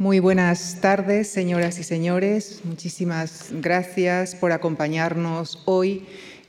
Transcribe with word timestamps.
Muy 0.00 0.18
buenas 0.18 0.78
tardes, 0.80 1.28
señoras 1.28 1.78
y 1.78 1.82
señores. 1.82 2.62
Muchísimas 2.64 3.50
gracias 3.52 4.34
por 4.34 4.50
acompañarnos 4.50 5.62
hoy 5.66 6.06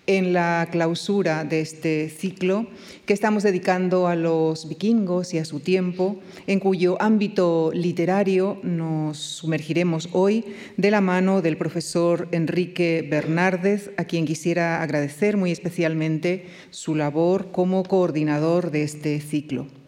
en 0.08 0.32
la 0.32 0.70
clausura 0.72 1.44
de 1.44 1.60
este 1.60 2.08
ciclo 2.08 2.66
que 3.06 3.12
estamos 3.12 3.44
dedicando 3.44 4.08
a 4.08 4.16
los 4.16 4.70
vikingos 4.70 5.34
y 5.34 5.38
a 5.38 5.44
su 5.44 5.60
tiempo, 5.60 6.22
en 6.48 6.62
cuyo 6.62 6.96
ámbito 7.02 7.72
literario 7.74 8.58
nos 8.64 9.18
sumergiremos 9.18 10.08
hoy 10.14 10.46
de 10.78 10.90
la 10.90 11.02
mano 11.02 11.42
del 11.42 11.58
profesor 11.58 12.30
Enrique 12.32 13.06
Bernárdez, 13.12 13.92
a 13.98 14.06
quien 14.06 14.24
quisiera 14.24 14.82
agradecer 14.82 15.36
muy 15.36 15.52
especialmente 15.52 16.46
su 16.70 16.96
labor 16.96 17.52
como 17.52 17.84
coordinador 17.84 18.72
de 18.72 18.84
este 18.84 19.20
ciclo. 19.20 19.81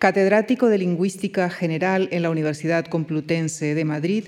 Catedrático 0.00 0.70
de 0.70 0.78
Lingüística 0.78 1.50
General 1.50 2.08
en 2.10 2.22
la 2.22 2.30
Universidad 2.30 2.86
Complutense 2.86 3.74
de 3.74 3.84
Madrid, 3.84 4.24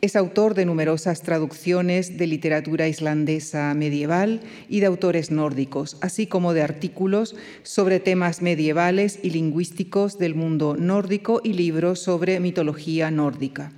es 0.00 0.16
autor 0.16 0.54
de 0.54 0.64
numerosas 0.64 1.20
traducciones 1.20 2.16
de 2.16 2.26
literatura 2.26 2.88
islandesa 2.88 3.74
medieval 3.74 4.40
y 4.70 4.80
de 4.80 4.86
autores 4.86 5.30
nórdicos, 5.30 5.98
así 6.00 6.26
como 6.26 6.54
de 6.54 6.62
artículos 6.62 7.36
sobre 7.64 8.00
temas 8.00 8.40
medievales 8.40 9.18
y 9.22 9.28
lingüísticos 9.28 10.16
del 10.16 10.34
mundo 10.34 10.74
nórdico 10.78 11.42
y 11.44 11.52
libros 11.52 12.00
sobre 12.00 12.40
mitología 12.40 13.10
nórdica. 13.10 13.72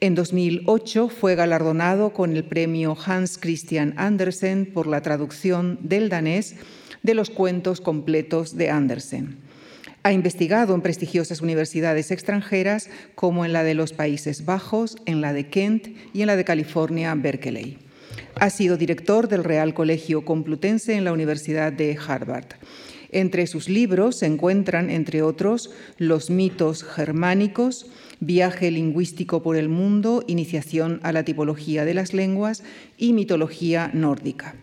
En 0.00 0.16
2008 0.16 1.10
fue 1.10 1.36
galardonado 1.36 2.12
con 2.12 2.36
el 2.36 2.42
premio 2.42 2.96
Hans 3.06 3.38
Christian 3.38 3.94
Andersen 3.98 4.66
por 4.66 4.88
la 4.88 5.00
traducción 5.00 5.78
del 5.80 6.08
danés 6.08 6.56
de 7.04 7.14
los 7.14 7.30
cuentos 7.30 7.80
completos 7.80 8.56
de 8.56 8.70
Andersen. 8.70 9.41
Ha 10.04 10.12
investigado 10.12 10.74
en 10.74 10.80
prestigiosas 10.80 11.42
universidades 11.42 12.10
extranjeras 12.10 12.90
como 13.14 13.44
en 13.44 13.52
la 13.52 13.62
de 13.62 13.74
los 13.74 13.92
Países 13.92 14.44
Bajos, 14.44 14.96
en 15.06 15.20
la 15.20 15.32
de 15.32 15.48
Kent 15.48 15.96
y 16.12 16.22
en 16.22 16.26
la 16.26 16.34
de 16.34 16.44
California, 16.44 17.14
Berkeley. 17.14 17.78
Ha 18.34 18.50
sido 18.50 18.76
director 18.76 19.28
del 19.28 19.44
Real 19.44 19.74
Colegio 19.74 20.24
Complutense 20.24 20.94
en 20.94 21.04
la 21.04 21.12
Universidad 21.12 21.72
de 21.72 21.96
Harvard. 22.04 22.46
Entre 23.12 23.46
sus 23.46 23.68
libros 23.68 24.16
se 24.16 24.26
encuentran, 24.26 24.90
entre 24.90 25.22
otros, 25.22 25.70
Los 25.98 26.30
mitos 26.30 26.82
germánicos, 26.82 27.86
Viaje 28.18 28.72
lingüístico 28.72 29.42
por 29.42 29.54
el 29.56 29.68
mundo, 29.68 30.24
Iniciación 30.26 30.98
a 31.04 31.12
la 31.12 31.24
tipología 31.24 31.84
de 31.84 31.94
las 31.94 32.12
lenguas 32.12 32.64
y 32.96 33.12
Mitología 33.12 33.90
nórdica. 33.92 34.56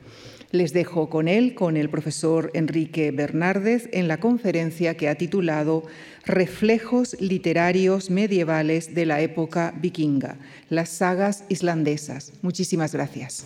Les 0.52 0.74
dejo 0.74 1.10
con 1.10 1.28
él, 1.28 1.54
con 1.54 1.78
el 1.78 1.92
profesor 1.92 2.50
Enrique 2.56 3.12
Bernárdez, 3.12 3.88
en 3.94 4.08
la 4.08 4.20
conferencia 4.20 4.98
que 4.98 5.08
ha 5.08 5.14
titulado 5.14 5.84
Reflejos 6.26 7.16
literarios 7.20 8.10
medievales 8.10 8.96
de 8.96 9.06
la 9.06 9.22
época 9.22 9.76
vikinga, 9.78 10.38
las 10.70 10.90
sagas 10.90 11.44
islandesas. 11.50 12.34
Muchísimas 12.42 12.94
gracias. 12.94 13.46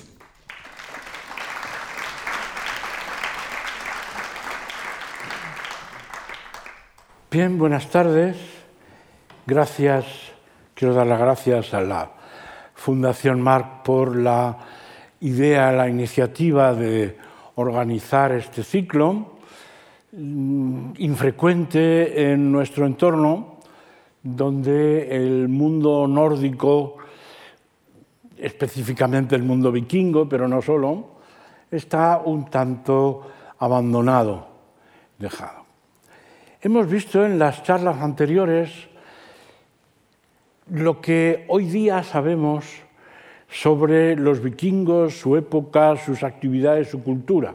Bien, 7.30 7.58
buenas 7.58 7.90
tardes. 7.90 8.38
Gracias, 9.46 10.06
quiero 10.74 10.94
dar 10.94 11.08
las 11.08 11.20
gracias 11.20 11.74
a 11.74 11.82
la 11.82 12.12
Fundación 12.76 13.42
Marc 13.42 13.84
por 13.84 14.16
la 14.16 14.58
idea, 15.24 15.72
la 15.72 15.88
iniciativa 15.88 16.74
de 16.74 17.18
organizar 17.56 18.34
este 18.34 18.62
ciclo, 18.62 19.38
mm, 20.12 20.92
infrecuente 20.98 22.32
en 22.32 22.52
nuestro 22.52 22.86
entorno, 22.86 23.60
donde 24.22 25.16
el 25.16 25.48
mundo 25.48 26.08
nórdico, 26.08 26.98
específicamente 28.38 29.36
el 29.36 29.44
mundo 29.44 29.72
vikingo, 29.72 30.28
pero 30.28 30.48
no 30.48 30.62
solo, 30.62 31.16
está 31.72 32.22
un 32.24 32.50
tanto 32.50 33.32
abandonado, 33.60 34.48
dejado. 35.18 35.64
Hemos 36.62 36.90
visto 36.90 37.26
en 37.26 37.40
las 37.40 37.64
charlas 37.64 38.02
anteriores 38.02 38.90
lo 40.70 41.00
que 41.00 41.46
hoy 41.48 41.66
día 41.66 42.04
sabemos 42.04 42.66
sobre 43.54 44.16
los 44.16 44.42
vikingos, 44.42 45.20
su 45.20 45.38
época, 45.38 45.96
sus 45.96 46.24
actividades, 46.24 46.90
su 46.90 47.04
cultura, 47.04 47.54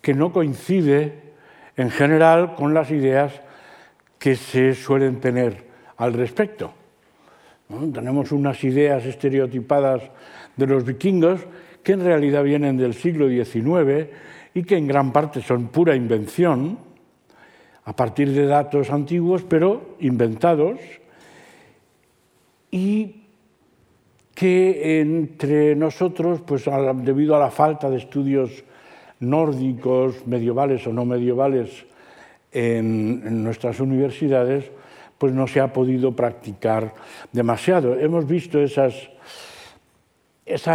que 0.00 0.14
no 0.14 0.32
coincide 0.32 1.34
en 1.76 1.90
general 1.90 2.54
con 2.54 2.72
las 2.72 2.90
ideas 2.90 3.42
que 4.18 4.36
se 4.36 4.74
suelen 4.74 5.20
tener 5.20 5.64
al 5.98 6.14
respecto. 6.14 6.72
Tenemos 7.92 8.32
unas 8.32 8.64
ideas 8.64 9.04
estereotipadas 9.04 10.02
de 10.56 10.66
los 10.66 10.84
vikingos 10.84 11.40
que 11.82 11.92
en 11.92 12.00
realidad 12.00 12.42
vienen 12.42 12.78
del 12.78 12.94
siglo 12.94 13.28
XIX 13.28 14.08
y 14.54 14.62
que 14.62 14.78
en 14.78 14.86
gran 14.86 15.12
parte 15.12 15.42
son 15.42 15.68
pura 15.68 15.94
invención, 15.94 16.78
a 17.84 17.94
partir 17.94 18.32
de 18.32 18.46
datos 18.46 18.90
antiguos, 18.90 19.44
pero 19.46 19.96
inventados, 20.00 20.80
y 22.70 23.25
que 24.36 25.00
entre 25.00 25.74
nosotros, 25.74 26.42
pues 26.46 26.66
debido 26.96 27.34
a 27.34 27.40
la 27.40 27.50
falta 27.50 27.88
de 27.88 27.96
estudios 27.96 28.64
nórdicos, 29.18 30.26
medievales 30.26 30.86
o 30.86 30.92
no 30.92 31.06
medievales, 31.06 31.86
en, 32.52 33.42
nuestras 33.42 33.80
universidades, 33.80 34.70
pues 35.16 35.32
no 35.32 35.46
se 35.46 35.60
ha 35.60 35.72
podido 35.72 36.14
practicar 36.14 36.92
demasiado. 37.32 37.98
Hemos 37.98 38.26
visto 38.26 38.60
esa 38.60 38.90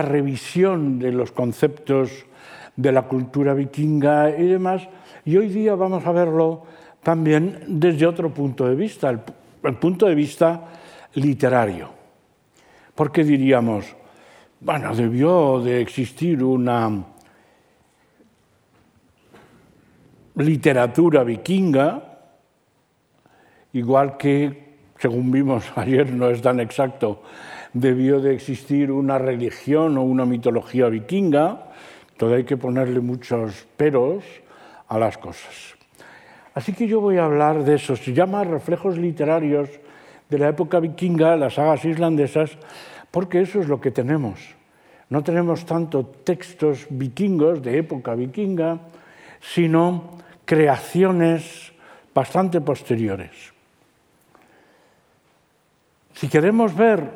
revisión 0.01 0.97
de 0.97 1.11
los 1.11 1.31
conceptos 1.31 2.25
de 2.75 2.91
la 2.91 3.03
cultura 3.03 3.53
vikinga 3.53 4.31
y 4.39 4.47
demás, 4.47 4.89
y 5.23 5.37
hoy 5.37 5.49
día 5.49 5.75
vamos 5.75 6.07
a 6.07 6.11
verlo 6.11 6.63
también 7.03 7.59
desde 7.67 8.07
otro 8.07 8.33
punto 8.33 8.67
de 8.67 8.73
vista, 8.73 9.11
el 9.11 9.75
punto 9.75 10.07
de 10.07 10.15
vista 10.15 10.67
literario 11.13 12.00
porque 13.01 13.23
diríamos, 13.23 13.95
bueno, 14.59 14.95
debió 14.95 15.59
de 15.59 15.81
existir 15.81 16.43
una 16.43 17.03
literatura 20.35 21.23
vikinga, 21.23 22.19
igual 23.73 24.17
que, 24.17 24.75
según 24.99 25.31
vimos 25.31 25.65
ayer, 25.77 26.11
no 26.13 26.29
es 26.29 26.43
tan 26.43 26.59
exacto, 26.59 27.23
debió 27.73 28.21
de 28.21 28.35
existir 28.35 28.91
una 28.91 29.17
religión 29.17 29.97
o 29.97 30.03
una 30.03 30.25
mitología 30.25 30.87
vikinga, 30.87 31.71
todo 32.17 32.35
hay 32.35 32.43
que 32.43 32.55
ponerle 32.55 32.99
muchos 32.99 33.65
peros 33.77 34.23
a 34.87 34.99
las 34.99 35.17
cosas. 35.17 35.73
Así 36.53 36.71
que 36.73 36.85
yo 36.85 37.01
voy 37.01 37.17
a 37.17 37.25
hablar 37.25 37.63
de 37.63 37.77
eso, 37.77 37.95
se 37.95 38.13
llama 38.13 38.43
reflejos 38.43 38.99
literarios 38.99 39.69
de 40.29 40.37
la 40.37 40.49
época 40.49 40.79
vikinga, 40.79 41.35
las 41.35 41.55
sagas 41.55 41.83
islandesas, 41.83 42.59
porque 43.11 43.41
eso 43.41 43.59
es 43.59 43.67
lo 43.67 43.79
que 43.79 43.91
tenemos. 43.91 44.39
No 45.09 45.23
tenemos 45.23 45.65
tanto 45.65 46.05
textos 46.05 46.87
vikingos 46.89 47.61
de 47.61 47.77
época 47.77 48.15
vikinga, 48.15 48.79
sino 49.41 50.17
creaciones 50.45 51.73
bastante 52.15 52.61
posteriores. 52.61 53.51
Si 56.13 56.29
queremos 56.29 56.75
ver 56.75 57.09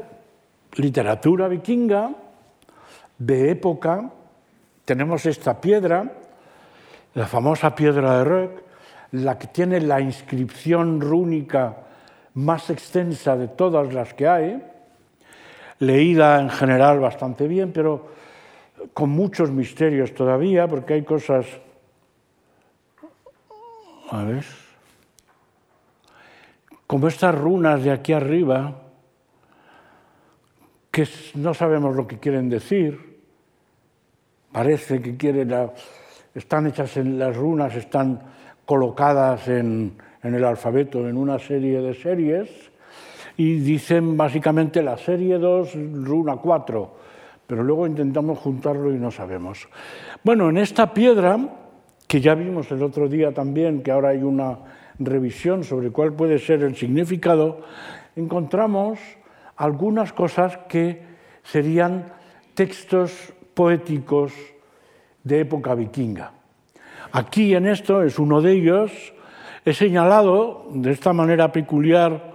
literatura 0.76 1.48
vikinga 1.48 2.12
de 3.18 3.52
época, 3.52 4.12
tenemos 4.84 5.26
esta 5.26 5.62
piedra, 5.62 6.12
la 7.14 7.28
famosa 7.28 7.76
piedra 7.76 8.18
de 8.18 8.24
Rök, 8.24 8.52
la 9.12 9.38
que 9.38 9.48
tiene 9.48 9.80
la 9.80 10.02
inscripción 10.02 11.00
rúnica 11.00 11.78
más 12.34 12.70
extensa 12.70 13.38
de 13.38 13.48
todas 13.48 13.94
las 13.94 14.14
que 14.14 14.28
hay, 14.28 14.62
leída 15.80 16.40
en 16.40 16.50
general 16.50 17.00
bastante 17.00 17.48
bien, 17.48 17.72
pero 17.72 18.08
con 18.94 19.10
muchos 19.10 19.52
misterios 19.52 20.14
todavía, 20.14 20.68
porque 20.68 20.96
hay 20.96 21.04
cosas... 21.04 21.46
A 24.12 24.24
ver. 24.24 24.46
Como 26.86 27.08
estas 27.08 27.34
runas 27.34 27.84
de 27.84 27.92
aquí 27.92 28.14
arriba, 28.14 28.82
que 30.92 31.08
no 31.34 31.54
sabemos 31.54 31.96
lo 31.96 32.08
que 32.08 32.20
quieren 32.20 32.50
decir, 32.50 33.20
parece 34.52 35.02
que 35.02 35.18
quieren... 35.18 35.54
Están 36.34 36.68
hechas 36.68 36.98
en 36.98 37.18
las 37.18 37.36
runas, 37.36 37.76
están 37.76 38.22
colocadas 38.66 39.48
en, 39.48 39.98
en 40.22 40.36
el 40.36 40.44
alfabeto 40.44 41.08
en 41.08 41.18
una 41.18 41.40
serie 41.40 41.82
de 41.82 41.94
series 41.94 42.50
y 43.38 43.60
dicen 43.60 44.16
básicamente 44.18 44.82
la 44.82 44.98
serie 44.98 45.38
2, 45.38 45.74
runa 46.04 46.38
4, 46.38 46.92
pero 47.48 47.64
luego 47.64 47.88
intentamos 47.88 48.40
juntarlo 48.40 48.94
y 48.94 48.98
no 48.98 49.12
sabemos. 49.12 49.68
Bueno, 50.24 50.50
en 50.50 50.58
esta 50.58 50.94
piedra, 50.94 51.38
que 52.08 52.22
ya 52.22 52.36
vimos 52.36 52.72
el 52.72 52.82
otro 52.84 53.08
día 53.08 53.34
también, 53.34 53.84
que 53.84 53.92
ahora 53.92 54.10
hay 54.10 54.24
una 54.24 54.58
revisión 55.00 55.64
sobre 55.64 55.92
cuál 55.92 56.14
puede 56.14 56.40
ser 56.40 56.64
el 56.64 56.76
significado, 56.76 57.62
encontramos 58.16 59.00
algunas 59.58 60.14
cosas 60.14 60.58
que 60.70 61.02
serían 61.44 62.06
textos 62.54 63.34
poéticos 63.54 64.34
de 65.24 65.42
época 65.42 65.76
vikinga. 65.76 66.32
Aquí 67.12 67.56
en 67.56 67.68
esto 67.68 68.04
es 68.04 68.20
uno 68.20 68.42
de 68.42 68.54
ellos, 68.54 68.92
he 69.64 69.74
señalado 69.74 70.68
de 70.72 70.92
esta 70.92 71.14
manera 71.14 71.52
peculiar, 71.52 72.35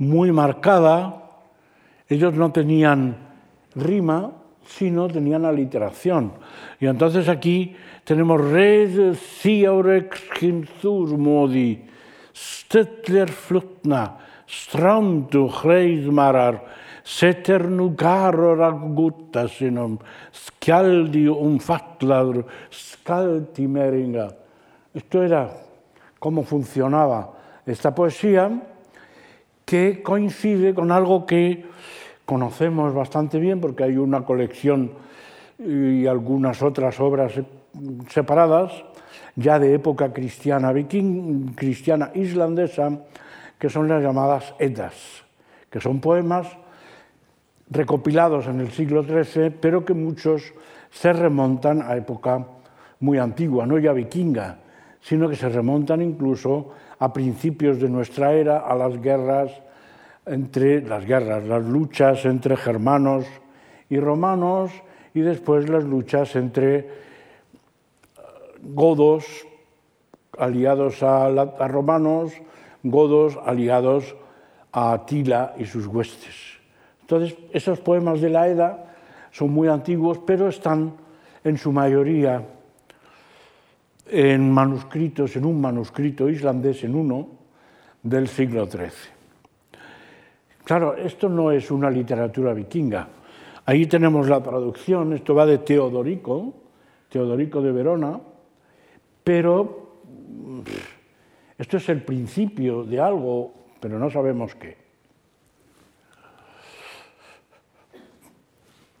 muy 0.00 0.32
marcada, 0.32 1.28
ellos 2.08 2.32
no 2.32 2.50
tenían 2.50 3.16
rima, 3.74 4.32
sino 4.64 5.08
tenían 5.08 5.44
aliteración. 5.44 6.32
Y 6.80 6.86
entonces 6.86 7.28
aquí 7.28 7.76
tenemos 8.04 8.40
red 8.40 9.14
siaurex 9.14 10.22
modi, 11.18 11.84
stetler 12.34 13.28
flutna, 13.30 14.16
strantu 14.48 15.50
marar, 16.10 16.64
seternu 17.04 17.94
gutta 17.94 19.48
sinum, 19.48 19.98
skaldi 20.32 21.28
umfatladr, 21.28 22.46
skalti 22.70 23.68
meringa. 23.68 24.34
Esto 24.94 25.22
era 25.22 25.52
cómo 26.18 26.42
funcionaba 26.42 27.34
esta 27.66 27.94
poesía 27.94 28.69
que 29.70 30.02
coincide 30.02 30.74
con 30.74 30.90
algo 30.90 31.26
que 31.26 31.62
conocemos 32.26 32.92
bastante 32.92 33.38
bien 33.38 33.60
porque 33.60 33.84
hay 33.84 33.98
una 33.98 34.24
colección 34.24 34.90
y 35.60 36.08
algunas 36.08 36.60
otras 36.60 36.98
obras 36.98 37.34
separadas 38.08 38.72
ya 39.36 39.60
de 39.60 39.72
época 39.72 40.12
cristiana 40.12 40.72
viking, 40.72 41.54
cristiana 41.54 42.10
islandesa, 42.16 42.98
que 43.60 43.70
son 43.70 43.86
las 43.86 44.02
llamadas 44.02 44.56
Eddas, 44.58 45.22
que 45.70 45.80
son 45.80 46.00
poemas 46.00 46.48
recopilados 47.70 48.48
en 48.48 48.58
el 48.58 48.72
siglo 48.72 49.04
XIII, 49.04 49.50
pero 49.50 49.84
que 49.84 49.94
muchos 49.94 50.52
se 50.90 51.12
remontan 51.12 51.82
a 51.82 51.94
época 51.94 52.44
muy 52.98 53.18
antigua, 53.18 53.66
no 53.66 53.78
ya 53.78 53.92
vikinga, 53.92 54.58
sino 55.00 55.28
que 55.28 55.36
se 55.36 55.48
remontan 55.48 56.02
incluso 56.02 56.72
a 57.00 57.12
principios 57.12 57.80
de 57.80 57.88
nuestra 57.88 58.34
era, 58.34 58.58
a 58.58 58.74
las 58.76 59.00
guerras 59.00 59.50
entre 60.26 60.82
las 60.82 61.04
guerras, 61.06 61.44
las 61.44 61.64
luchas 61.64 62.24
entre 62.26 62.56
germanos 62.56 63.24
y 63.88 63.98
romanos 63.98 64.70
y 65.14 65.20
después 65.20 65.68
las 65.68 65.82
luchas 65.82 66.36
entre 66.36 66.76
eh, 66.76 66.86
godos 68.62 69.24
aliados 70.38 71.02
a, 71.02 71.28
romanos, 71.68 72.32
godos 72.82 73.38
aliados 73.44 74.14
a 74.70 74.92
Atila 74.92 75.54
y 75.58 75.64
sus 75.64 75.86
huestes. 75.86 76.60
Entonces, 77.00 77.36
esos 77.52 77.80
poemas 77.80 78.20
de 78.20 78.28
la 78.28 78.46
Edda 78.46 78.94
son 79.32 79.50
muy 79.50 79.68
antiguos, 79.68 80.18
pero 80.18 80.48
están 80.48 80.92
en 81.44 81.56
su 81.56 81.72
mayoría 81.72 82.44
en 84.10 84.50
manuscritos, 84.50 85.36
en 85.36 85.44
un 85.44 85.60
manuscrito 85.60 86.28
islandés, 86.28 86.84
en 86.84 86.94
uno 86.94 87.28
del 88.02 88.28
siglo 88.28 88.66
XIII. 88.66 88.90
Claro, 90.64 90.96
esto 90.96 91.28
no 91.28 91.50
es 91.50 91.70
una 91.70 91.90
literatura 91.90 92.52
vikinga. 92.52 93.08
Ahí 93.66 93.86
tenemos 93.86 94.28
la 94.28 94.42
traducción, 94.42 95.12
esto 95.12 95.34
va 95.34 95.46
de 95.46 95.58
Teodorico, 95.58 96.54
Teodorico 97.08 97.60
de 97.62 97.72
Verona, 97.72 98.20
pero 99.22 100.00
esto 101.58 101.76
es 101.76 101.88
el 101.88 102.02
principio 102.02 102.84
de 102.84 103.00
algo, 103.00 103.52
pero 103.80 103.98
no 103.98 104.10
sabemos 104.10 104.54
qué. 104.54 104.76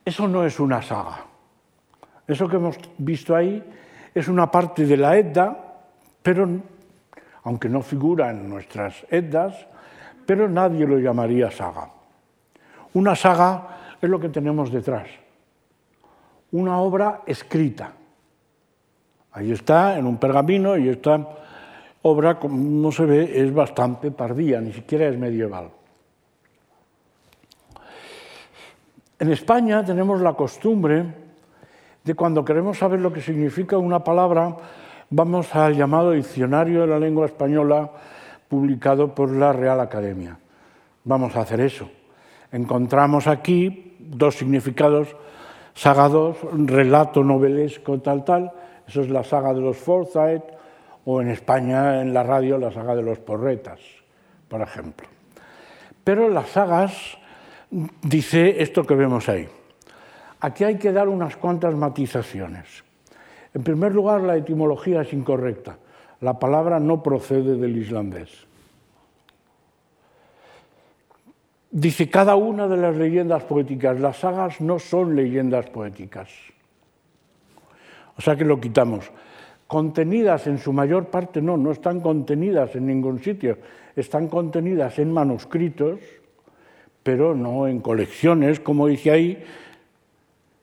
Eso 0.04 0.28
no 0.28 0.44
es 0.44 0.58
una 0.60 0.82
saga. 0.82 1.24
Eso 2.26 2.48
que 2.48 2.56
hemos 2.56 2.78
visto 2.98 3.34
ahí 3.34 3.62
es 4.14 4.28
una 4.28 4.50
parte 4.50 4.86
de 4.86 4.96
la 4.96 5.16
Edda, 5.16 5.56
pero 6.22 6.48
aunque 7.44 7.68
no 7.68 7.82
figura 7.82 8.30
en 8.30 8.48
nuestras 8.48 9.06
Eddas, 9.10 9.66
pero 10.26 10.48
nadie 10.48 10.86
lo 10.86 10.98
llamaría 10.98 11.50
saga. 11.50 11.90
Una 12.94 13.14
saga 13.14 13.96
es 14.00 14.08
lo 14.08 14.18
que 14.18 14.28
tenemos 14.28 14.72
detrás, 14.72 15.08
una 16.52 16.78
obra 16.78 17.22
escrita. 17.26 17.92
Ahí 19.32 19.52
está, 19.52 19.96
en 19.96 20.06
un 20.06 20.18
pergamino, 20.18 20.76
y 20.76 20.88
esta 20.88 21.24
obra, 22.02 22.38
como 22.38 22.90
se 22.90 23.04
ve, 23.04 23.40
es 23.40 23.54
bastante 23.54 24.10
tardía, 24.10 24.60
ni 24.60 24.72
siquiera 24.72 25.06
es 25.06 25.16
medieval. 25.16 25.70
En 29.18 29.30
España 29.30 29.84
tenemos 29.84 30.20
la 30.20 30.32
costumbre 30.32 31.29
de 32.04 32.14
cuando 32.14 32.44
queremos 32.44 32.78
saber 32.78 33.00
lo 33.00 33.12
que 33.12 33.20
significa 33.20 33.76
una 33.78 34.02
palabra, 34.02 34.56
vamos 35.10 35.54
al 35.54 35.76
llamado 35.76 36.12
Diccionario 36.12 36.82
de 36.82 36.86
la 36.86 36.98
Lengua 36.98 37.26
Española 37.26 37.90
publicado 38.48 39.14
por 39.14 39.30
la 39.30 39.52
Real 39.52 39.80
Academia. 39.80 40.38
Vamos 41.04 41.36
a 41.36 41.40
hacer 41.40 41.60
eso. 41.60 41.88
Encontramos 42.52 43.26
aquí 43.26 43.96
dos 43.98 44.36
significados, 44.36 45.14
saga 45.74 46.08
2, 46.08 46.36
relato 46.66 47.22
novelesco 47.22 48.00
tal 48.00 48.24
tal, 48.24 48.52
eso 48.86 49.02
es 49.02 49.08
la 49.08 49.22
saga 49.22 49.54
de 49.54 49.60
los 49.60 49.76
Forsyth, 49.76 50.42
o 51.04 51.22
en 51.22 51.28
España 51.28 52.02
en 52.02 52.12
la 52.12 52.22
radio 52.22 52.58
la 52.58 52.72
saga 52.72 52.94
de 52.94 53.02
los 53.02 53.18
Porretas, 53.18 53.78
por 54.48 54.60
ejemplo. 54.60 55.06
Pero 56.02 56.28
las 56.28 56.48
sagas 56.48 57.18
dice 58.02 58.62
esto 58.62 58.84
que 58.84 58.94
vemos 58.94 59.28
ahí. 59.28 59.48
Aquí 60.40 60.64
hay 60.64 60.76
que 60.76 60.92
dar 60.92 61.08
unas 61.08 61.36
cuantas 61.36 61.74
matizaciones. 61.74 62.84
En 63.52 63.62
primer 63.62 63.94
lugar, 63.94 64.22
la 64.22 64.36
etimología 64.36 65.02
es 65.02 65.12
incorrecta. 65.12 65.76
La 66.20 66.38
palabra 66.38 66.80
no 66.80 67.02
procede 67.02 67.56
del 67.56 67.76
islandés. 67.76 68.46
Dice 71.70 72.10
cada 72.10 72.36
una 72.36 72.66
de 72.66 72.76
las 72.76 72.96
leyendas 72.96 73.44
poéticas, 73.44 74.00
las 74.00 74.18
sagas 74.18 74.60
no 74.60 74.78
son 74.78 75.14
leyendas 75.14 75.70
poéticas. 75.70 76.28
O 78.16 78.20
sea 78.20 78.36
que 78.36 78.44
lo 78.44 78.60
quitamos. 78.60 79.10
Contenidas 79.66 80.46
en 80.48 80.58
su 80.58 80.72
mayor 80.72 81.06
parte 81.06 81.40
no, 81.40 81.56
no 81.56 81.70
están 81.70 82.00
contenidas 82.00 82.74
en 82.74 82.86
ningún 82.86 83.22
sitio, 83.22 83.58
están 83.94 84.26
contenidas 84.26 84.98
en 84.98 85.12
manuscritos 85.12 86.00
pero 87.02 87.34
no 87.34 87.66
en 87.66 87.80
colecciones, 87.80 88.60
como 88.60 88.86
dice 88.86 89.10
ahí. 89.10 89.42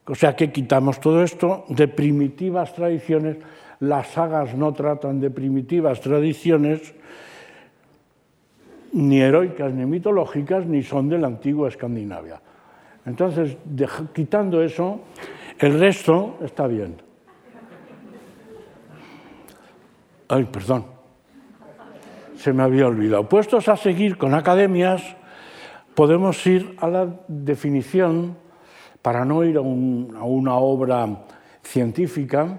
O 0.07 0.15
sea 0.15 0.35
que 0.35 0.51
quitamos 0.51 0.99
todo 0.99 1.21
esto 1.21 1.65
de 1.67 1.87
primitivas 1.87 2.73
tradiciones. 2.73 3.37
Las 3.79 4.07
sagas 4.07 4.55
no 4.55 4.73
tratan 4.73 5.19
de 5.19 5.29
primitivas 5.29 5.99
tradiciones, 6.01 6.95
ni 8.93 9.21
heroicas 9.21 9.73
ni 9.73 9.85
mitológicas, 9.85 10.65
ni 10.65 10.81
son 10.81 11.09
de 11.09 11.17
la 11.19 11.27
antigua 11.27 11.67
Escandinavia. 11.67 12.41
Entonces, 13.05 13.57
quitando 14.13 14.63
eso, 14.63 15.01
el 15.59 15.79
resto 15.79 16.37
está 16.41 16.67
bien. 16.67 16.95
Ay, 20.29 20.45
perdón. 20.45 20.85
Se 22.37 22.53
me 22.53 22.63
había 22.63 22.87
olvidado. 22.87 23.27
Puestos 23.27 23.67
a 23.67 23.75
seguir 23.75 24.17
con 24.17 24.33
academias, 24.33 25.03
podemos 25.95 26.45
ir 26.45 26.75
a 26.79 26.87
la 26.87 27.07
definición, 27.27 28.37
para 29.07 29.23
no 29.23 29.41
ir 29.45 29.55
a, 29.55 29.61
una 29.61 30.55
obra 30.55 31.07
científica 31.63 32.57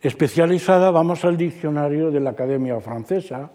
especializada, 0.00 0.90
vamos 0.90 1.24
al 1.24 1.36
diccionario 1.36 2.10
de 2.10 2.18
la 2.18 2.30
Academia 2.30 2.80
Francesa, 2.80 3.48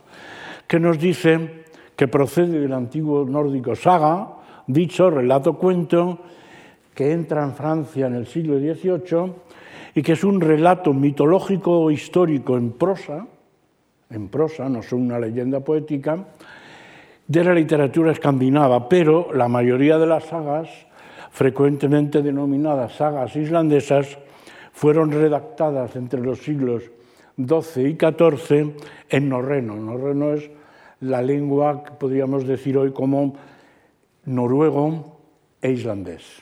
que 0.66 0.80
nos 0.80 0.98
dice 0.98 1.66
que 1.98 2.08
procede 2.08 2.62
del 2.62 2.72
antiguo 2.72 3.26
nórdico 3.26 3.76
saga, 3.76 4.26
dicho 4.68 5.10
relato 5.10 5.58
cuento, 5.58 6.20
que 6.96 7.12
entra 7.12 7.44
en 7.44 7.54
Francia 7.54 8.08
en 8.08 8.16
el 8.16 8.26
siglo 8.26 8.58
XVIII 8.58 9.34
y 9.94 10.02
que 10.02 10.14
es 10.14 10.24
un 10.24 10.40
relato 10.40 10.94
mitológico 10.94 11.78
o 11.78 11.92
histórico 11.92 12.56
en 12.56 12.72
prosa, 12.72 13.28
en 14.10 14.30
prosa, 14.30 14.70
no 14.70 14.80
es 14.80 14.94
una 14.94 15.20
leyenda 15.20 15.60
poética, 15.60 16.26
de 17.28 17.44
la 17.44 17.54
literatura 17.54 18.14
escandinava, 18.14 18.88
pero 18.88 19.34
la 19.34 19.50
mayoría 19.50 19.98
de 19.98 20.08
las 20.08 20.24
sagas, 20.24 20.87
frecuentemente 21.38 22.24
denominadas 22.24 22.94
sagas 22.94 23.36
islandesas, 23.36 24.18
fueron 24.74 25.12
redactadas 25.12 25.96
entre 25.96 26.20
los 26.20 26.40
siglos 26.40 26.90
XII 27.38 27.90
y 27.90 27.94
XIV 27.94 28.74
en 29.08 29.30
norreno. 29.30 29.76
Norreno 29.76 30.34
es 30.34 30.50
la 31.02 31.22
lengua 31.22 31.84
que 31.84 31.92
podríamos 31.92 32.48
decir 32.48 32.76
hoy 32.76 32.92
como 32.92 33.36
noruego 34.26 35.20
e 35.62 35.70
islandés. 35.70 36.42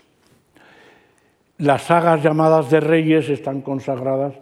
Las 1.57 1.83
sagas 1.83 2.23
llamadas 2.23 2.69
de 2.69 2.79
reyes 2.79 3.27
están 3.27 3.59
consagradas 3.59 4.33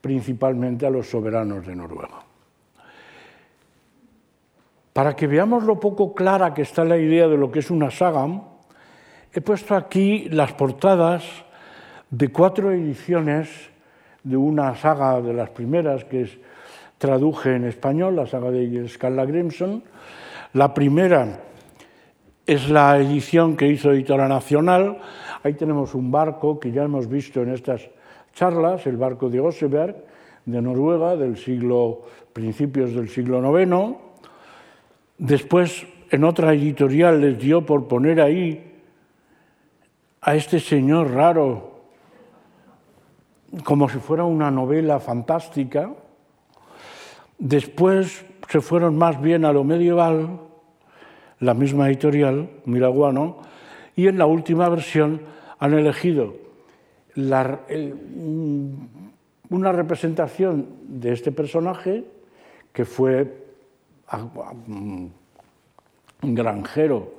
principalmente 0.00 0.86
a 0.86 0.90
los 0.90 1.10
soberanos 1.10 1.66
de 1.66 1.74
Noruega. 1.74 2.22
Para 4.92 5.16
que 5.16 5.26
veamos 5.26 5.64
lo 5.64 5.80
poco 5.80 6.14
clara 6.14 6.54
que 6.54 6.62
está 6.62 6.84
la 6.84 6.96
idea 6.96 7.26
de 7.26 7.36
lo 7.36 7.50
que 7.50 7.58
es 7.58 7.72
una 7.72 7.90
saga, 7.90 8.55
he 9.32 9.40
puesto 9.40 9.74
aquí 9.74 10.28
las 10.30 10.52
portadas 10.52 11.24
de 12.10 12.28
cuatro 12.28 12.72
ediciones 12.72 13.48
de 14.22 14.36
una 14.36 14.74
saga 14.74 15.20
de 15.20 15.32
las 15.32 15.50
primeras 15.50 16.04
que 16.04 16.22
es, 16.22 16.38
traduje 16.98 17.54
en 17.54 17.64
español, 17.64 18.16
la 18.16 18.26
saga 18.26 18.50
de 18.50 18.88
Scala 18.88 19.24
Grimson. 19.24 19.82
La 20.54 20.72
primera 20.72 21.40
es 22.46 22.70
la 22.70 22.96
edición 22.98 23.56
que 23.56 23.68
hizo 23.68 23.92
Editora 23.92 24.28
Nacional. 24.28 24.98
Ahí 25.42 25.54
tenemos 25.54 25.94
un 25.94 26.10
barco 26.10 26.58
que 26.58 26.72
ya 26.72 26.84
hemos 26.84 27.08
visto 27.08 27.42
en 27.42 27.52
estas 27.52 27.88
charlas, 28.34 28.86
el 28.86 28.96
barco 28.96 29.28
de 29.28 29.40
Oseberg, 29.40 29.96
de 30.44 30.62
Noruega, 30.62 31.16
del 31.16 31.36
siglo, 31.36 32.02
principios 32.32 32.94
del 32.94 33.08
siglo 33.08 33.60
IX. 33.60 33.96
Después, 35.18 35.86
en 36.10 36.24
otra 36.24 36.52
editorial, 36.52 37.20
les 37.20 37.38
dio 37.38 37.66
por 37.66 37.88
poner 37.88 38.20
ahí 38.20 38.65
a 40.26 40.34
este 40.34 40.58
señor 40.58 41.12
raro 41.12 41.76
como 43.62 43.88
si 43.88 43.98
fuera 43.98 44.24
una 44.24 44.50
novela 44.50 44.98
fantástica. 44.98 45.94
Después 47.38 48.26
se 48.48 48.60
fueron 48.60 48.98
más 48.98 49.20
bien 49.20 49.44
a 49.44 49.52
lo 49.52 49.62
medieval, 49.62 50.40
la 51.38 51.54
misma 51.54 51.86
editorial, 51.86 52.50
Miraguano, 52.64 53.38
y 53.94 54.08
en 54.08 54.18
la 54.18 54.26
última 54.26 54.68
versión 54.68 55.22
han 55.60 55.74
elegido 55.74 56.34
una 59.48 59.72
representación 59.72 60.66
de 60.88 61.12
este 61.12 61.30
personaje 61.30 62.04
que 62.72 62.84
fue 62.84 63.46
un 64.62 65.12
granjero, 66.20 67.14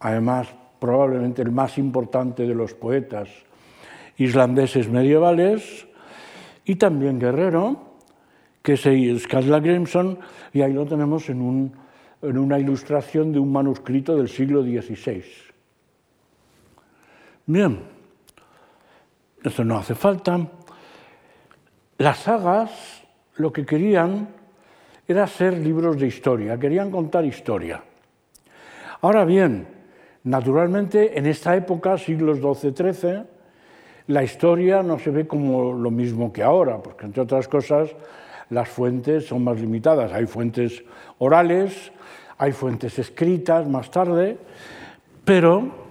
además 0.00 0.48
probablemente 0.78 1.42
el 1.42 1.50
más 1.50 1.78
importante 1.78 2.46
de 2.46 2.54
los 2.54 2.74
poetas 2.74 3.28
islandeses 4.18 4.88
medievales, 4.88 5.86
y 6.64 6.76
también 6.76 7.18
guerrero, 7.18 7.94
que 8.62 8.74
es 8.74 9.22
Skadla 9.22 9.60
Grimson, 9.60 10.18
y 10.52 10.60
ahí 10.60 10.72
lo 10.72 10.84
tenemos 10.84 11.30
en, 11.30 11.40
un, 11.40 11.72
en 12.20 12.36
una 12.36 12.58
ilustración 12.58 13.32
de 13.32 13.38
un 13.38 13.50
manuscrito 13.50 14.16
del 14.16 14.28
siglo 14.28 14.62
XVI. 14.62 15.24
Bien, 17.46 17.80
esto 19.42 19.64
no 19.64 19.78
hace 19.78 19.94
falta. 19.94 20.46
Las 21.96 22.18
sagas 22.18 23.02
lo 23.36 23.52
que 23.52 23.64
querían 23.64 24.28
era 25.06 25.26
ser 25.26 25.56
libros 25.56 25.98
de 25.98 26.08
historia, 26.08 26.58
querían 26.58 26.90
contar 26.90 27.24
historia. 27.24 27.82
Ahora 29.00 29.24
bien, 29.24 29.77
naturalmente 30.24 31.18
en 31.18 31.26
esta 31.26 31.56
época, 31.56 31.98
siglos 31.98 32.38
XII-XIII, 32.38 33.24
la 34.08 34.24
historia 34.24 34.82
no 34.82 34.98
se 34.98 35.10
ve 35.10 35.26
como 35.26 35.72
lo 35.72 35.90
mismo 35.90 36.32
que 36.32 36.42
ahora, 36.42 36.82
porque 36.82 37.06
entre 37.06 37.22
otras 37.22 37.46
cosas 37.48 37.90
las 38.50 38.68
fuentes 38.68 39.26
son 39.26 39.44
más 39.44 39.60
limitadas. 39.60 40.12
Hay 40.12 40.26
fuentes 40.26 40.82
orales, 41.18 41.92
hay 42.38 42.52
fuentes 42.52 42.98
escritas 42.98 43.68
más 43.68 43.90
tarde, 43.90 44.38
pero 45.24 45.88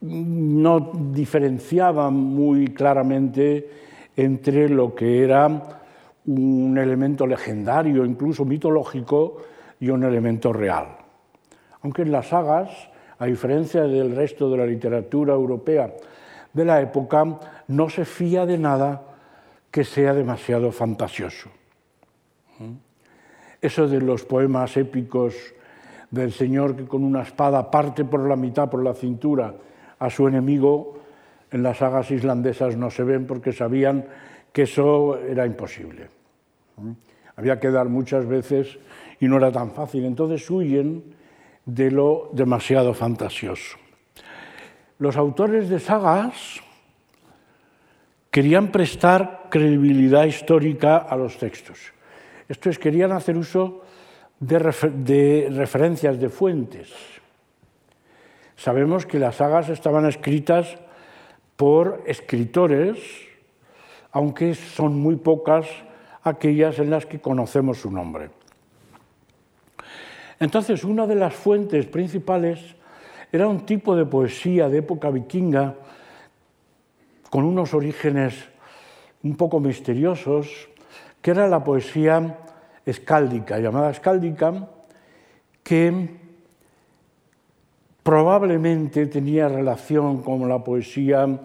no 0.00 0.92
diferenciaban 1.12 2.14
muy 2.14 2.68
claramente 2.68 3.70
entre 4.16 4.68
lo 4.68 4.94
que 4.94 5.22
era 5.22 5.80
un 6.26 6.78
elemento 6.78 7.26
legendario, 7.26 8.04
incluso 8.04 8.44
mitológico, 8.44 9.42
y 9.82 9.90
un 9.90 10.04
elemento 10.04 10.52
real. 10.52 10.96
Aunque 11.82 12.02
en 12.02 12.12
las 12.12 12.28
sagas, 12.28 12.70
a 13.22 13.26
diferencia 13.26 13.82
del 13.84 14.16
resto 14.16 14.50
de 14.50 14.56
la 14.56 14.66
literatura 14.66 15.32
europea 15.32 15.94
de 16.52 16.64
la 16.64 16.80
época, 16.80 17.38
no 17.68 17.88
se 17.88 18.04
fía 18.04 18.44
de 18.44 18.58
nada 18.58 19.00
que 19.70 19.84
sea 19.84 20.12
demasiado 20.12 20.72
fantasioso. 20.72 21.48
Eso 23.60 23.86
de 23.86 24.00
los 24.00 24.24
poemas 24.24 24.76
épicos 24.76 25.36
del 26.10 26.32
Señor 26.32 26.74
que 26.74 26.84
con 26.84 27.04
una 27.04 27.22
espada 27.22 27.70
parte 27.70 28.04
por 28.04 28.28
la 28.28 28.34
mitad, 28.34 28.68
por 28.68 28.82
la 28.82 28.92
cintura, 28.92 29.54
a 30.00 30.10
su 30.10 30.26
enemigo, 30.26 30.98
en 31.52 31.62
las 31.62 31.78
sagas 31.78 32.10
islandesas 32.10 32.76
no 32.76 32.90
se 32.90 33.04
ven 33.04 33.28
porque 33.28 33.52
sabían 33.52 34.04
que 34.52 34.62
eso 34.62 35.16
era 35.16 35.46
imposible. 35.46 36.08
Había 37.36 37.60
que 37.60 37.70
dar 37.70 37.88
muchas 37.88 38.26
veces 38.26 38.80
y 39.20 39.28
no 39.28 39.36
era 39.36 39.52
tan 39.52 39.70
fácil. 39.70 40.06
Entonces 40.06 40.50
huyen 40.50 41.21
de 41.64 41.90
lo 41.90 42.30
demasiado 42.32 42.94
fantasioso. 42.94 43.78
Los 44.98 45.16
autores 45.16 45.68
de 45.68 45.80
sagas 45.80 46.60
querían 48.30 48.72
prestar 48.72 49.48
credibilidad 49.50 50.24
histórica 50.24 50.96
a 50.96 51.16
los 51.16 51.38
textos. 51.38 51.92
Esto 52.48 52.70
es, 52.70 52.78
querían 52.78 53.12
hacer 53.12 53.36
uso 53.36 53.82
de, 54.40 54.58
referencias, 54.58 56.18
de 56.18 56.28
fuentes. 56.28 56.92
Sabemos 58.56 59.06
que 59.06 59.18
las 59.18 59.36
sagas 59.36 59.68
estaban 59.68 60.06
escritas 60.06 60.78
por 61.56 62.02
escritores, 62.06 62.98
aunque 64.10 64.54
son 64.54 64.98
muy 64.98 65.16
pocas 65.16 65.66
aquellas 66.22 66.78
en 66.78 66.90
las 66.90 67.06
que 67.06 67.20
conocemos 67.20 67.78
su 67.78 67.90
nombre. 67.90 68.30
Entonces, 70.42 70.82
una 70.82 71.06
de 71.06 71.14
las 71.14 71.34
fuentes 71.34 71.86
principales 71.86 72.58
era 73.30 73.46
un 73.46 73.64
tipo 73.64 73.94
de 73.94 74.04
poesía 74.04 74.68
de 74.68 74.78
época 74.78 75.08
vikinga 75.08 75.76
con 77.30 77.44
unos 77.44 77.72
orígenes 77.74 78.34
un 79.22 79.36
poco 79.36 79.60
misteriosos, 79.60 80.68
que 81.20 81.30
era 81.30 81.46
la 81.46 81.62
poesía 81.62 82.40
escáldica, 82.84 83.60
llamada 83.60 83.92
escáldica, 83.92 84.68
que 85.62 86.10
probablemente 88.02 89.06
tenía 89.06 89.48
relación 89.48 90.22
con 90.22 90.48
la 90.48 90.64
poesía 90.64 91.38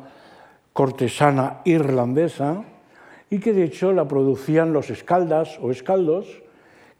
cortesana 0.73 1.61
irlandesa 1.65 2.63
y 3.29 3.37
que 3.37 3.53
de 3.53 3.65
hecho 3.65 3.93
la 3.93 4.07
producían 4.07 4.73
los 4.73 4.89
escaldas 4.89 5.59
o 5.61 5.69
escaldos, 5.69 6.41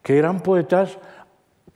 que 0.04 0.20
eran 0.20 0.42
poetas 0.42 1.00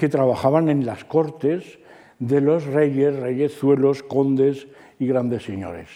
que 0.01 0.09
trabajaban 0.09 0.67
en 0.69 0.83
las 0.83 1.05
cortes 1.05 1.77
de 2.17 2.41
los 2.41 2.65
reyes, 2.65 3.15
reyezuelos, 3.17 4.01
condes 4.01 4.65
y 4.97 5.05
grandes 5.05 5.43
señores 5.43 5.89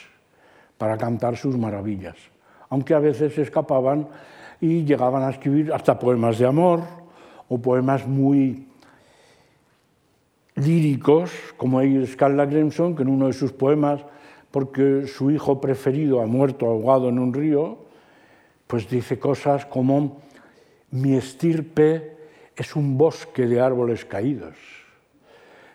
para 0.77 0.95
cantar 0.95 1.37
sus 1.37 1.57
maravillas, 1.57 2.13
aunque 2.69 2.93
a 2.93 2.99
veces 2.99 3.33
se 3.33 3.41
escapaban 3.41 4.07
y 4.61 4.85
llegaban 4.85 5.23
a 5.23 5.31
escribir 5.31 5.73
hasta 5.73 5.97
poemas 5.97 6.37
de 6.37 6.45
amor 6.45 6.81
o 7.49 7.57
poemas 7.57 8.05
muy 8.05 8.67
líricos, 10.53 11.31
como 11.57 11.81
Scarla 12.05 12.45
Grimson, 12.45 12.95
que 12.95 13.01
en 13.01 13.09
uno 13.09 13.25
de 13.25 13.33
sus 13.33 13.53
poemas, 13.53 14.05
porque 14.51 15.07
su 15.07 15.31
hijo 15.31 15.59
preferido 15.59 16.21
ha 16.21 16.27
muerto 16.27 16.67
ahogado 16.67 17.09
en 17.09 17.17
un 17.17 17.33
río, 17.33 17.79
pues 18.67 18.87
dice 18.87 19.17
cosas 19.17 19.65
como, 19.65 20.21
mi 20.91 21.15
estirpe 21.15 22.14
es 22.55 22.75
un 22.75 22.97
bosque 22.97 23.47
de 23.47 23.59
árboles 23.59 24.05
caídos, 24.05 24.55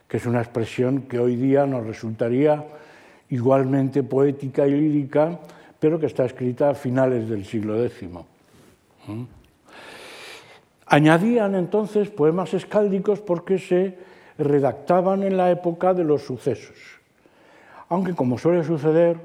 que 0.09 0.17
es 0.17 0.27
una 0.27 0.41
expresión 0.41 1.03
que 1.03 1.19
hoy 1.19 1.37
día 1.37 1.67
nos 1.67 1.87
resultaría 1.87 2.65
igualmente 3.29 4.03
poética 4.03 4.67
y 4.67 4.73
lírica, 4.73 5.39
pero 5.79 5.99
que 5.99 6.07
está 6.07 6.25
escrita 6.25 6.71
a 6.71 6.75
finales 6.75 7.29
del 7.29 7.45
siglo 7.45 7.83
X. 7.85 8.09
¿Mm? 9.07 9.23
Añadían 10.87 11.55
entonces 11.55 12.11
poemas 12.11 12.53
escáldicos 12.55 13.21
porque 13.21 13.59
se 13.59 13.97
redactaban 14.39 15.23
en 15.23 15.37
la 15.37 15.51
época 15.51 15.95
de 15.95 16.03
los 16.03 16.23
sucesos. 16.23 16.77
Aunque, 17.89 18.15
como 18.15 18.39
suele 18.39 18.65
suceder, 18.65 19.17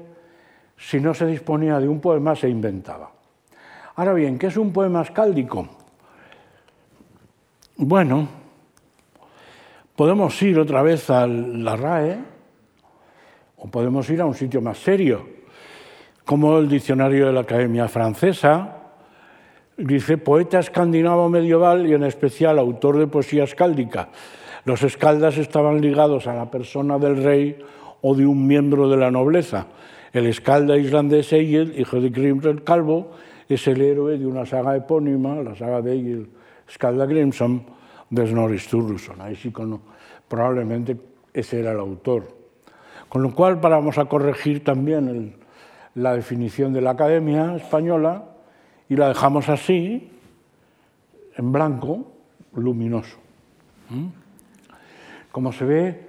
si 0.76 1.00
no 1.00 1.14
se 1.14 1.26
disponía 1.26 1.80
de 1.80 1.88
un 1.88 2.00
poema, 2.00 2.36
se 2.36 2.48
inventaba. 2.48 3.10
Ahora 3.96 4.12
bien, 4.12 4.38
¿qué 4.38 4.48
es 4.48 4.56
un 4.56 4.72
poema 4.72 5.02
escáldico? 5.02 5.68
Bueno, 7.78 8.26
podemos 9.94 10.40
ir 10.40 10.58
otra 10.58 10.80
vez 10.80 11.10
a 11.10 11.26
la 11.26 11.76
RAE, 11.76 12.16
o 13.58 13.68
podemos 13.68 14.08
ir 14.08 14.22
a 14.22 14.24
un 14.24 14.32
sitio 14.32 14.62
más 14.62 14.78
serio, 14.78 15.26
como 16.24 16.56
el 16.56 16.70
diccionario 16.70 17.26
de 17.26 17.34
la 17.34 17.40
Academia 17.40 17.86
Francesa, 17.86 18.78
dice 19.76 20.16
poeta 20.16 20.58
escandinavo 20.58 21.28
medieval 21.28 21.86
y 21.86 21.92
en 21.92 22.04
especial 22.04 22.58
autor 22.58 22.96
de 22.96 23.08
poesía 23.08 23.44
escáldica. 23.44 24.08
Los 24.64 24.82
escaldas 24.82 25.36
estaban 25.36 25.82
ligados 25.82 26.26
a 26.26 26.34
la 26.34 26.50
persona 26.50 26.98
del 26.98 27.22
rey 27.22 27.58
o 28.00 28.14
de 28.14 28.24
un 28.24 28.46
miembro 28.46 28.88
de 28.88 28.96
la 28.96 29.10
nobleza. 29.10 29.66
El 30.14 30.24
escalda 30.24 30.78
islandés 30.78 31.30
Egil, 31.30 31.74
hijo 31.78 32.00
de 32.00 32.08
Grimr 32.08 32.64
Calvo, 32.64 33.10
es 33.50 33.68
el 33.68 33.82
héroe 33.82 34.16
de 34.16 34.26
una 34.26 34.46
saga 34.46 34.74
epónima, 34.74 35.34
la 35.42 35.54
saga 35.54 35.82
de 35.82 35.92
Egil 35.94 36.30
Skalda 36.70 37.06
Grimson, 37.06 37.64
Sturluson. 38.58 39.20
Ahí 39.20 39.36
sí 39.36 39.52
probablemente 40.28 40.96
ese 41.32 41.60
era 41.60 41.72
el 41.72 41.78
autor. 41.78 42.36
Con 43.08 43.22
lo 43.22 43.34
cual 43.34 43.56
vamos 43.56 43.98
a 43.98 44.06
corregir 44.06 44.64
también 44.64 45.36
la 45.94 46.14
definición 46.14 46.72
de 46.72 46.80
la 46.80 46.90
Academia 46.90 47.56
Española 47.56 48.24
y 48.88 48.96
la 48.96 49.08
dejamos 49.08 49.48
así, 49.48 50.10
en 51.36 51.52
blanco, 51.52 52.12
luminoso. 52.54 53.18
¿Mm? 53.90 54.06
Como 55.30 55.52
se 55.52 55.64
ve, 55.64 56.06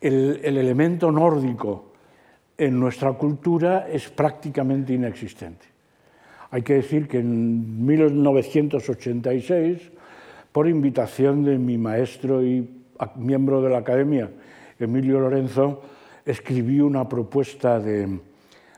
el 0.00 0.56
elemento 0.56 1.10
nórdico 1.10 1.92
en 2.56 2.78
nuestra 2.78 3.12
cultura 3.12 3.88
es 3.88 4.08
prácticamente 4.08 4.92
inexistente. 4.92 5.71
Hay 6.52 6.62
que 6.62 6.74
decir 6.74 7.08
que 7.08 7.18
en 7.18 7.84
1986, 7.86 9.90
por 10.52 10.68
invitación 10.68 11.44
de 11.44 11.58
mi 11.58 11.78
maestro 11.78 12.44
y 12.44 12.68
miembro 13.16 13.62
de 13.62 13.70
la 13.70 13.78
Academia, 13.78 14.30
Emilio 14.78 15.18
Lorenzo, 15.18 15.80
escribí 16.26 16.80
una 16.80 17.08
propuesta 17.08 17.80
de, 17.80 18.20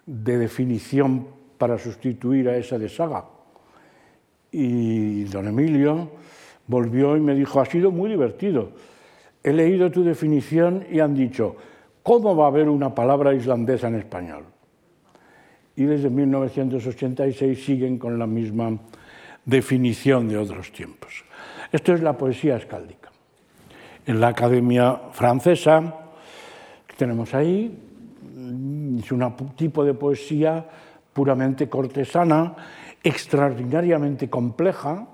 de 0.06 0.38
definición 0.38 1.26
para 1.58 1.76
sustituir 1.76 2.48
a 2.48 2.56
esa 2.56 2.78
de 2.78 2.88
saga. 2.88 3.24
Y 4.52 5.24
don 5.24 5.48
Emilio 5.48 6.10
volvió 6.68 7.16
y 7.16 7.20
me 7.20 7.34
dijo, 7.34 7.60
ha 7.60 7.66
sido 7.66 7.90
muy 7.90 8.08
divertido. 8.08 8.70
He 9.42 9.52
leído 9.52 9.90
tu 9.90 10.04
definición 10.04 10.86
y 10.92 11.00
han 11.00 11.16
dicho, 11.16 11.56
¿cómo 12.04 12.36
va 12.36 12.44
a 12.44 12.48
haber 12.48 12.68
una 12.68 12.94
palabra 12.94 13.34
islandesa 13.34 13.88
en 13.88 13.96
español? 13.96 14.53
Y 15.76 15.84
desde 15.84 16.08
1986 16.08 17.64
siguen 17.64 17.98
con 17.98 18.18
la 18.18 18.26
misma 18.26 18.78
definición 19.44 20.28
de 20.28 20.38
otros 20.38 20.72
tiempos. 20.72 21.24
Esto 21.72 21.94
es 21.94 22.02
la 22.02 22.16
poesía 22.16 22.56
escáldica. 22.56 23.10
En 24.06 24.20
la 24.20 24.28
Academia 24.28 25.00
Francesa, 25.12 25.94
que 26.86 26.94
tenemos 26.94 27.34
ahí, 27.34 27.76
es 29.02 29.12
un 29.12 29.34
tipo 29.56 29.84
de 29.84 29.94
poesía 29.94 30.64
puramente 31.12 31.68
cortesana, 31.68 32.54
extraordinariamente 33.02 34.30
compleja, 34.30 35.06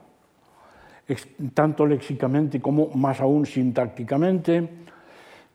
tanto 1.54 1.86
léxicamente 1.86 2.60
como 2.60 2.88
más 2.90 3.20
aún 3.20 3.46
sintácticamente, 3.46 4.68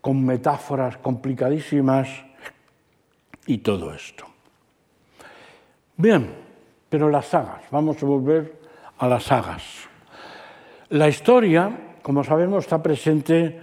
con 0.01 0.24
metáforas 0.24 0.97
complicadísimas 0.97 2.09
y 3.47 3.59
todo 3.59 3.93
esto. 3.93 4.35
Bien, 5.98 6.30
pero 6.90 7.10
las 7.10 7.28
sagas, 7.28 7.64
vamos 7.72 8.02
a 8.02 8.06
volver 8.06 8.60
a 8.98 9.08
las 9.08 9.24
sagas. 9.24 9.64
La 10.90 11.08
historia, 11.08 11.96
como 12.02 12.24
sabemos, 12.24 12.66
está 12.66 12.84
presente 12.84 13.60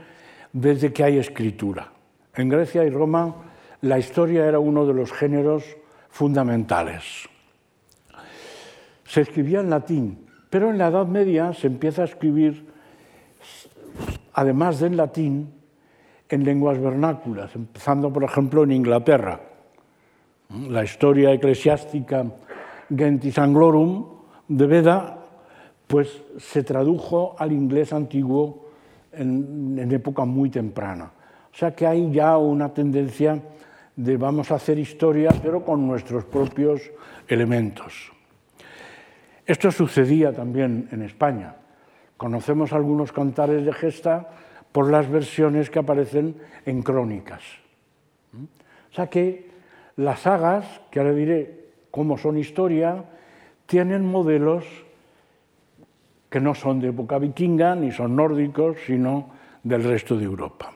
desde 0.52 0.92
que 0.92 1.04
hay 1.04 1.18
escritura. 1.18 1.92
En 2.34 2.48
Grecia 2.48 2.84
y 2.84 2.90
Roma 2.90 3.34
la 3.82 3.98
historia 3.98 4.46
era 4.46 4.60
uno 4.60 4.86
de 4.86 4.94
los 4.94 5.12
géneros 5.12 5.64
fundamentales. 6.08 7.28
Se 9.04 9.22
escribía 9.22 9.60
en 9.60 9.70
latín, 9.70 10.26
pero 10.48 10.70
en 10.70 10.78
la 10.78 10.88
Edad 10.88 11.06
Media 11.06 11.52
se 11.52 11.66
empieza 11.66 12.02
a 12.02 12.04
escribir, 12.06 12.64
además 14.34 14.78
del 14.78 14.96
latín, 14.96 15.52
en 16.28 16.44
lenguas 16.44 16.80
vernáculas, 16.80 17.54
empezando, 17.54 18.12
por 18.12 18.24
ejemplo, 18.24 18.62
en 18.62 18.72
Inglaterra. 18.72 19.40
La 20.68 20.84
historia 20.84 21.32
eclesiástica 21.32 22.26
Gentis 22.94 23.38
Anglorum 23.38 24.04
de 24.48 24.66
Beda 24.66 25.24
pues, 25.86 26.22
se 26.36 26.62
tradujo 26.62 27.34
al 27.38 27.52
inglés 27.52 27.92
antiguo 27.92 28.68
en, 29.12 29.78
en 29.78 29.92
época 29.92 30.26
muy 30.26 30.50
temprana. 30.50 31.10
O 31.52 31.56
sea 31.56 31.74
que 31.74 31.86
hay 31.86 32.10
ya 32.12 32.36
una 32.36 32.72
tendencia 32.72 33.40
de 33.96 34.16
vamos 34.16 34.50
a 34.50 34.56
hacer 34.56 34.78
historia, 34.78 35.30
pero 35.42 35.64
con 35.64 35.86
nuestros 35.86 36.24
propios 36.24 36.82
elementos. 37.28 38.12
Esto 39.46 39.70
sucedía 39.70 40.32
también 40.32 40.88
en 40.92 41.02
España. 41.02 41.56
Conocemos 42.16 42.72
algunos 42.72 43.10
cantares 43.10 43.64
de 43.64 43.72
gesta 43.72 44.28
por 44.70 44.90
las 44.90 45.10
versiones 45.10 45.70
que 45.70 45.78
aparecen 45.78 46.36
en 46.64 46.82
crónicas. 46.82 47.42
O 48.34 48.94
sea 48.94 49.06
que 49.08 49.51
las 49.96 50.20
sagas, 50.20 50.80
que 50.90 51.00
ahora 51.00 51.12
diré 51.12 51.62
cómo 51.90 52.18
son 52.18 52.38
historia, 52.38 53.04
tienen 53.66 54.04
modelos 54.04 54.64
que 56.30 56.40
no 56.40 56.54
son 56.54 56.80
de 56.80 56.88
época 56.88 57.18
vikinga 57.18 57.74
ni 57.74 57.92
son 57.92 58.16
nórdicos, 58.16 58.78
sino 58.86 59.28
del 59.62 59.84
resto 59.84 60.16
de 60.16 60.24
Europa. 60.24 60.72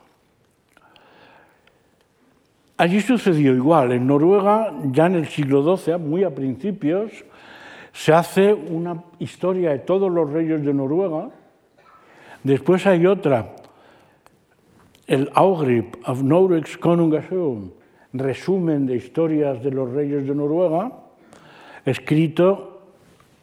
Allí 2.76 3.00
sucedió 3.00 3.55
igual. 3.55 3.92
En 3.92 4.07
Noruega, 4.07 4.72
ya 4.92 5.07
en 5.07 5.14
el 5.14 5.29
siglo 5.29 5.76
XII, 5.76 5.96
muy 5.96 6.24
a 6.24 6.35
principios, 6.35 7.24
se 7.92 8.12
hace 8.12 8.52
una 8.52 9.02
historia 9.18 9.70
de 9.70 9.79
todos 9.79 10.12
los 10.12 10.31
reyes 10.31 10.62
de 10.62 10.74
Noruega. 10.74 11.31
Después 12.44 12.87
hay 12.87 13.07
otra, 13.07 13.57
el 15.07 15.31
Augrip 15.35 15.96
of 16.07 16.22
Norwegs 16.22 16.76
Konungasögun, 16.76 17.72
resumen 18.18 18.87
de 18.87 18.96
historias 18.96 19.62
de 19.62 19.70
los 19.70 19.90
reyes 19.92 20.26
de 20.26 20.35
Noruega, 20.35 20.92
escrito 21.85 22.81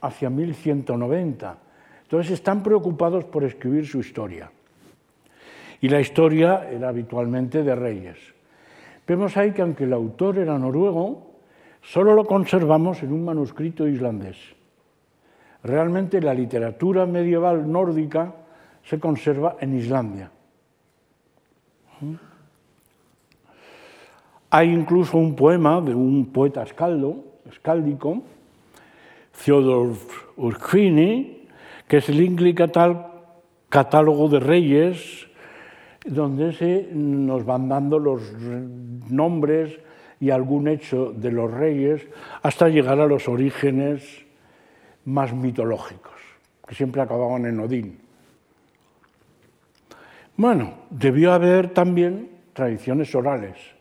hacia 0.01 0.29
1190. 0.29 1.57
Entonces 2.03 2.31
están 2.33 2.61
preocupados 2.61 3.25
por 3.25 3.43
escribir 3.43 3.87
su 3.87 3.99
historia. 3.99 4.51
Y 5.81 5.89
la 5.89 5.99
historia 5.99 6.69
era 6.69 6.89
habitualmente 6.89 7.63
de 7.63 7.75
reyes. 7.75 8.17
Vemos 9.07 9.35
ahí 9.35 9.51
que 9.51 9.61
aunque 9.61 9.83
el 9.83 9.93
autor 9.93 10.37
era 10.37 10.57
noruego, 10.57 11.31
solo 11.81 12.13
lo 12.13 12.25
conservamos 12.25 13.03
en 13.03 13.11
un 13.11 13.25
manuscrito 13.25 13.87
islandés. 13.87 14.37
Realmente 15.63 16.21
la 16.21 16.33
literatura 16.33 17.05
medieval 17.05 17.69
nórdica 17.69 18.33
se 18.83 18.99
conserva 18.99 19.57
en 19.59 19.77
Islandia. 19.77 20.29
Hay 24.55 24.71
incluso 24.71 25.17
un 25.17 25.35
poema 25.35 25.81
de 25.81 25.95
un 25.95 26.27
poeta 26.27 26.61
escáldico, 26.61 28.21
Theodor 29.43 29.95
Urquini, 30.37 31.47
que 31.87 31.97
es 31.97 32.09
el 32.09 32.21
Inglicatal 32.21 33.07
Catálogo 33.67 34.29
de 34.29 34.39
Reyes, 34.39 35.25
donde 36.05 36.53
se 36.53 36.87
nos 36.93 37.43
van 37.43 37.67
dando 37.67 37.97
los 37.97 38.21
nombres 39.09 39.79
y 40.19 40.29
algún 40.29 40.67
hecho 40.67 41.11
de 41.11 41.31
los 41.31 41.49
reyes 41.49 42.05
hasta 42.43 42.69
llegar 42.69 42.99
a 42.99 43.07
los 43.07 43.27
orígenes 43.27 44.23
más 45.05 45.33
mitológicos, 45.33 46.13
que 46.67 46.75
siempre 46.75 47.01
acababan 47.01 47.47
en 47.47 47.59
Odín. 47.59 47.97
Bueno, 50.37 50.75
debió 50.91 51.33
haber 51.33 51.73
también 51.73 52.29
tradiciones 52.53 53.15
orales, 53.15 53.72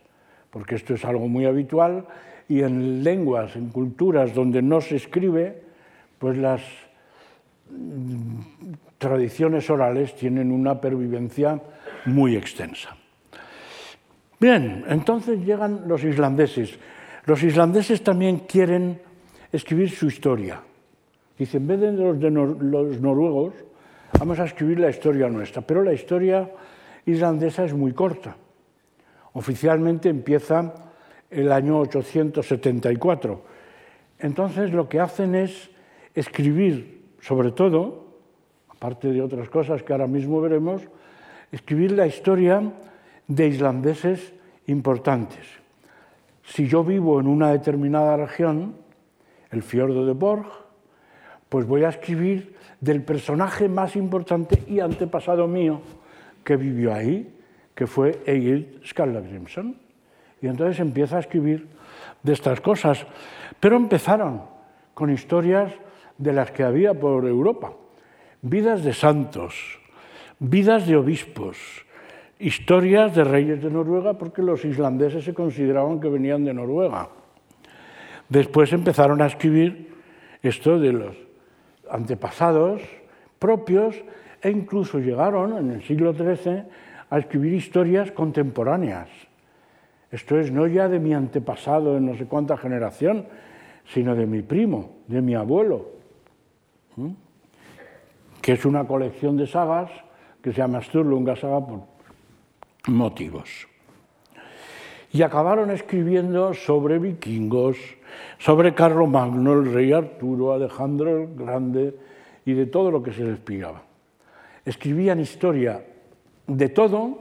porque 0.53 0.75
esto 0.75 0.95
es 0.95 1.05
algo 1.05 1.27
muy 1.29 1.47
habitual 1.47 2.07
y 2.47 2.61
en 2.61 3.03
lenguas, 3.03 3.57
en 3.57 3.71
culturas 3.71 4.35
donde 4.35 4.61
no 4.61 4.81
se 4.83 4.97
escribe, 4.97 5.63
pues 6.19 6.37
las 6.37 6.61
tradiciones 8.99 9.71
orales 9.71 10.15
tienen 10.15 10.53
una 10.53 10.79
pervivencia 10.79 11.59
muy 12.05 12.37
extensa. 12.37 12.95
Bien, 14.39 14.85
entonces 14.89 15.41
llegan 15.41 15.85
los 15.87 16.05
islandeses. 16.05 16.79
Los 17.25 17.43
islandeses 17.43 18.03
también 18.03 18.41
quieren 18.41 19.01
escribir 19.51 19.91
su 19.91 20.07
historia. 20.07 20.61
Dicen, 21.39 21.63
en 21.63 21.69
vez 21.69 21.81
de 21.81 21.93
los, 21.93 22.21
de 22.21 22.31
los 22.31 23.01
noruegos, 23.01 23.55
vamos 24.19 24.39
a 24.39 24.45
escribir 24.45 24.81
la 24.81 24.91
historia 24.91 25.29
nuestra. 25.29 25.63
Pero 25.63 25.83
la 25.83 25.95
historia 25.95 26.51
islandesa 27.07 27.65
es 27.65 27.73
muy 27.73 27.93
corta. 27.93 28.37
Oficialmente 29.35 30.09
empieza 30.09 30.75
el 31.31 31.51
año 31.51 31.79
874. 31.79 33.43
Entonces 34.19 34.73
lo 34.73 34.89
que 34.89 35.01
hacen 35.01 35.35
es 35.35 35.71
escribir, 36.15 37.03
sobre 37.21 37.53
todo, 37.53 38.07
aparte 38.69 39.09
de 39.09 39.23
otras 39.23 39.49
cosas 39.49 39.83
que 39.83 39.93
ahora 39.93 40.07
mismo 40.07 40.41
veremos, 40.41 40.83
escribir 41.51 41.93
la 41.93 42.07
historia 42.07 42.63
de 43.27 43.47
islandeses 43.47 44.33
importantes. 44.67 45.47
Si 46.45 46.67
yo 46.67 46.85
vivo 46.85 47.21
en 47.21 47.27
una 47.27 47.51
determinada 47.51 48.17
región, 48.17 48.75
el 49.51 49.63
fiordo 49.63 50.05
de 50.07 50.13
Borg, 50.13 50.47
pues 51.49 51.67
voy 51.67 51.85
a 51.85 51.91
escribir 51.91 52.57
del 52.81 53.03
personaje 53.03 53.69
más 53.69 53.97
importante 53.97 54.63
y 54.67 54.81
antepasado 54.81 55.47
mío 55.47 55.81
que 56.45 56.57
vivió 56.57 56.93
ahí, 56.93 57.33
que 57.75 57.87
fue 57.87 58.23
Egil 58.27 58.81
Skallagrimson. 58.87 59.77
Y 60.41 60.49
entonces 60.49 60.81
empieza 60.81 61.17
a 61.17 61.21
escribir 61.21 61.69
de 62.23 62.33
estas 62.33 62.61
cosas. 62.61 63.07
Pero 63.61 63.77
empezaron 63.77 64.43
con 64.95 65.11
historias 65.11 65.73
de 66.19 66.33
las 66.33 66.51
que 66.51 66.65
había 66.65 66.95
por 66.95 67.27
Europa. 67.27 67.73
Vidas 68.43 68.83
de 68.83 68.93
santos, 68.93 69.55
vidas 70.39 70.87
de 70.87 70.97
obispos, 70.97 71.57
historias 72.39 73.15
de 73.15 73.23
reyes 73.23 73.63
de 73.63 73.71
Noruega, 73.71 74.19
porque 74.19 74.43
los 74.43 74.65
islandeses 74.65 75.25
se 75.25 75.35
consideraban 75.35 76.01
que 76.01 76.09
venían 76.09 76.45
de 76.45 76.53
Noruega. 76.53 77.09
Después 78.29 78.73
empezaron 78.73 79.23
a 79.23 79.27
escribir 79.27 79.95
esto 80.43 80.79
de 80.81 80.93
los 80.93 81.17
antepasados 81.89 82.83
propios 83.39 83.95
e 84.41 84.51
incluso 84.51 84.99
llegaron 84.99 85.57
en 85.57 85.71
el 85.71 85.83
siglo 85.83 86.13
XIII 86.13 86.65
a 87.13 87.19
escribir 87.19 87.53
historias 87.53 88.11
contemporáneas. 88.11 89.07
Esto 90.11 90.41
es 90.41 90.51
no 90.51 90.67
ya 90.67 90.89
de 90.89 90.99
mi 90.99 91.13
antepasado 91.13 91.99
en 91.99 92.07
no 92.07 92.17
sé 92.17 92.25
cuánta 92.25 92.57
generación, 92.57 93.27
sino 93.85 94.17
de 94.17 94.25
mi 94.25 94.41
primo, 94.41 94.97
de 95.09 95.21
mi 95.21 95.35
abuelo, 95.35 95.91
que 98.41 98.53
es 98.53 98.65
una 98.65 98.87
colección 98.87 99.37
de 99.37 99.47
sagas 99.47 99.91
que 100.41 100.53
se 100.53 100.59
llama 100.63 100.81
Sturlunga 100.81 101.37
Saga 101.37 101.61
por 101.61 101.81
motivos. 102.89 103.69
Y 105.13 105.21
acabaron 105.21 105.71
escribiendo 105.71 106.55
sobre 106.55 106.99
vikingos, 106.99 107.77
sobre 108.39 108.73
Carlomagno, 108.73 109.53
el 109.53 109.71
rey 109.71 109.93
Arturo, 109.93 110.55
Alejandro 110.55 111.25
el 111.25 111.35
Grande 111.35 111.95
y 112.47 112.55
de 112.55 112.65
todo 112.65 112.91
lo 112.91 113.03
que 113.03 113.13
se 113.13 113.23
les 113.23 113.39
pillaba. 113.39 113.83
Escribían 114.65 115.21
historia 115.21 115.92
de 116.57 116.69
todo, 116.69 117.19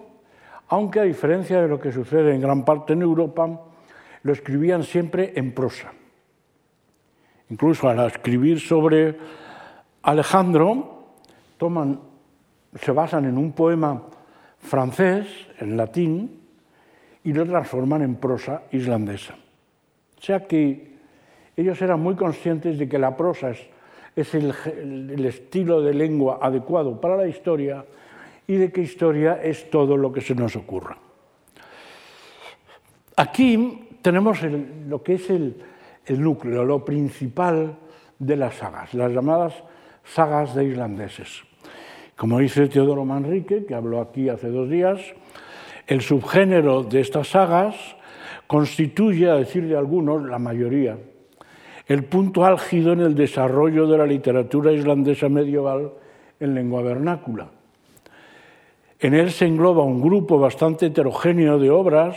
aunque 0.68 1.00
a 1.00 1.04
diferencia 1.04 1.62
de 1.62 1.68
lo 1.68 1.80
que 1.80 1.92
sucede 1.92 2.34
en 2.34 2.42
gran 2.42 2.64
parte 2.64 2.94
en 2.94 3.02
Europa, 3.02 3.48
lo 4.24 4.34
escribían 4.34 4.84
siempre 4.84 5.34
en 5.36 5.54
prosa. 5.54 5.92
Incluso 7.50 7.90
al 7.90 8.08
escribir 8.08 8.60
sobre 8.60 9.18
Alejandro, 10.04 11.06
se 12.80 12.92
basan 12.92 13.26
en 13.26 13.38
un 13.38 13.52
poema 13.52 14.02
francés, 14.60 15.28
en 15.60 15.76
latín, 15.76 16.40
y 17.24 17.34
lo 17.34 17.46
transforman 17.46 18.02
en 18.02 18.16
prosa 18.16 18.64
islandesa. 18.72 19.36
O 20.18 20.22
sea 20.22 20.48
que 20.48 20.96
ellos 21.56 21.82
eran 21.82 22.00
muy 22.00 22.16
conscientes 22.16 22.80
de 22.80 22.88
que 22.88 22.98
la 22.98 23.16
prosa 23.18 23.52
es, 24.16 24.34
el 24.34 25.26
estilo 25.26 25.82
de 25.82 25.94
lengua 25.94 26.40
adecuado 26.42 27.00
para 27.00 27.18
la 27.18 27.28
historia 27.28 27.86
y 28.48 28.56
de 28.56 28.72
que 28.72 28.82
historia 28.82 29.42
es 29.42 29.70
todo 29.70 29.98
lo 29.98 30.12
que 30.12 30.22
se 30.22 30.36
nos 30.36 30.56
ocurra. 30.56 30.98
Aquí 33.16 33.88
tenemos 34.02 34.42
lo 34.88 35.04
que 35.04 35.16
es 35.16 35.30
el, 35.30 35.64
núcleo, 36.08 36.66
lo 36.66 36.84
principal 36.84 37.78
de 38.20 38.36
las 38.36 38.56
sagas, 38.56 38.94
las 38.94 39.12
llamadas 39.12 39.54
sagas 40.04 40.56
de 40.56 40.66
islandeses. 40.66 41.44
Como 42.16 42.40
dice 42.40 42.68
Teodoro 42.68 43.06
Manrique, 43.06 43.66
que 43.66 43.76
habló 43.76 44.02
aquí 44.02 44.30
hace 44.30 44.50
dos 44.50 44.70
días, 44.70 45.00
el 45.88 46.02
subgénero 46.02 46.84
de 46.84 47.02
estas 47.02 47.30
sagas 47.30 47.76
constituye, 48.48 49.30
a 49.30 49.36
decir 49.36 49.68
de 49.68 49.78
algunos, 49.78 50.24
la 50.24 50.40
mayoría, 50.40 50.98
el 51.88 52.04
punto 52.06 52.46
álgido 52.46 52.94
en 52.94 53.02
el 53.02 53.16
desarrollo 53.16 53.88
de 53.88 53.98
la 53.98 54.06
literatura 54.06 54.72
islandesa 54.72 55.30
medieval 55.30 55.92
en 56.40 56.56
lengua 56.56 56.82
vernácula. 56.82 57.50
En 59.02 59.16
él 59.16 59.32
se 59.32 59.48
engloba 59.48 59.84
un 59.84 60.00
grupo 60.00 60.38
bastante 60.38 60.86
heterogéneo 60.86 61.58
de 61.58 61.72
obras 61.72 62.16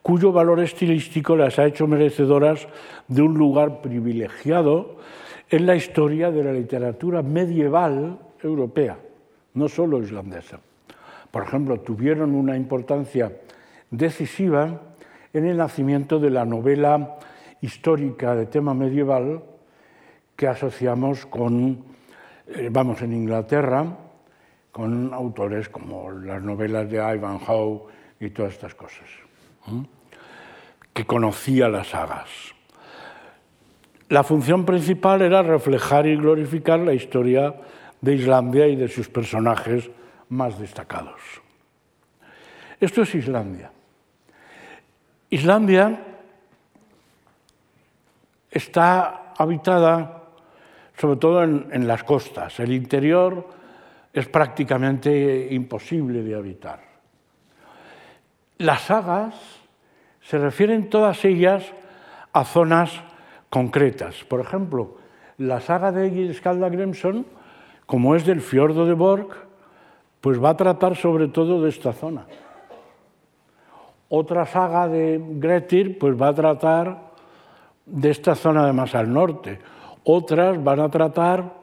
cuyo 0.00 0.32
valor 0.32 0.60
estilístico 0.60 1.36
las 1.36 1.58
ha 1.58 1.66
hecho 1.66 1.86
merecedoras 1.86 2.66
de 3.06 3.20
un 3.20 3.34
lugar 3.34 3.82
privilegiado 3.82 4.96
en 5.50 5.66
la 5.66 5.76
historia 5.76 6.30
de 6.30 6.42
la 6.42 6.52
literatura 6.52 7.20
medieval 7.20 8.18
europea, 8.42 8.98
no 9.52 9.68
solo 9.68 10.02
islandesa. 10.02 10.58
Por 11.30 11.42
ejemplo, 11.42 11.80
tuvieron 11.80 12.34
una 12.34 12.56
importancia 12.56 13.30
decisiva 13.90 14.80
en 15.34 15.44
el 15.44 15.58
nacimiento 15.58 16.18
de 16.18 16.30
la 16.30 16.46
novela 16.46 17.18
histórica 17.60 18.34
de 18.34 18.46
tema 18.46 18.72
medieval 18.72 19.42
que 20.34 20.48
asociamos 20.48 21.26
con, 21.26 21.84
eh, 22.46 22.70
vamos, 22.72 23.02
en 23.02 23.12
Inglaterra, 23.12 24.05
con 24.76 25.14
autores 25.14 25.70
como 25.70 26.10
las 26.10 26.42
novelas 26.42 26.90
de 26.90 26.98
Ivanhoe 26.98 27.84
y 28.20 28.28
todas 28.28 28.52
estas 28.52 28.74
cosas, 28.74 29.08
que 30.92 31.06
conocía 31.06 31.70
las 31.70 31.86
sagas. 31.86 32.28
La 34.10 34.22
función 34.22 34.66
principal 34.66 35.22
era 35.22 35.42
reflejar 35.42 36.06
y 36.06 36.16
glorificar 36.16 36.80
la 36.80 36.92
historia 36.92 37.54
de 38.02 38.16
Islandia 38.16 38.66
y 38.68 38.76
de 38.76 38.88
sus 38.88 39.08
personajes 39.08 39.88
más 40.28 40.58
destacados. 40.58 41.22
Esto 42.78 43.00
es 43.00 43.14
Islandia. 43.14 43.70
Islandia 45.30 46.04
está 48.50 49.32
habitada 49.38 50.24
sobre 50.98 51.16
todo 51.16 51.42
en, 51.44 51.88
las 51.88 52.04
costas. 52.04 52.60
El 52.60 52.72
interior 52.72 53.55
es 54.16 54.26
prácticamente 54.28 55.48
imposible 55.50 56.22
de 56.22 56.34
habitar. 56.34 56.80
Las 58.56 58.80
sagas 58.84 59.34
se 60.22 60.38
refieren 60.38 60.88
todas 60.88 61.22
ellas 61.26 61.70
a 62.32 62.44
zonas 62.44 63.02
concretas. 63.50 64.24
Por 64.24 64.40
ejemplo, 64.40 64.96
la 65.36 65.60
saga 65.60 65.92
de 65.92 66.06
Egil 66.06 66.34
Skaldagrimson, 66.34 67.26
como 67.84 68.16
es 68.16 68.24
del 68.24 68.40
fiordo 68.40 68.86
de 68.86 68.94
Borg, 68.94 69.28
pues 70.22 70.42
va 70.42 70.50
a 70.50 70.56
tratar 70.56 70.96
sobre 70.96 71.28
todo 71.28 71.60
de 71.60 71.68
esta 71.68 71.92
zona. 71.92 72.24
Otra 74.08 74.46
saga 74.46 74.88
de 74.88 75.22
Grettir 75.22 75.98
pues 75.98 76.18
va 76.18 76.28
a 76.28 76.34
tratar 76.34 77.12
de 77.84 78.10
esta 78.10 78.34
zona 78.34 78.64
de 78.64 78.72
más 78.72 78.94
al 78.94 79.12
norte. 79.12 79.58
Otras 80.04 80.64
van 80.64 80.80
a 80.80 80.88
tratar 80.88 81.55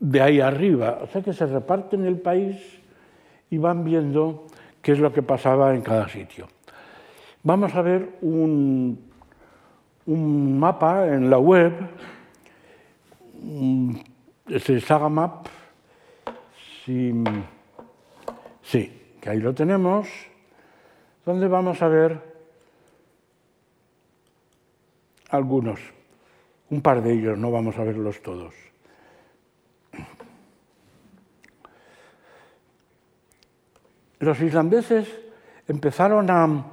de 0.00 0.20
ahí 0.20 0.40
arriba. 0.40 0.98
O 1.02 1.06
sea 1.08 1.22
que 1.22 1.32
se 1.32 1.46
reparten 1.46 2.04
el 2.04 2.18
país 2.18 2.56
y 3.50 3.58
van 3.58 3.84
viendo 3.84 4.46
qué 4.82 4.92
es 4.92 4.98
lo 4.98 5.12
que 5.12 5.22
pasaba 5.22 5.74
en 5.74 5.82
cada 5.82 6.08
sitio. 6.08 6.48
Vamos 7.42 7.74
a 7.74 7.82
ver 7.82 8.08
un, 8.20 8.98
un 10.06 10.58
mapa 10.58 11.06
en 11.06 11.28
la 11.28 11.38
web, 11.38 11.72
es 14.48 14.68
el 14.70 14.82
Saga 14.82 15.08
Map, 15.08 15.46
sí, 16.84 17.12
que 19.20 19.30
ahí 19.30 19.38
lo 19.38 19.54
tenemos, 19.54 20.08
donde 21.26 21.46
vamos 21.46 21.82
a 21.82 21.88
ver 21.88 22.20
algunos, 25.28 25.78
un 26.70 26.80
par 26.80 27.02
de 27.02 27.12
ellos, 27.12 27.36
no 27.36 27.50
vamos 27.50 27.76
a 27.78 27.84
verlos 27.84 28.22
todos. 28.22 28.67
Los 34.18 34.40
islandeses 34.40 35.08
empezaron 35.66 36.30
a 36.30 36.64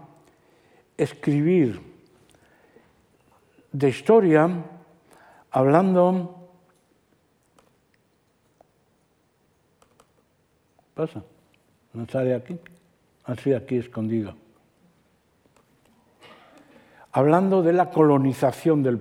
escribir 0.97 1.81
de 3.71 3.89
historia 3.89 4.49
hablando... 5.51 6.31
¿Pasa? 10.93 11.23
¿No 11.93 12.07
sale 12.07 12.33
aquí? 12.33 12.57
Así 13.25 13.53
aquí 13.53 13.77
escondido. 13.77 14.35
Hablando 17.11 17.61
de 17.61 17.73
la 17.73 17.89
colonización 17.89 18.81
del, 18.81 18.99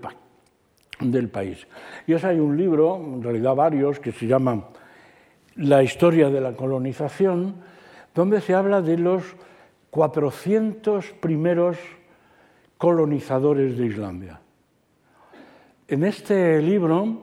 país. 1.28 1.66
Y 2.06 2.14
es 2.14 2.24
hay 2.24 2.40
un 2.40 2.56
libro, 2.56 2.96
en 2.96 3.22
realidad 3.22 3.54
varios, 3.54 4.00
que 4.00 4.12
se 4.12 4.26
llama 4.26 4.68
La 5.56 5.82
historia 5.82 6.30
de 6.30 6.40
la 6.40 6.54
colonización, 6.54 7.56
donde 8.14 8.40
se 8.40 8.54
habla 8.54 8.80
de 8.80 8.96
los 8.96 9.22
400 9.90 11.12
primeros 11.20 11.76
colonizadores 12.78 13.76
de 13.76 13.86
Islandia. 13.86 14.40
En 15.88 16.04
este 16.04 16.60
libro, 16.62 17.22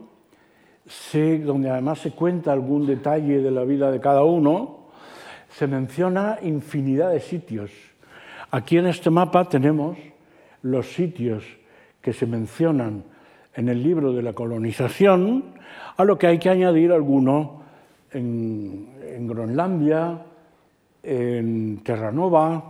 donde 1.43 1.69
además 1.69 1.99
se 1.99 2.11
cuenta 2.11 2.51
algún 2.51 2.85
detalle 2.85 3.41
de 3.41 3.51
la 3.51 3.63
vida 3.63 3.91
de 3.91 3.99
cada 3.99 4.23
uno, 4.23 4.87
se 5.49 5.67
menciona 5.67 6.39
infinidad 6.41 7.11
de 7.11 7.19
sitios. 7.19 7.71
Aquí 8.51 8.77
en 8.77 8.87
este 8.87 9.09
mapa 9.09 9.47
tenemos 9.47 9.97
los 10.61 10.93
sitios 10.93 11.43
que 12.01 12.13
se 12.13 12.25
mencionan 12.25 13.03
en 13.55 13.69
el 13.69 13.83
libro 13.83 14.13
de 14.13 14.23
la 14.23 14.33
colonización, 14.33 15.55
a 15.97 16.03
lo 16.03 16.17
que 16.17 16.27
hay 16.27 16.39
que 16.39 16.49
añadir 16.49 16.91
alguno 16.91 17.63
en, 18.11 18.89
en 19.03 19.27
Groenlandia, 19.27 20.25
en 21.03 21.81
Terranova, 21.83 22.63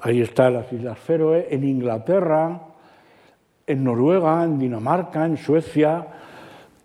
ahí 0.00 0.20
están 0.20 0.54
las 0.54 0.72
Islas 0.72 0.98
Feroe, 0.98 1.48
en 1.50 1.64
Inglaterra, 1.64 2.60
en 3.66 3.84
Noruega, 3.84 4.44
en 4.44 4.58
Dinamarca, 4.58 5.24
en 5.24 5.36
Suecia, 5.36 6.06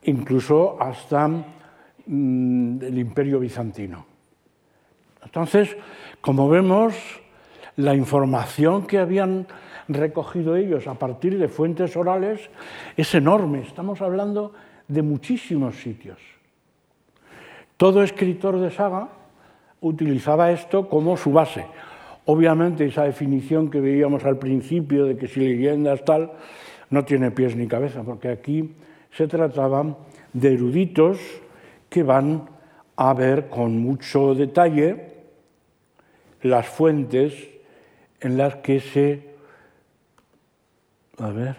incluso 0.04 0.78
hasta 0.80 1.28
mm, 1.28 2.82
el 2.82 2.98
Imperio 2.98 3.40
Bizantino. 3.40 4.06
Entonces, 5.24 5.76
como 6.22 6.50
vemos, 6.50 6.96
la 7.76 7.94
información 7.94 8.88
que 8.88 8.98
habían 8.98 9.48
recogido 9.88 10.56
ellos 10.56 10.88
a 10.88 10.96
partir 10.96 11.38
de 11.38 11.48
fuentes 11.48 11.96
orales 11.96 12.50
es 12.96 13.14
enorme. 13.14 13.62
Estamos 13.62 14.02
hablando 14.02 14.54
de 14.88 15.02
muchísimos 15.02 15.76
sitios. 15.76 16.18
Todo 17.78 18.02
escritor 18.02 18.60
de 18.60 18.72
saga 18.72 19.10
utilizaba 19.82 20.52
esto 20.52 20.90
como 20.90 21.18
su 21.18 21.32
base. 21.32 21.66
Obviamente 22.26 22.86
esa 22.86 23.04
definición 23.04 23.70
que 23.70 23.80
veíamos 23.80 24.26
al 24.26 24.38
principio 24.38 25.06
de 25.06 25.18
que 25.18 25.28
si 25.28 25.40
leyendas 25.40 26.04
tal, 26.04 26.32
no 26.90 27.06
tiene 27.06 27.32
pies 27.32 27.56
ni 27.56 27.68
cabeza, 27.68 28.04
porque 28.04 28.30
aquí 28.30 28.76
se 29.12 29.28
trataba 29.28 29.98
de 30.34 30.54
eruditos 30.54 31.20
que 31.90 32.04
van 32.04 32.50
a 32.96 33.14
ver 33.14 33.50
con 33.50 33.80
mucho 33.80 34.36
detalle 34.36 35.14
las 36.42 36.68
fuentes 36.68 37.34
en 38.20 38.38
las 38.38 38.56
que 38.58 38.80
se 38.80 39.28
a 41.20 41.30
ver, 41.30 41.56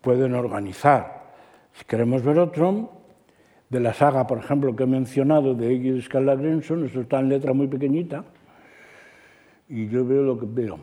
pueden 0.00 0.34
organizar. 0.34 1.34
Si 1.72 1.84
queremos 1.84 2.22
ver 2.22 2.38
otro, 2.38 2.90
de 3.68 3.80
la 3.80 3.92
saga, 3.92 4.26
por 4.26 4.38
ejemplo, 4.38 4.74
que 4.76 4.84
he 4.84 4.86
mencionado 4.86 5.54
de 5.54 5.74
Egil 5.74 6.02
Skallagrimson, 6.02 6.84
eso 6.84 7.00
está 7.00 7.20
en 7.20 7.28
letra 7.28 7.52
muy 7.52 7.66
pequeñita, 7.66 8.24
y 9.68 9.88
yo 9.88 10.04
veo 10.04 10.22
lo 10.22 10.38
que 10.38 10.46
veo. 10.48 10.78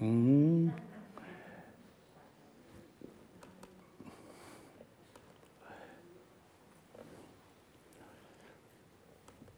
Mm. 0.00 0.68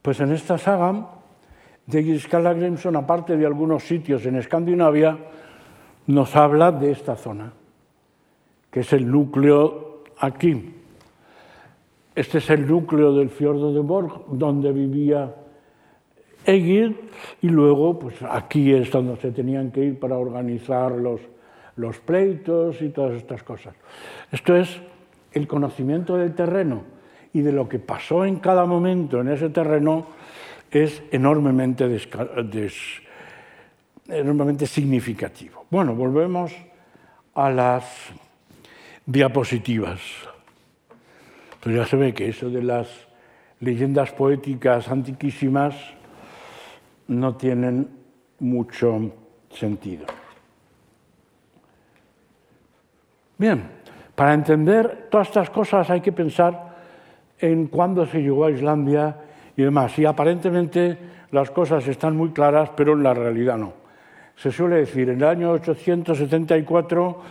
Pues 0.02 0.20
en 0.20 0.32
esta 0.32 0.56
saga 0.56 1.08
de 1.86 2.00
Egil 2.00 2.20
Skallagrimson, 2.20 2.96
aparte 2.96 3.36
de 3.36 3.46
algunos 3.46 3.84
sitios 3.84 4.24
en 4.26 4.36
Escandinavia, 4.36 5.18
nos 6.06 6.36
habla 6.36 6.70
de 6.70 6.92
esta 6.92 7.16
zona, 7.16 7.52
que 8.70 8.80
es 8.80 8.92
el 8.92 9.10
núcleo 9.10 10.04
aquí. 10.18 10.74
Este 12.16 12.38
es 12.38 12.48
el 12.48 12.66
núcleo 12.66 13.12
del 13.12 13.28
fiordo 13.28 13.74
de 13.74 13.80
Borg, 13.80 14.24
donde 14.30 14.72
vivía 14.72 15.34
Egil, 16.46 16.96
y 17.42 17.48
luego 17.50 17.98
pues 17.98 18.14
aquí 18.22 18.72
es 18.72 18.90
donde 18.90 19.16
se 19.16 19.32
tenían 19.32 19.70
que 19.70 19.84
ir 19.84 19.98
para 20.00 20.16
organizar 20.16 20.92
los, 20.92 21.20
pleitos 22.06 22.80
y 22.80 22.88
todas 22.88 23.18
estas 23.18 23.42
cosas. 23.42 23.74
Esto 24.32 24.56
es 24.56 24.80
el 25.32 25.46
conocimiento 25.46 26.16
del 26.16 26.34
terreno 26.34 26.84
y 27.34 27.42
de 27.42 27.52
lo 27.52 27.68
que 27.68 27.78
pasó 27.78 28.24
en 28.24 28.36
cada 28.36 28.64
momento 28.64 29.20
en 29.20 29.28
ese 29.28 29.50
terreno 29.50 30.06
es 30.70 31.02
enormemente 31.10 31.86
significativo. 34.66 35.66
Bueno, 35.70 35.94
volvemos 35.94 36.56
a 37.34 37.50
las 37.50 37.84
diapositivas. 39.04 40.00
Pues 41.66 41.74
ya 41.74 41.84
se 41.84 41.96
ve 41.96 42.14
que 42.14 42.28
eso 42.28 42.48
de 42.48 42.62
las 42.62 42.86
leyendas 43.58 44.12
poéticas 44.12 44.88
antiquísimas 44.88 45.74
no 47.08 47.34
tienen 47.34 47.88
mucho 48.38 49.10
sentido. 49.50 50.06
Bien, 53.36 53.64
para 54.14 54.32
entender 54.32 55.08
todas 55.10 55.26
estas 55.26 55.50
cosas 55.50 55.90
hay 55.90 56.00
que 56.00 56.12
pensar 56.12 56.76
en 57.40 57.66
cuándo 57.66 58.06
se 58.06 58.22
llegó 58.22 58.44
a 58.44 58.52
Islandia 58.52 59.16
y 59.56 59.64
demás. 59.64 59.98
Y 59.98 60.04
aparentemente 60.04 60.96
las 61.32 61.50
cosas 61.50 61.88
están 61.88 62.16
muy 62.16 62.30
claras, 62.30 62.70
pero 62.76 62.92
en 62.92 63.02
la 63.02 63.12
realidad 63.12 63.58
no 63.58 63.72
se 64.36 64.52
suele 64.52 64.76
decir, 64.76 65.08
en 65.08 65.16
el 65.16 65.24
año 65.24 65.50
874 65.50 67.22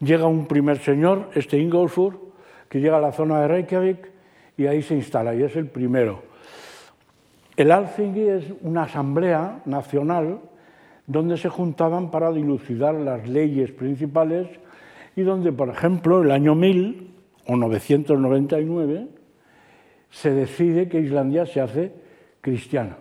llega 0.00 0.26
un 0.26 0.46
primer 0.46 0.78
señor, 0.80 1.30
este 1.34 1.58
Ingolfur, 1.58 2.23
que 2.68 2.80
llega 2.80 2.98
a 2.98 3.00
la 3.00 3.12
zona 3.12 3.40
de 3.40 3.48
Reykjavik 3.48 4.10
y 4.56 4.66
ahí 4.66 4.82
se 4.82 4.94
instala, 4.94 5.34
y 5.34 5.42
es 5.42 5.56
el 5.56 5.66
primero. 5.66 6.22
El 7.56 7.70
Alþingi 7.70 8.28
es 8.28 8.44
una 8.62 8.84
asamblea 8.84 9.62
nacional 9.64 10.40
donde 11.06 11.36
se 11.36 11.48
juntaban 11.48 12.10
para 12.10 12.32
dilucidar 12.32 12.94
las 12.94 13.28
leyes 13.28 13.70
principales 13.72 14.48
y 15.16 15.22
donde, 15.22 15.52
por 15.52 15.68
ejemplo, 15.68 16.22
el 16.22 16.30
año 16.30 16.54
1000 16.54 17.10
o 17.46 17.56
999 17.56 19.06
se 20.10 20.30
decide 20.30 20.88
que 20.88 21.00
Islandia 21.00 21.46
se 21.46 21.60
hace 21.60 21.92
cristiana 22.40 22.96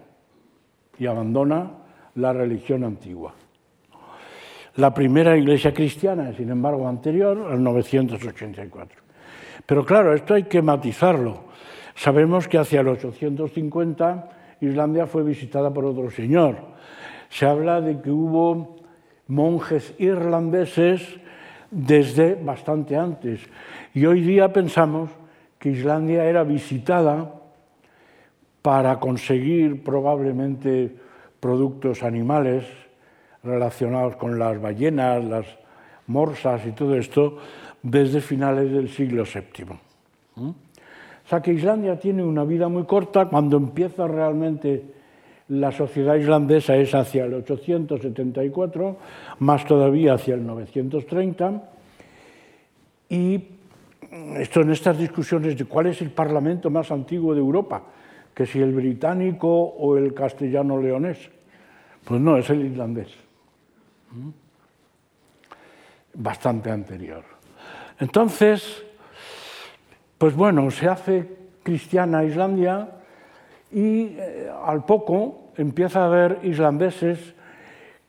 y 1.00 1.06
abandona 1.06 1.72
la 2.16 2.34
religión 2.34 2.84
antigua. 2.84 3.34
La 4.76 4.94
primera 4.94 5.38
iglesia 5.38 5.74
cristiana, 5.74 6.34
sin 6.34 6.50
embargo, 6.50 6.88
anterior, 6.88 7.48
al 7.52 7.64
984. 7.64 9.03
Pero 9.66 9.86
claro, 9.86 10.14
esto 10.14 10.34
hay 10.34 10.44
que 10.44 10.62
matizarlo. 10.62 11.44
Sabemos 11.96 12.48
que 12.48 12.58
hacia 12.58 12.82
el 12.82 12.88
850 12.88 14.30
Islandia 14.62 15.08
fue 15.08 15.24
visitada 15.24 15.74
por 15.74 15.86
otro 15.86 16.10
señor. 16.10 16.58
Se 17.30 17.46
habla 17.46 17.82
de 17.82 18.00
que 18.02 18.10
hubo 18.10 18.78
monjes 19.28 19.94
irlandeses 19.98 21.20
desde 21.70 22.36
bastante 22.36 22.96
antes. 22.96 23.42
Y 23.94 24.06
hoy 24.06 24.22
día 24.22 24.54
pensamos 24.54 25.10
que 25.60 25.70
Islandia 25.70 26.26
era 26.26 26.44
visitada 26.44 27.34
para 28.62 29.00
conseguir 29.00 29.84
probablemente 29.84 30.96
productos 31.40 32.04
animales 32.04 32.66
relacionados 33.44 34.16
con 34.16 34.40
las 34.40 34.62
ballenas, 34.62 35.24
las 35.24 35.46
morsas 36.08 36.66
y 36.66 36.72
todo 36.72 36.96
esto 36.96 37.38
desde 37.84 38.22
finales 38.22 38.72
del 38.72 38.90
siglo 38.90 39.24
VII. 39.24 39.66
¿Mm? 40.36 40.50
O 40.50 41.28
sea 41.30 41.42
que 41.42 41.54
Islandia 41.54 42.00
tiene 42.00 42.24
una 42.24 42.44
vida 42.44 42.68
muy 42.68 42.86
corta, 42.86 43.28
cuando 43.28 43.58
empieza 43.58 44.08
realmente 44.08 44.84
la 45.50 45.72
sociedad 45.72 46.16
islandesa 46.16 46.76
es 46.76 46.96
hacia 46.96 47.26
el 47.26 47.34
874, 47.36 48.98
más 49.40 49.66
todavía 49.66 50.14
hacia 50.14 50.36
el 50.36 50.46
930, 50.46 51.70
y 53.10 53.44
esto 54.36 54.62
en 54.62 54.72
estas 54.72 54.98
discusiones 54.98 55.58
de 55.58 55.66
cuál 55.66 55.88
es 55.88 56.02
el 56.02 56.12
parlamento 56.12 56.70
más 56.70 56.92
antiguo 56.92 57.34
de 57.34 57.40
Europa, 57.40 57.84
que 58.34 58.46
si 58.46 58.60
el 58.60 58.74
británico 58.74 59.48
o 59.48 59.98
el 59.98 60.14
castellano 60.14 60.82
leonés, 60.82 61.30
pues 62.04 62.20
no, 62.20 62.38
es 62.38 62.50
el 62.50 62.66
islandés 62.66 63.10
bastante 66.14 66.70
anterior. 66.70 67.24
Entonces, 68.00 68.84
pues 70.18 70.36
bueno, 70.36 70.70
se 70.72 70.88
hace 70.88 71.30
cristiana 71.64 72.24
Islandia 72.24 72.90
y 73.72 74.16
eh, 74.18 74.52
al 74.66 74.86
poco 74.86 75.52
empieza 75.58 76.02
a 76.02 76.06
haber 76.06 76.40
islandeses 76.44 77.34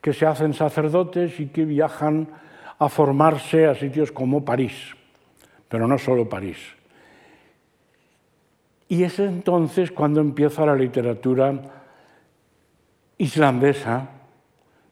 que 0.01 0.12
se 0.12 0.27
hacen 0.27 0.53
sacerdotes 0.53 1.40
y 1.40 1.47
que 1.47 1.64
viajan 1.64 2.29
a 2.79 2.88
formarse 2.88 3.66
a 3.66 3.75
sitios 3.75 4.12
como 4.12 4.44
París, 4.44 4.94
pero 5.68 5.88
no 5.88 5.97
solo 5.99 6.29
París. 6.29 6.59
Y 8.88 9.03
es 9.03 9.18
entonces 9.18 9.90
cuando 9.90 10.20
empieza 10.20 10.66
la 10.66 10.77
literatura 10.77 11.55
islandesa 13.16 14.09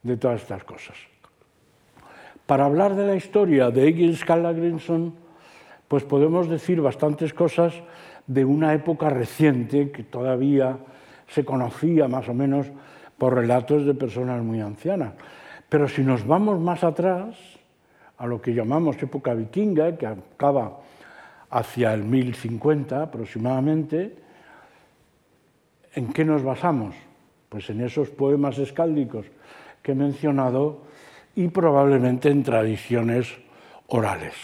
de 0.02 0.16
todas 0.16 0.42
estas 0.42 0.64
cosas. 0.64 0.96
Para 2.52 2.66
hablar 2.66 2.94
de 2.94 3.06
la 3.06 3.16
historia 3.16 3.70
de 3.70 3.88
Egil 3.88 4.14
Skallagrimson, 4.14 5.14
pues 5.88 6.04
podemos 6.04 6.50
decir 6.50 6.82
bastantes 6.82 7.32
cosas 7.32 7.72
de 8.26 8.44
una 8.44 8.74
época 8.74 9.08
reciente 9.08 9.90
que 9.90 10.02
todavía 10.02 10.76
se 11.28 11.46
conocía 11.46 12.08
más 12.08 12.28
o 12.28 12.34
menos 12.34 12.66
por 13.16 13.34
relatos 13.34 13.86
de 13.86 13.94
personas 13.94 14.42
muy 14.42 14.60
ancianas. 14.60 15.14
Pero 15.70 15.88
si 15.88 16.02
nos 16.02 16.26
vamos 16.26 16.60
más 16.60 16.84
atrás, 16.84 17.36
a 18.18 18.26
lo 18.26 18.42
que 18.42 18.52
llamamos 18.52 19.02
época 19.02 19.32
vikinga, 19.32 19.96
que 19.96 20.06
acaba 20.06 20.80
hacia 21.48 21.94
el 21.94 22.04
1050 22.04 23.02
aproximadamente, 23.04 24.14
¿en 25.94 26.12
qué 26.12 26.22
nos 26.22 26.42
basamos? 26.42 26.94
Pues 27.48 27.70
en 27.70 27.80
esos 27.80 28.10
poemas 28.10 28.58
escáldicos 28.58 29.24
que 29.82 29.92
he 29.92 29.94
mencionado 29.94 30.91
y 31.34 31.48
probablemente 31.48 32.28
en 32.28 32.42
tradiciones 32.42 33.32
orales. 33.88 34.34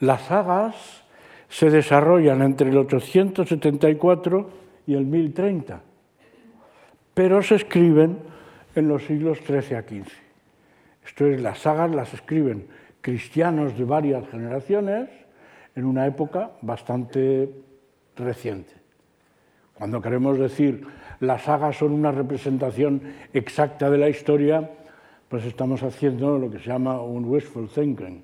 Las 0.00 0.22
sagas 0.22 1.04
se 1.48 1.70
desarrollan 1.70 2.42
entre 2.42 2.70
el 2.70 2.76
874 2.78 4.50
y 4.86 4.94
el 4.94 5.06
1030, 5.06 5.80
pero 7.14 7.42
se 7.42 7.56
escriben 7.56 8.18
en 8.74 8.88
los 8.88 9.04
siglos 9.04 9.38
XIII 9.38 9.76
a 9.76 9.82
XV. 9.82 10.08
Esto 11.06 11.26
es, 11.26 11.40
las 11.40 11.58
sagas 11.58 11.90
las 11.90 12.12
escriben 12.14 12.66
cristianos 13.00 13.76
de 13.76 13.84
varias 13.84 14.28
generaciones 14.30 15.08
en 15.76 15.84
una 15.84 16.06
época 16.06 16.52
bastante 16.62 17.50
reciente. 18.16 18.72
Cuando 19.74 20.00
queremos 20.00 20.38
decir 20.38 20.86
las 21.20 21.42
sagas 21.42 21.76
son 21.76 21.92
una 21.92 22.12
representación 22.12 23.02
exacta 23.32 23.90
de 23.90 23.98
la 23.98 24.08
historia, 24.08 24.70
pues 25.34 25.46
estamos 25.46 25.82
haciendo 25.82 26.38
lo 26.38 26.48
que 26.48 26.60
se 26.60 26.66
llama 26.66 27.02
un 27.02 27.24
wishful 27.24 27.68
thinking. 27.68 28.22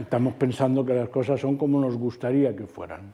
Estamos 0.00 0.34
pensando 0.34 0.86
que 0.86 0.94
las 0.94 1.08
cosas 1.08 1.40
son 1.40 1.56
como 1.56 1.80
nos 1.80 1.96
gustaría 1.96 2.54
que 2.54 2.68
fueran. 2.68 3.12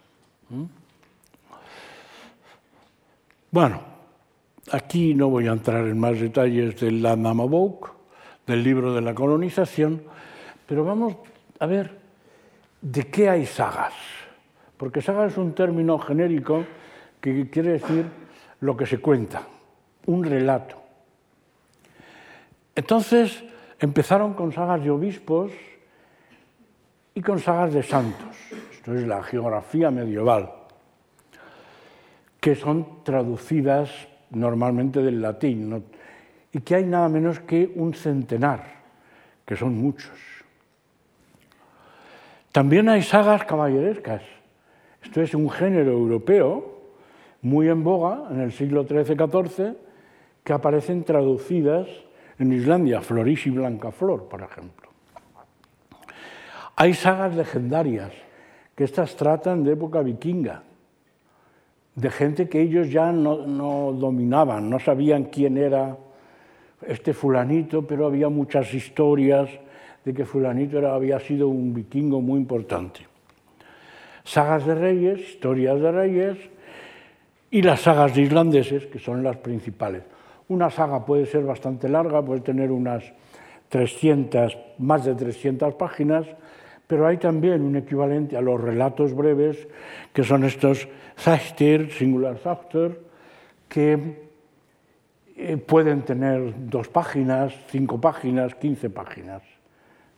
Bueno, 3.50 3.80
aquí 4.70 5.14
no 5.14 5.30
voy 5.30 5.48
a 5.48 5.52
entrar 5.52 5.86
en 5.86 5.98
más 5.98 6.20
detalles 6.20 6.78
del 6.78 7.00
Landnamabok, 7.00 7.90
del 8.46 8.62
libro 8.62 8.92
de 8.92 9.00
la 9.00 9.14
colonización, 9.14 10.02
pero 10.66 10.84
vamos 10.84 11.16
a 11.58 11.64
ver 11.64 11.98
de 12.82 13.06
qué 13.06 13.30
hay 13.30 13.46
sagas. 13.46 13.94
Porque 14.76 15.00
saga 15.00 15.24
es 15.24 15.38
un 15.38 15.54
término 15.54 15.98
genérico 15.98 16.66
que 17.22 17.48
quiere 17.48 17.70
decir 17.70 18.04
lo 18.60 18.76
que 18.76 18.84
se 18.84 18.98
cuenta, 18.98 19.40
un 20.04 20.22
relato. 20.22 20.85
Entonces 22.76 23.42
empezaron 23.80 24.34
con 24.34 24.52
sagas 24.52 24.84
de 24.84 24.90
obispos 24.90 25.50
y 27.14 27.22
con 27.22 27.40
sagas 27.40 27.72
de 27.72 27.82
santos. 27.82 28.36
Esto 28.70 28.94
es 28.94 29.06
la 29.06 29.22
geografía 29.22 29.90
medieval, 29.90 30.52
que 32.38 32.54
son 32.54 33.02
traducidas 33.02 33.90
normalmente 34.30 35.02
del 35.02 35.22
latín 35.22 35.84
y 36.52 36.60
que 36.60 36.74
hay 36.74 36.84
nada 36.84 37.08
menos 37.08 37.40
que 37.40 37.72
un 37.74 37.94
centenar, 37.94 38.62
que 39.46 39.56
son 39.56 39.74
muchos. 39.74 40.16
También 42.52 42.88
hay 42.90 43.02
sagas 43.02 43.44
caballerescas. 43.44 44.22
Esto 45.02 45.22
es 45.22 45.34
un 45.34 45.48
género 45.50 45.92
europeo 45.92 46.76
muy 47.40 47.68
en 47.68 47.82
boga 47.82 48.28
en 48.30 48.40
el 48.40 48.52
siglo 48.52 48.84
XIII-XIV 48.84 49.76
que 50.44 50.52
aparecen 50.52 51.04
traducidas 51.04 51.86
en 52.38 52.52
Islandia, 52.52 53.00
Floris 53.00 53.46
y 53.46 53.50
Blancaflor, 53.50 54.28
por 54.28 54.42
ejemplo. 54.42 54.90
Hay 56.76 56.94
sagas 56.94 57.34
legendarias 57.34 58.12
que 58.74 58.84
estas 58.84 59.16
tratan 59.16 59.64
de 59.64 59.72
época 59.72 60.02
vikinga, 60.02 60.62
de 61.94 62.10
gente 62.10 62.48
que 62.48 62.60
ellos 62.60 62.90
ya 62.90 63.10
no, 63.10 63.36
dominaban, 63.92 64.68
no 64.68 64.78
sabían 64.78 65.24
quién 65.24 65.56
era 65.56 65.96
este 66.86 67.14
fulanito, 67.14 67.86
pero 67.86 68.06
había 68.06 68.28
muchas 68.28 68.72
historias 68.74 69.48
de 70.04 70.12
que 70.12 70.26
fulanito 70.26 70.86
había 70.86 71.18
sido 71.18 71.48
un 71.48 71.72
vikingo 71.72 72.20
muy 72.20 72.38
importante. 72.38 73.00
Sagas 74.24 74.66
de 74.66 74.74
reyes, 74.74 75.20
historias 75.20 75.80
de 75.80 75.92
reyes, 75.92 76.36
y 77.50 77.62
las 77.62 77.80
sagas 77.80 78.14
de 78.14 78.22
islandeses, 78.22 78.86
que 78.86 78.98
son 78.98 79.22
las 79.22 79.38
principales. 79.38 80.02
Una 80.48 80.70
saga 80.70 81.04
puede 81.04 81.26
ser 81.26 81.44
bastante 81.44 81.88
larga, 81.88 82.24
puede 82.24 82.40
tener 82.40 82.70
unas 82.70 83.04
300, 83.68 84.56
más 84.78 85.04
de 85.04 85.14
300 85.14 85.74
páginas, 85.74 86.26
pero 86.86 87.06
hay 87.06 87.16
también 87.16 87.62
un 87.62 87.76
equivalente 87.76 88.36
a 88.36 88.40
los 88.40 88.60
relatos 88.60 89.14
breves, 89.14 89.66
que 90.12 90.22
son 90.22 90.44
estos 90.44 90.88
Zachtir, 91.18 91.92
singular 91.92 92.38
Zachtir, 92.38 93.00
que 93.68 94.26
eh, 95.36 95.56
pueden 95.56 96.02
tener 96.02 96.54
dos 96.70 96.88
páginas, 96.88 97.52
cinco 97.68 98.00
páginas, 98.00 98.54
quince 98.54 98.88
páginas. 98.88 99.42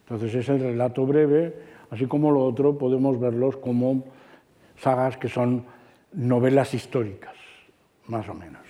Entonces 0.04 0.34
es 0.34 0.48
el 0.48 0.60
relato 0.60 1.06
breve, 1.06 1.54
así 1.90 2.06
como 2.06 2.30
lo 2.30 2.44
otro 2.44 2.76
podemos 2.76 3.18
verlos 3.18 3.56
como 3.56 4.04
sagas 4.76 5.16
que 5.16 5.28
son 5.28 5.64
novelas 6.12 6.72
históricas, 6.74 7.34
más 8.06 8.28
o 8.28 8.34
menos. 8.34 8.67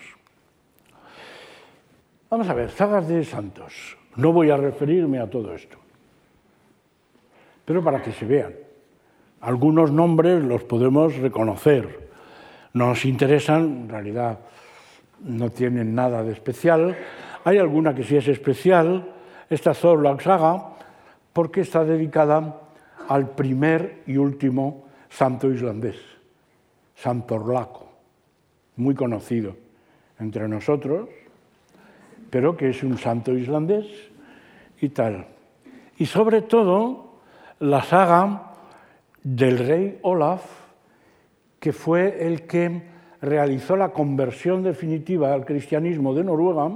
Vamos 2.31 2.49
a 2.49 2.55
ver, 2.55 2.71
sagas 2.71 3.09
de 3.09 3.25
santos. 3.25 3.97
No 4.17 4.33
voy 4.33 4.51
a 4.51 4.57
referirme 4.57 5.19
a 5.19 5.31
todo 5.31 5.55
esto, 5.55 5.79
pero 7.65 7.83
para 7.83 8.03
que 8.03 8.13
se 8.13 8.27
vean. 8.27 8.55
Algunos 9.41 9.93
nombres 9.93 10.43
los 10.43 10.65
podemos 10.65 11.17
reconocer. 11.17 12.09
Nos 12.75 13.05
interesan, 13.05 13.65
en 13.65 13.89
realidad 13.89 14.41
no 15.21 15.51
tienen 15.51 15.95
nada 15.95 16.23
de 16.23 16.33
especial. 16.33 16.97
Hay 17.45 17.59
alguna 17.59 17.95
que 17.95 18.05
sí 18.05 18.17
es 18.17 18.29
especial, 18.29 19.11
esta 19.49 19.73
Zorlag 19.73 20.21
Saga, 20.21 20.75
porque 21.33 21.63
está 21.63 21.85
dedicada 21.85 22.61
al 23.09 23.31
primer 23.31 24.03
y 24.07 24.17
último 24.17 24.85
santo 25.09 25.51
islandés. 25.51 25.97
Santorlaco, 26.95 27.89
muy 28.77 28.95
conocido 28.95 29.57
entre 30.19 30.49
nosotros, 30.49 31.09
pero 32.31 32.57
que 32.57 32.71
es 32.71 32.83
un 32.83 32.99
santo 32.99 33.33
islandés 33.33 33.87
y 34.81 34.89
tal. 34.91 35.27
Y 35.97 36.07
sobre 36.07 36.43
todo 36.43 37.21
la 37.61 37.83
saga 37.83 38.53
del 39.23 39.59
rey 39.59 39.99
Olaf, 40.03 40.43
que 41.59 41.73
fue 41.73 42.27
el 42.27 42.47
que 42.47 42.83
realizó 43.21 43.77
la 43.77 43.91
conversión 43.91 44.63
definitiva 44.63 45.33
al 45.33 45.45
cristianismo 45.45 46.15
de 46.15 46.25
Noruega 46.25 46.71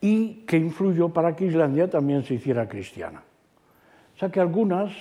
y 0.00 0.44
que 0.46 0.56
influyó 0.56 1.08
para 1.08 1.34
que 1.34 1.46
Islandia 1.46 1.90
también 1.90 2.22
se 2.22 2.34
hiciera 2.34 2.68
cristiana. 2.68 3.22
O 4.14 4.18
sea 4.18 4.30
que 4.30 4.40
algunas 4.40 4.92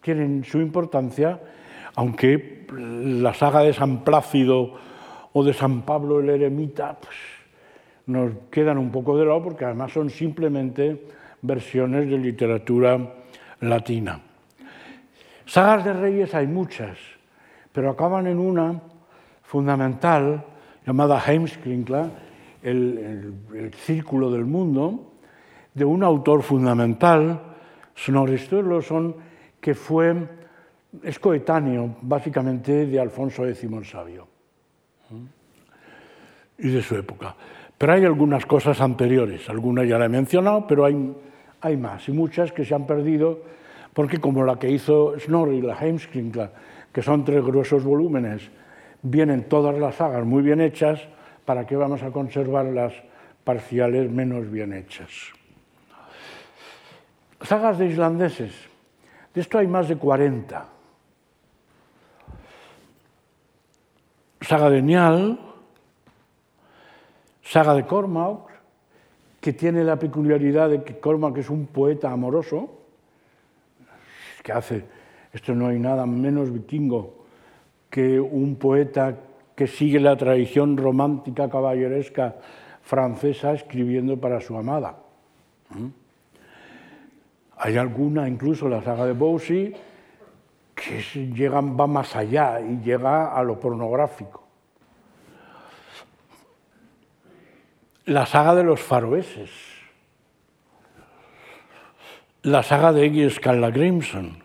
tienen 0.00 0.44
su 0.44 0.58
importancia 0.60 1.38
aunque 1.96 2.66
la 2.70 3.34
saga 3.34 3.60
de 3.60 3.72
San 3.72 4.04
Plácido 4.04 4.74
o 5.32 5.44
de 5.44 5.52
San 5.52 5.82
Pablo 5.82 6.20
el 6.20 6.28
Eremita 6.28 6.96
pues, 7.00 7.16
nos 8.06 8.32
quedan 8.50 8.78
un 8.78 8.90
poco 8.90 9.16
de 9.18 9.24
lado 9.24 9.42
porque 9.42 9.64
además 9.64 9.92
son 9.92 10.10
simplemente 10.10 11.06
versiones 11.42 12.08
de 12.08 12.18
literatura 12.18 12.98
latina. 13.60 14.20
Sagas 15.44 15.84
de 15.84 15.92
reyes 15.92 16.34
hay 16.34 16.46
muchas, 16.46 16.98
pero 17.72 17.90
acaban 17.90 18.26
en 18.26 18.38
una 18.38 18.80
fundamental 19.42 20.44
llamada 20.84 21.22
Heimskringla, 21.24 22.10
el, 22.62 23.34
círculo 23.76 24.30
del 24.30 24.44
mundo, 24.44 25.12
de 25.74 25.84
un 25.84 26.02
autor 26.02 26.42
fundamental, 26.42 27.40
Snorri 27.96 28.38
Sturluson, 28.38 29.14
que 29.60 29.74
fue 29.74 30.14
es 31.02 31.18
coetáneo 31.18 31.96
básicamente 32.00 32.86
de 32.86 32.98
Alfonso 32.98 33.46
X 33.46 33.64
el 33.64 33.84
Sabio 33.84 34.26
y 36.58 36.70
de 36.70 36.82
su 36.82 36.96
época. 36.96 37.34
Pero 37.78 37.92
hay 37.92 38.04
algunas 38.04 38.46
cosas 38.46 38.80
anteriores, 38.80 39.48
algunas 39.48 39.86
ya 39.86 39.98
la 39.98 40.06
he 40.06 40.08
mencionado, 40.08 40.66
pero 40.66 40.84
hay, 40.84 41.14
hay 41.60 41.76
más 41.76 42.08
y 42.08 42.12
muchas 42.12 42.52
que 42.52 42.64
se 42.64 42.74
han 42.74 42.86
perdido 42.86 43.40
porque 43.92 44.18
como 44.18 44.44
la 44.44 44.58
que 44.58 44.70
hizo 44.70 45.18
Snorri, 45.18 45.62
la 45.62 45.74
Heimskringla, 45.74 46.50
que 46.92 47.02
son 47.02 47.24
tres 47.24 47.42
gruesos 47.42 47.82
volúmenes, 47.82 48.42
vienen 49.02 49.48
todas 49.48 49.78
las 49.78 49.96
sagas 49.96 50.24
muy 50.24 50.42
bien 50.42 50.60
hechas, 50.60 51.00
¿para 51.46 51.66
qué 51.66 51.76
vamos 51.76 52.02
a 52.02 52.10
conservar 52.10 52.66
las 52.66 52.92
parciales 53.42 54.10
menos 54.10 54.50
bien 54.50 54.74
hechas? 54.74 55.10
Sagas 57.40 57.78
de 57.78 57.86
islandeses. 57.86 58.52
De 59.32 59.40
esto 59.40 59.58
hay 59.58 59.66
más 59.66 59.88
de 59.88 59.96
40. 59.96 60.76
saga 64.46 64.70
de 64.70 64.82
Nial, 64.82 65.38
saga 67.46 67.74
de 67.74 67.86
Cormac, 67.86 68.40
que 69.40 69.52
tiene 69.52 69.84
la 69.84 69.98
peculiaridad 69.98 70.70
de 70.70 70.82
que 70.82 70.98
Cormac 70.98 71.36
es 71.38 71.48
un 71.48 71.66
poeta 71.66 72.10
amoroso, 72.10 72.70
que 74.42 74.52
hace, 74.52 74.84
esto 75.32 75.54
no 75.54 75.68
hay 75.68 75.78
nada 75.78 76.06
menos 76.06 76.52
vikingo 76.52 77.24
que 77.88 78.18
un 78.18 78.56
poeta 78.56 79.16
que 79.54 79.66
sigue 79.66 80.00
la 80.00 80.16
tradición 80.16 80.76
romántica 80.76 81.48
caballeresca 81.48 82.36
francesa 82.82 83.52
escribiendo 83.52 84.20
para 84.20 84.40
su 84.40 84.56
amada. 84.56 84.96
¿Mm? 85.70 85.86
Hay 87.58 87.76
alguna, 87.76 88.28
incluso 88.28 88.68
la 88.68 88.82
saga 88.82 89.06
de 89.06 89.12
Bowsy, 89.12 89.72
que 90.74 91.48
va 91.48 91.86
más 91.86 92.14
allá 92.14 92.60
y 92.60 92.80
llega 92.82 93.34
a 93.34 93.42
lo 93.42 93.58
pornográfico. 93.58 94.45
La 98.06 98.24
saga 98.24 98.54
de 98.54 98.64
los 98.64 98.80
faroeses, 98.80 99.50
la 102.42 102.62
saga 102.62 102.92
de 102.92 103.06
Egil 103.06 103.30
Skallagrimson, 103.30 104.38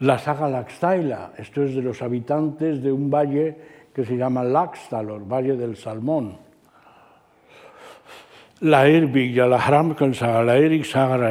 la 0.00 0.18
saga 0.18 0.48
Laxtaila, 0.48 1.32
esto 1.38 1.62
es 1.62 1.74
de 1.74 1.82
los 1.82 2.02
habitantes 2.02 2.82
de 2.82 2.92
un 2.92 3.10
valle 3.10 3.56
que 3.94 4.04
se 4.04 4.16
llama 4.16 4.44
Laxtalor, 4.44 5.22
Valle 5.26 5.56
del 5.56 5.76
Salmón. 5.76 6.36
La 8.60 8.86
Erbig, 8.86 9.36
la 9.36 9.58
Hramkensaga, 9.58 10.42
la 10.42 10.56
Erik 10.56 10.84
Saga, 10.84 11.30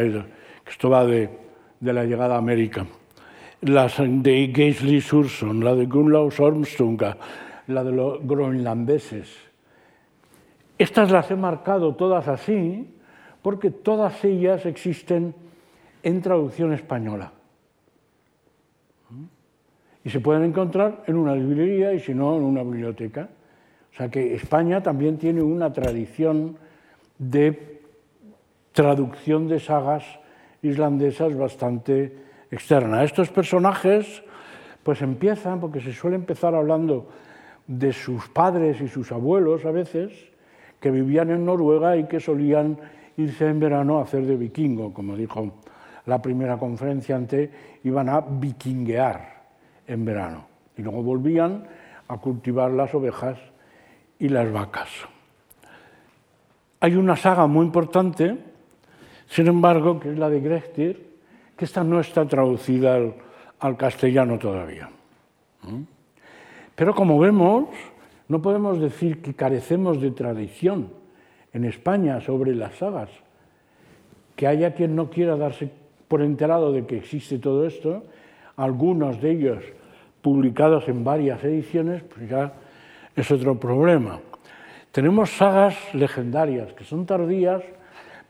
esto 0.66 0.90
va 0.90 1.06
de, 1.06 1.30
de 1.80 1.94
la 1.94 2.04
llegada 2.04 2.36
a 2.36 2.40
América 2.40 2.86
la 3.66 3.88
de 3.88 4.52
Gisli 4.54 5.00
Surson, 5.02 5.64
la 5.64 5.74
de 5.76 5.86
Gunlaus 5.86 6.40
Ormstunga, 6.40 7.18
la 7.68 7.84
de 7.84 7.92
los 7.92 8.20
groenlandeses. 8.26 9.53
Estas 10.84 11.12
las 11.12 11.32
he 11.32 11.38
marcado 11.38 11.96
todas 11.96 12.28
así 12.28 12.94
porque 13.42 13.72
todas 13.72 14.22
ellas 14.26 14.66
existen 14.66 15.34
en 16.04 16.22
traducción 16.22 16.74
española. 16.74 17.32
Y 20.04 20.10
se 20.10 20.20
pueden 20.20 20.44
encontrar 20.44 21.06
en 21.08 21.16
una 21.16 21.36
librería 21.36 21.94
y 21.94 22.02
si 22.02 22.14
no, 22.14 22.36
en 22.36 22.44
una 22.44 22.64
biblioteca. 22.64 23.30
O 23.94 23.96
sea 23.96 24.10
que 24.10 24.36
España 24.36 24.84
también 24.84 25.18
tiene 25.18 25.42
una 25.42 25.72
tradición 25.72 26.58
de 27.18 27.80
traducción 28.74 29.48
de 29.48 29.62
sagas 29.62 30.04
islandesas 30.62 31.34
bastante 31.34 32.14
externa. 32.52 33.06
Estos 33.06 33.30
personajes 33.30 34.22
pues 34.84 35.02
empiezan, 35.02 35.62
porque 35.62 35.80
se 35.80 35.94
suele 35.94 36.18
empezar 36.18 36.54
hablando 36.54 37.08
de 37.68 37.94
sus 37.94 38.28
padres 38.28 38.82
y 38.82 38.90
sus 38.90 39.14
abuelos 39.14 39.64
a 39.64 39.72
veces, 39.72 40.33
que 40.84 40.92
vivían 40.92 41.32
en 41.32 41.46
Noruega 41.46 41.96
y 41.96 42.04
que 42.08 42.20
solían 42.20 42.78
irse 43.16 43.48
en 43.48 43.58
verano 43.58 44.00
a 44.00 44.04
hacer 44.04 44.26
de 44.26 44.36
vikingo, 44.36 44.94
como 44.94 45.16
dijo 45.16 45.62
la 46.08 46.22
primera 46.22 46.58
conferencia 46.58 47.16
antes, 47.16 47.50
iban 47.86 48.10
a 48.10 48.20
vikinguear 48.20 49.44
en 49.88 50.04
verano. 50.04 50.46
Y 50.76 50.82
luego 50.82 51.02
volvían 51.02 51.64
a 52.10 52.18
cultivar 52.18 52.72
las 52.72 52.94
ovejas 52.94 53.38
y 54.20 54.28
las 54.28 54.52
vacas. 54.52 54.90
Hay 56.82 56.96
una 56.96 57.16
saga 57.16 57.48
muy 57.48 57.66
importante, 57.66 58.38
sin 59.28 59.48
embargo, 59.48 60.02
que 60.02 60.12
es 60.12 60.18
la 60.18 60.30
de 60.30 60.42
Grestir, 60.42 61.16
que 61.56 61.64
esta 61.64 61.82
no 61.86 62.02
está 62.02 62.28
traducida 62.28 63.00
al, 63.60 63.78
castellano 63.78 64.38
todavía. 64.38 64.90
Pero 66.76 66.94
como 66.94 67.18
vemos, 67.20 67.70
no 68.34 68.42
podemos 68.42 68.80
decir 68.80 69.22
que 69.22 69.36
carecemos 69.36 70.02
de 70.02 70.10
tradición 70.10 70.90
en 71.54 71.66
España 71.66 72.20
sobre 72.20 72.56
las 72.56 72.74
sagas. 72.78 73.12
Que 74.36 74.48
haya 74.48 74.74
quien 74.74 74.96
no 74.96 75.12
quiera 75.12 75.38
darse 75.38 75.70
por 76.08 76.24
enterado 76.24 76.72
de 76.72 76.88
que 76.88 76.98
existe 76.98 77.38
todo 77.38 77.68
esto, 77.68 78.04
algunos 78.56 79.22
de 79.22 79.30
ellos 79.30 79.64
publicados 80.24 80.90
en 80.90 81.04
varias 81.04 81.44
ediciones, 81.44 82.02
pues 82.02 82.28
ya 82.28 82.54
es 83.16 83.30
otro 83.30 83.60
problema. 83.60 84.20
Tenemos 84.92 85.30
sagas 85.30 85.78
legendarias 85.94 86.74
que 86.74 86.86
son 86.86 87.06
tardías, 87.06 87.62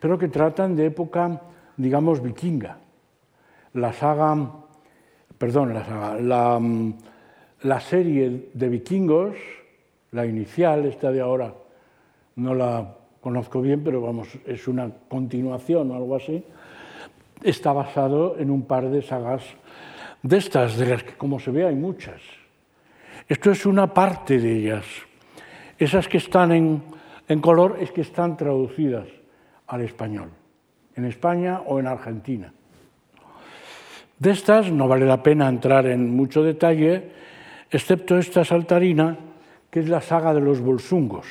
pero 0.01 0.19
que 0.19 0.27
tratan 0.27 0.75
de 0.75 0.87
época, 0.87 1.39
digamos, 1.77 2.21
vikinga. 2.21 2.77
La 3.71 3.93
saga, 3.93 4.51
perdón, 5.37 5.73
la, 5.73 5.85
saga, 5.85 6.19
la, 6.19 6.59
la 7.61 7.79
serie 7.79 8.49
de 8.53 8.67
vikingos, 8.67 9.62
la 10.13 10.25
inicial, 10.25 10.85
esta 10.85 11.11
de 11.11 11.21
ahora, 11.21 11.53
no 12.35 12.53
la 12.53 12.95
conozco 13.19 13.61
bien, 13.61 13.83
pero 13.83 14.01
vamos, 14.01 14.27
es 14.45 14.67
una 14.67 14.89
continuación 15.07 15.91
o 15.91 15.95
algo 15.95 16.15
así, 16.15 16.43
está 17.43 17.73
basado 17.73 18.37
en 18.37 18.49
un 18.49 18.63
par 18.63 18.89
de 18.89 19.01
sagas 19.01 19.43
de 20.21 20.37
estas, 20.37 20.77
de 20.77 20.85
las 20.85 21.03
que 21.03 21.13
como 21.13 21.39
se 21.39 21.51
ve 21.51 21.65
hay 21.65 21.75
muchas. 21.75 22.21
Esto 23.27 23.51
es 23.51 23.65
una 23.65 23.93
parte 23.93 24.39
de 24.39 24.57
ellas. 24.57 24.85
Esas 25.77 26.07
que 26.07 26.17
están 26.17 26.51
en, 26.51 26.83
en 27.27 27.41
color 27.41 27.77
es 27.79 27.91
que 27.91 28.01
están 28.01 28.37
traducidas 28.37 29.07
al 29.67 29.81
español, 29.81 30.29
en 30.95 31.05
España 31.05 31.61
o 31.65 31.79
en 31.79 31.87
Argentina. 31.87 32.53
De 34.19 34.31
estas 34.31 34.71
no 34.71 34.87
vale 34.87 35.05
la 35.05 35.23
pena 35.23 35.49
entrar 35.49 35.87
en 35.87 36.15
mucho 36.15 36.43
detalle, 36.43 37.11
excepto 37.71 38.17
esta 38.17 38.45
saltarina, 38.45 39.17
que 39.73 39.79
es 39.79 39.89
la 39.89 40.01
saga 40.01 40.35
de 40.35 40.39
los 40.39 40.61
bolsungos. 40.61 41.25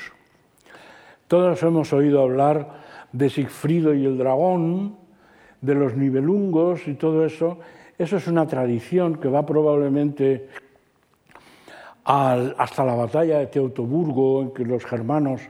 Todos 1.29 1.63
hemos 1.63 1.93
oído 1.93 2.23
hablar 2.23 2.83
de 3.13 3.31
Sigfrido 3.31 3.95
y 3.95 4.05
el 4.05 4.19
dragón, 4.19 4.97
de 5.61 5.77
los 5.77 5.97
nivelungos 5.97 6.89
y 6.89 6.95
todo 6.95 7.25
eso. 7.25 7.61
Eso 7.97 8.17
es 8.17 8.27
una 8.27 8.45
tradición 8.49 9.21
que 9.21 9.29
va 9.29 9.47
probablemente 9.47 10.49
hasta 12.03 12.85
la 12.85 12.97
batalla 12.97 13.39
de 13.39 13.47
Teutoburgo, 13.47 14.43
en 14.43 14.51
que 14.51 14.65
los 14.65 14.85
germanos, 14.85 15.41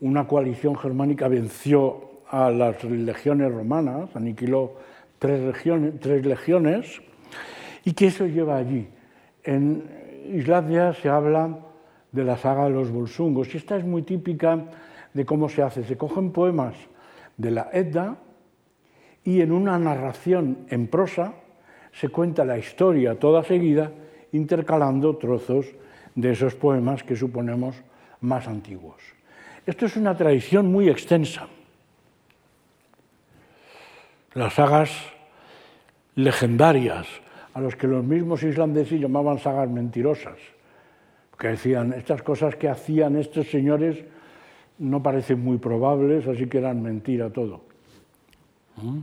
una 0.00 0.24
coalición 0.28 0.78
germánica 0.78 1.26
venció 1.26 2.20
a 2.30 2.52
las 2.52 2.84
legiones 2.84 3.52
romanas, 3.52 4.14
aniquiló 4.14 4.74
tres, 5.18 5.40
tres 6.00 6.24
legiones, 6.24 7.02
y 7.84 7.92
que 7.94 8.06
eso 8.06 8.26
lleva 8.26 8.58
allí. 8.58 8.88
En 9.42 9.82
Islandia 10.32 10.94
se 10.94 11.08
habla 11.08 11.71
de 12.12 12.24
la 12.24 12.36
saga 12.36 12.64
de 12.64 12.70
los 12.70 12.90
bolsungos, 12.90 13.52
y 13.52 13.56
esta 13.56 13.76
es 13.76 13.84
muy 13.84 14.02
típica 14.02 14.64
de 15.12 15.24
cómo 15.24 15.48
se 15.48 15.62
hace. 15.62 15.84
Se 15.84 15.96
cogen 15.96 16.30
poemas 16.30 16.74
de 17.36 17.50
la 17.50 17.70
Edda 17.72 18.16
y 19.24 19.40
en 19.40 19.52
una 19.52 19.78
narración 19.78 20.66
en 20.68 20.86
prosa 20.88 21.34
se 21.92 22.08
cuenta 22.08 22.44
la 22.44 22.58
historia 22.58 23.18
toda 23.18 23.42
seguida, 23.44 23.92
intercalando 24.32 25.16
trozos 25.16 25.66
de 26.14 26.32
esos 26.32 26.54
poemas 26.54 27.02
que 27.02 27.16
suponemos 27.16 27.76
más 28.20 28.48
antiguos. 28.48 29.02
Esto 29.66 29.86
es 29.86 29.96
una 29.96 30.16
tradición 30.16 30.72
muy 30.72 30.88
extensa. 30.88 31.48
Las 34.34 34.54
sagas 34.54 34.90
legendarias, 36.14 37.06
a 37.54 37.60
los 37.60 37.76
que 37.76 37.86
los 37.86 38.02
mismos 38.02 38.42
islandeses 38.42 39.00
llamaban 39.00 39.38
sagas 39.38 39.68
mentirosas, 39.68 40.38
que 41.42 41.48
decían, 41.48 41.92
estas 41.92 42.22
cosas 42.22 42.54
que 42.54 42.68
hacían 42.68 43.16
estos 43.16 43.50
señores 43.50 43.98
no 44.78 45.02
parecen 45.02 45.42
muy 45.42 45.58
probables, 45.58 46.28
así 46.28 46.46
que 46.46 46.58
eran 46.58 46.80
mentira 46.80 47.30
todo. 47.30 47.62
¿Mm? 48.76 49.00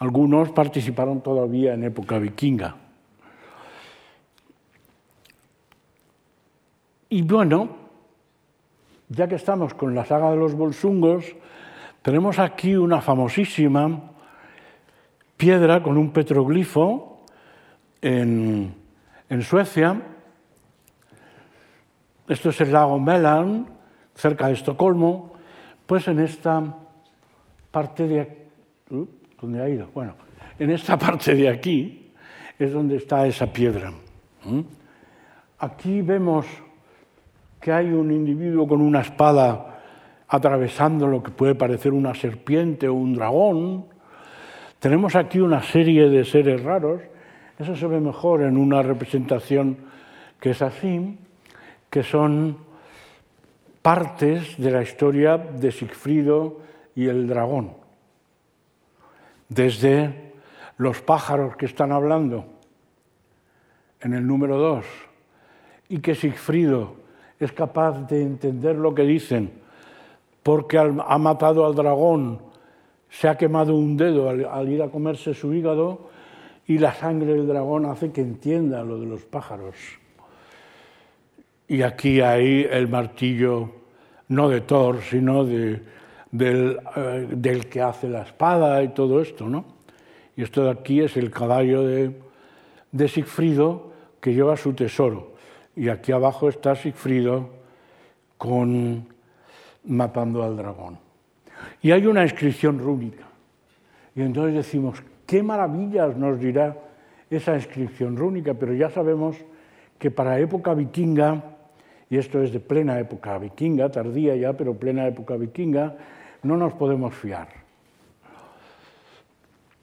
Algunos 0.00 0.50
participaron 0.50 1.22
todavía 1.22 1.74
en 1.74 1.84
época 1.84 2.18
vikinga. 2.18 2.74
Y 7.10 7.22
bueno, 7.22 7.68
ya 9.08 9.28
que 9.28 9.36
estamos 9.36 9.72
con 9.74 9.94
la 9.94 10.04
saga 10.04 10.32
de 10.32 10.36
los 10.36 10.56
bolsungos, 10.56 11.26
tenemos 12.02 12.40
aquí 12.40 12.74
una 12.74 13.00
famosísima 13.00 14.10
piedra 15.36 15.80
con 15.80 15.96
un 15.96 16.10
petroglifo 16.10 17.22
en, 18.02 18.74
en 19.28 19.42
Suecia. 19.42 20.10
Esto 22.26 22.48
es 22.48 22.60
el 22.62 22.72
lago 22.72 22.98
Melan, 22.98 23.66
cerca 24.14 24.46
de 24.46 24.54
Estocolmo, 24.54 25.34
pues 25.86 26.08
en 26.08 26.20
esta 26.20 26.62
parte 27.70 28.08
de 28.08 28.46
uh, 28.90 29.06
¿dónde 29.40 29.62
ha 29.62 29.68
ido? 29.68 29.88
Bueno, 29.92 30.14
en 30.58 30.70
esta 30.70 30.98
parte 30.98 31.34
de 31.34 31.50
aquí 31.50 32.12
es 32.58 32.72
donde 32.72 32.96
está 32.96 33.26
esa 33.26 33.52
piedra. 33.52 33.92
Aquí 35.58 36.00
vemos 36.00 36.46
que 37.60 37.72
hay 37.72 37.88
un 37.92 38.10
individuo 38.10 38.66
con 38.66 38.80
una 38.80 39.00
espada 39.00 39.80
atravesando 40.28 41.06
lo 41.06 41.22
que 41.22 41.30
puede 41.30 41.54
parecer 41.54 41.92
una 41.92 42.14
serpiente 42.14 42.88
o 42.88 42.94
un 42.94 43.14
dragón. 43.14 43.86
Tenemos 44.78 45.14
aquí 45.14 45.40
una 45.40 45.62
serie 45.62 46.08
de 46.08 46.24
seres 46.24 46.62
raros. 46.62 47.02
Eso 47.58 47.76
se 47.76 47.86
ve 47.86 48.00
mejor 48.00 48.42
en 48.42 48.56
una 48.56 48.82
representación 48.82 49.76
que 50.40 50.50
es 50.50 50.62
así, 50.62 51.18
que 51.94 52.02
son 52.02 52.56
partes 53.80 54.58
de 54.58 54.72
la 54.72 54.82
historia 54.82 55.38
de 55.38 55.70
Sigfrido 55.70 56.58
y 56.96 57.06
el 57.06 57.28
dragón. 57.28 57.70
Desde 59.48 60.32
los 60.76 61.00
pájaros 61.02 61.54
que 61.54 61.66
están 61.66 61.92
hablando 61.92 62.46
en 64.00 64.12
el 64.12 64.26
número 64.26 64.58
2 64.58 64.84
y 65.88 66.00
que 66.00 66.16
Sigfrido 66.16 66.96
es 67.38 67.52
capaz 67.52 68.08
de 68.08 68.22
entender 68.22 68.74
lo 68.74 68.92
que 68.92 69.02
dicen 69.02 69.52
porque 70.42 70.78
ha 70.78 71.18
matado 71.18 71.64
al 71.64 71.76
dragón, 71.76 72.40
se 73.08 73.28
ha 73.28 73.38
quemado 73.38 73.76
un 73.76 73.96
dedo 73.96 74.28
al, 74.28 74.68
ir 74.68 74.82
a 74.82 74.88
comerse 74.88 75.32
su 75.32 75.54
hígado 75.54 76.10
y 76.66 76.78
la 76.78 76.92
sangre 76.92 77.34
del 77.34 77.46
dragón 77.46 77.86
hace 77.86 78.10
que 78.10 78.20
entienda 78.20 78.82
lo 78.82 78.98
de 78.98 79.06
los 79.06 79.22
pájaros. 79.22 79.76
Y 81.66 81.82
aquí 81.82 82.20
hay 82.20 82.66
el 82.70 82.88
martillo, 82.88 83.70
no 84.28 84.48
de 84.48 84.60
Thor, 84.60 85.00
sino 85.02 85.46
eh, 85.48 85.80
del, 86.30 87.66
que 87.70 87.80
hace 87.80 88.08
la 88.08 88.22
espada 88.22 88.82
y 88.82 88.88
todo 88.88 89.20
esto, 89.20 89.48
¿no? 89.48 89.64
Y 90.36 90.42
esto 90.42 90.64
de 90.64 90.70
aquí 90.70 91.00
es 91.00 91.16
el 91.16 91.30
caballo 91.30 91.82
de, 91.86 92.12
de 92.92 93.08
Sigfrido 93.08 93.92
que 94.20 94.34
lleva 94.34 94.56
su 94.56 94.74
tesoro. 94.74 95.34
Y 95.76 95.88
aquí 95.88 96.12
abajo 96.12 96.48
está 96.48 96.74
Sigfrido 96.74 97.48
con, 98.36 99.06
matando 99.84 100.42
al 100.42 100.56
dragón. 100.56 100.98
Y 101.80 101.92
hay 101.92 102.06
una 102.06 102.22
inscripción 102.24 102.78
rúnica. 102.78 103.24
Y 104.14 104.22
entonces 104.22 104.54
decimos, 104.54 105.02
qué 105.26 105.42
maravillas 105.42 106.16
nos 106.16 106.38
dirá 106.38 106.76
esa 107.30 107.54
inscripción 107.54 108.16
rúnica, 108.16 108.54
pero 108.54 108.74
ya 108.74 108.90
sabemos 108.90 109.36
que 109.98 110.10
para 110.10 110.38
época 110.38 110.74
vikinga, 110.74 111.53
y 112.14 112.16
esto 112.16 112.40
es 112.40 112.52
de 112.52 112.60
plena 112.60 113.00
época 113.00 113.36
vikinga, 113.38 113.88
tardía 113.88 114.36
ya, 114.36 114.52
pero 114.52 114.74
plena 114.74 115.04
época 115.08 115.34
vikinga, 115.34 115.96
no 116.44 116.56
nos 116.56 116.72
podemos 116.74 117.12
fiar. 117.12 117.48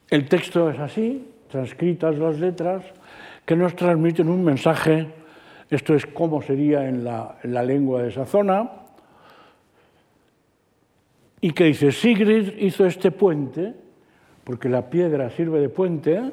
El 0.09 0.29
texto 0.29 0.69
es 0.69 0.79
así, 0.79 1.27
transcritas 1.49 2.17
las 2.17 2.39
letras, 2.39 2.85
que 3.45 3.57
nos 3.57 3.75
transmiten 3.75 4.29
un 4.29 4.45
mensaje, 4.45 5.07
esto 5.69 5.93
es 5.93 6.05
cómo 6.05 6.41
sería 6.41 6.87
en 6.87 7.03
la, 7.03 7.37
en 7.43 7.53
la 7.53 7.63
lengua 7.63 8.03
de 8.03 8.07
esa 8.07 8.25
zona, 8.25 8.71
y 11.41 11.51
que 11.51 11.65
dice, 11.65 11.91
Sigrid 11.91 12.53
hizo 12.59 12.85
este 12.85 13.11
puente, 13.11 13.73
porque 14.45 14.69
la 14.69 14.89
piedra 14.89 15.29
sirve 15.31 15.59
de 15.59 15.67
puente, 15.67 16.31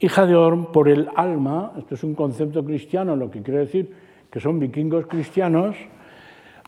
hija 0.00 0.26
de 0.26 0.36
Orm 0.36 0.70
por 0.70 0.90
el 0.90 1.08
alma, 1.16 1.72
esto 1.78 1.94
es 1.94 2.04
un 2.04 2.14
concepto 2.14 2.62
cristiano, 2.62 3.16
lo 3.16 3.30
que 3.30 3.40
quiere 3.40 3.60
decir 3.60 4.04
que 4.36 4.40
son 4.42 4.60
vikingos 4.60 5.06
cristianos, 5.06 5.76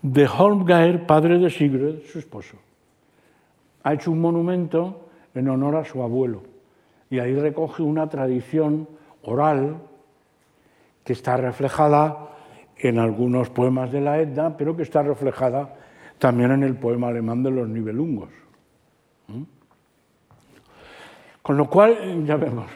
de 0.00 0.26
Holmgeir, 0.26 1.04
padre 1.04 1.38
de 1.38 1.50
Sigrid, 1.50 2.00
su 2.10 2.18
esposo. 2.18 2.56
Ha 3.82 3.92
hecho 3.92 4.10
un 4.10 4.22
monumento 4.22 5.10
en 5.34 5.50
honor 5.50 5.76
a 5.76 5.84
su 5.84 6.02
abuelo 6.02 6.44
y 7.10 7.18
ahí 7.18 7.34
recoge 7.34 7.82
una 7.82 8.08
tradición 8.08 8.88
oral 9.20 9.82
que 11.04 11.12
está 11.12 11.36
reflejada 11.36 12.30
en 12.78 12.98
algunos 12.98 13.50
poemas 13.50 13.92
de 13.92 14.00
la 14.00 14.18
Edda, 14.18 14.56
pero 14.56 14.74
que 14.74 14.84
está 14.84 15.02
reflejada 15.02 15.76
también 16.16 16.52
en 16.52 16.62
el 16.62 16.74
poema 16.74 17.08
alemán 17.08 17.42
de 17.42 17.50
los 17.50 17.68
Nibelungos. 17.68 18.30
¿Mm? 19.26 19.42
Con 21.42 21.58
lo 21.58 21.68
cual, 21.68 22.24
ya 22.24 22.36
vemos 22.36 22.70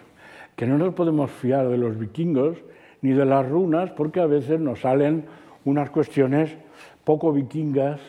que 0.55 0.67
no 0.67 0.77
nos 0.77 0.93
podemos 0.93 1.31
fiar 1.31 1.67
de 1.69 1.79
los 1.79 1.99
vikingos 1.99 2.59
ni 3.03 3.13
de 3.13 3.25
las 3.25 3.49
runas, 3.49 3.91
porque 3.91 4.21
a 4.21 4.27
veces 4.27 4.59
nos 4.59 4.81
salen 4.81 5.27
unas 5.65 5.91
cuestiones 5.91 6.57
poco 7.05 7.33
vikingas 7.33 8.01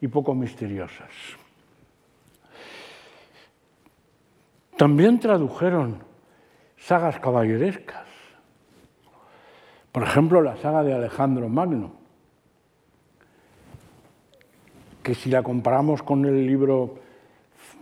y 0.00 0.08
poco 0.08 0.34
misteriosas. 0.34 1.10
También 4.76 5.20
tradujeron 5.20 5.98
sagas 6.76 7.20
caballerescas. 7.20 8.06
Por 9.92 10.02
ejemplo, 10.02 10.40
la 10.40 10.56
saga 10.56 10.82
de 10.82 10.94
Alejandro 10.94 11.48
Magno 11.48 12.02
que 15.02 15.14
si 15.14 15.30
la 15.30 15.42
comparamos 15.42 16.02
con 16.02 16.24
el 16.24 16.46
libro 16.46 16.94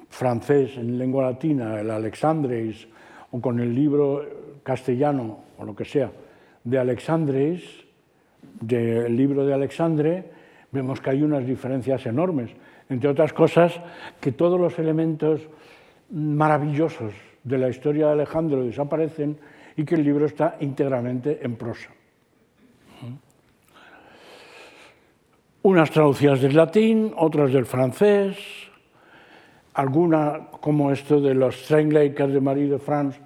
francés 0.09 0.77
en 0.77 0.99
lengua 0.99 1.31
latina, 1.31 1.79
el 1.81 1.91
Alexandres, 1.91 2.89
o 3.31 3.41
con 3.41 3.61
el 3.61 3.75
libro 3.75 4.25
castellano, 4.63 5.39
o 5.59 5.65
lo 5.65 5.77
que 5.77 5.85
sea, 5.85 6.11
de 6.65 6.79
Alexandres, 6.79 7.63
del 8.61 9.17
libro 9.17 9.45
de 9.45 9.55
Alexandre, 9.55 10.25
vemos 10.71 11.01
que 11.01 11.11
hay 11.11 11.23
unas 11.23 11.47
diferencias 11.47 12.07
enormes. 12.07 12.51
Entre 12.89 13.09
otras 13.09 13.33
cosas, 13.33 13.81
que 14.21 14.33
todos 14.33 14.61
los 14.61 14.79
elementos 14.79 15.41
maravillosos 16.11 17.13
de 17.45 17.59
la 17.59 17.69
historia 17.69 18.07
de 18.07 18.13
Alejandro 18.13 18.65
desaparecen 18.65 19.39
y 19.77 19.85
que 19.85 19.95
el 19.95 20.05
libro 20.05 20.27
está 20.27 20.57
íntegramente 20.61 21.39
en 21.43 21.57
prosa. 21.57 21.91
unas 25.63 25.91
traducidas 25.91 26.41
del 26.41 26.57
latín, 26.57 27.13
otras 27.17 27.53
del 27.53 27.67
francés, 27.67 28.37
alguna 29.75 30.49
como 30.61 30.91
esto 30.91 31.21
de 31.21 31.35
los 31.35 31.55
Strengleikers 31.65 32.33
de 32.33 32.41
Marie 32.41 32.69
de 32.69 32.79
France, 32.79 33.21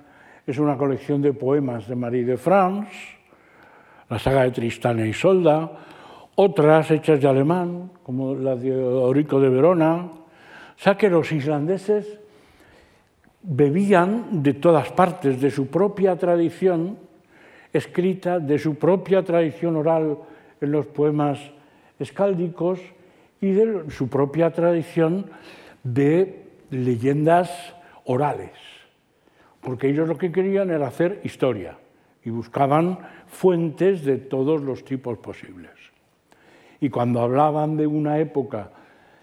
es 0.47 0.59
una 0.59 0.77
colección 0.77 1.23
de 1.23 1.33
poemas 1.33 1.87
de 1.87 1.95
Marie 1.95 2.25
de 2.25 2.37
France, 2.37 3.14
la 4.09 4.19
saga 4.19 4.43
de 4.45 4.51
Tristán 4.51 5.01
e 5.01 5.09
Isolda, 5.09 5.71
otras 6.37 6.91
hechas 6.91 7.21
de 7.21 7.29
alemán, 7.29 7.91
como 8.03 8.35
la 8.35 8.57
de 8.57 8.75
Orico 8.75 9.41
de 9.41 9.49
Verona. 9.49 9.97
O 9.97 10.79
sea 10.79 10.97
que 10.97 11.09
los 11.09 11.31
islandeses 11.33 12.19
bebían 13.43 14.43
de 14.43 14.55
todas 14.55 14.91
partes, 14.93 15.41
de 15.41 15.51
su 15.51 15.69
propia 15.69 16.17
tradición 16.17 16.99
escrita, 17.73 18.39
de 18.39 18.59
su 18.59 18.77
propia 18.77 19.23
tradición 19.23 19.77
oral 19.77 20.19
en 20.61 20.73
los 20.73 20.87
poemas 20.87 21.39
escáldicos 21.99 22.81
y 23.41 23.53
de 23.53 23.91
su 23.91 24.09
propia 24.09 24.51
tradición 24.51 25.27
de 25.83 26.45
leyendas 26.71 27.75
orales, 28.05 28.53
porque 29.61 29.89
ellos 29.89 30.09
lo 30.09 30.17
que 30.17 30.33
querían 30.33 30.71
era 30.71 30.87
hacer 30.87 31.21
historia 31.25 31.79
y 32.25 32.31
buscaban 32.31 32.99
fuentes 33.35 34.05
de 34.05 34.17
todos 34.17 34.63
los 34.63 34.85
tipos 34.85 35.19
posibles. 35.19 35.73
Y 36.81 36.89
cuando 36.89 37.21
hablaban 37.21 37.77
de 37.77 37.87
una 37.87 38.19
época, 38.19 38.71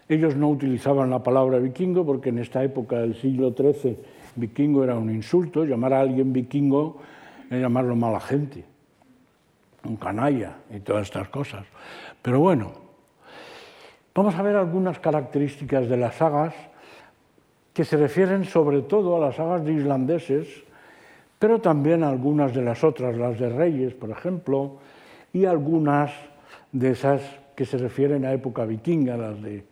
ellos 0.08 0.36
no 0.36 0.50
utilizaban 0.50 1.10
la 1.10 1.22
palabra 1.22 1.58
vikingo, 1.58 2.04
porque 2.04 2.28
en 2.28 2.38
esta 2.38 2.62
época 2.62 2.98
del 2.98 3.14
siglo 3.14 3.54
XIII 3.56 3.96
vikingo 4.36 4.84
era 4.84 4.96
un 4.96 5.10
insulto, 5.10 5.64
llamar 5.64 5.94
a 5.94 6.00
alguien 6.00 6.32
vikingo 6.32 7.00
era 7.50 7.60
llamarlo 7.60 7.96
mala 7.96 8.20
gente, 8.20 8.64
un 9.84 9.96
canalla 9.96 10.56
y 10.70 10.80
todas 10.80 11.02
estas 11.02 11.28
cosas. 11.28 11.66
Pero 12.20 12.40
bueno, 12.40 12.72
vamos 14.14 14.34
a 14.34 14.42
ver 14.42 14.56
algunas 14.56 14.98
características 14.98 15.88
de 15.88 15.96
las 15.96 16.16
sagas 16.16 16.54
que 17.72 17.84
se 17.84 17.96
refieren 17.96 18.44
sobre 18.44 18.82
todo 18.82 19.16
a 19.16 19.20
las 19.20 19.36
sagas 19.36 19.64
de 19.64 19.72
islandeses, 19.72 20.48
pero 21.42 21.60
también 21.60 22.04
algunas 22.04 22.54
de 22.54 22.62
las 22.62 22.84
otras, 22.84 23.16
las 23.16 23.36
de 23.36 23.48
reyes, 23.48 23.94
por 23.94 24.10
ejemplo, 24.10 24.78
y 25.32 25.44
algunas 25.44 26.12
de 26.70 26.92
esas 26.92 27.20
que 27.56 27.66
se 27.66 27.78
refieren 27.78 28.24
a 28.24 28.32
época 28.32 28.64
vikinga, 28.64 29.16
las 29.16 29.42
de 29.42 29.64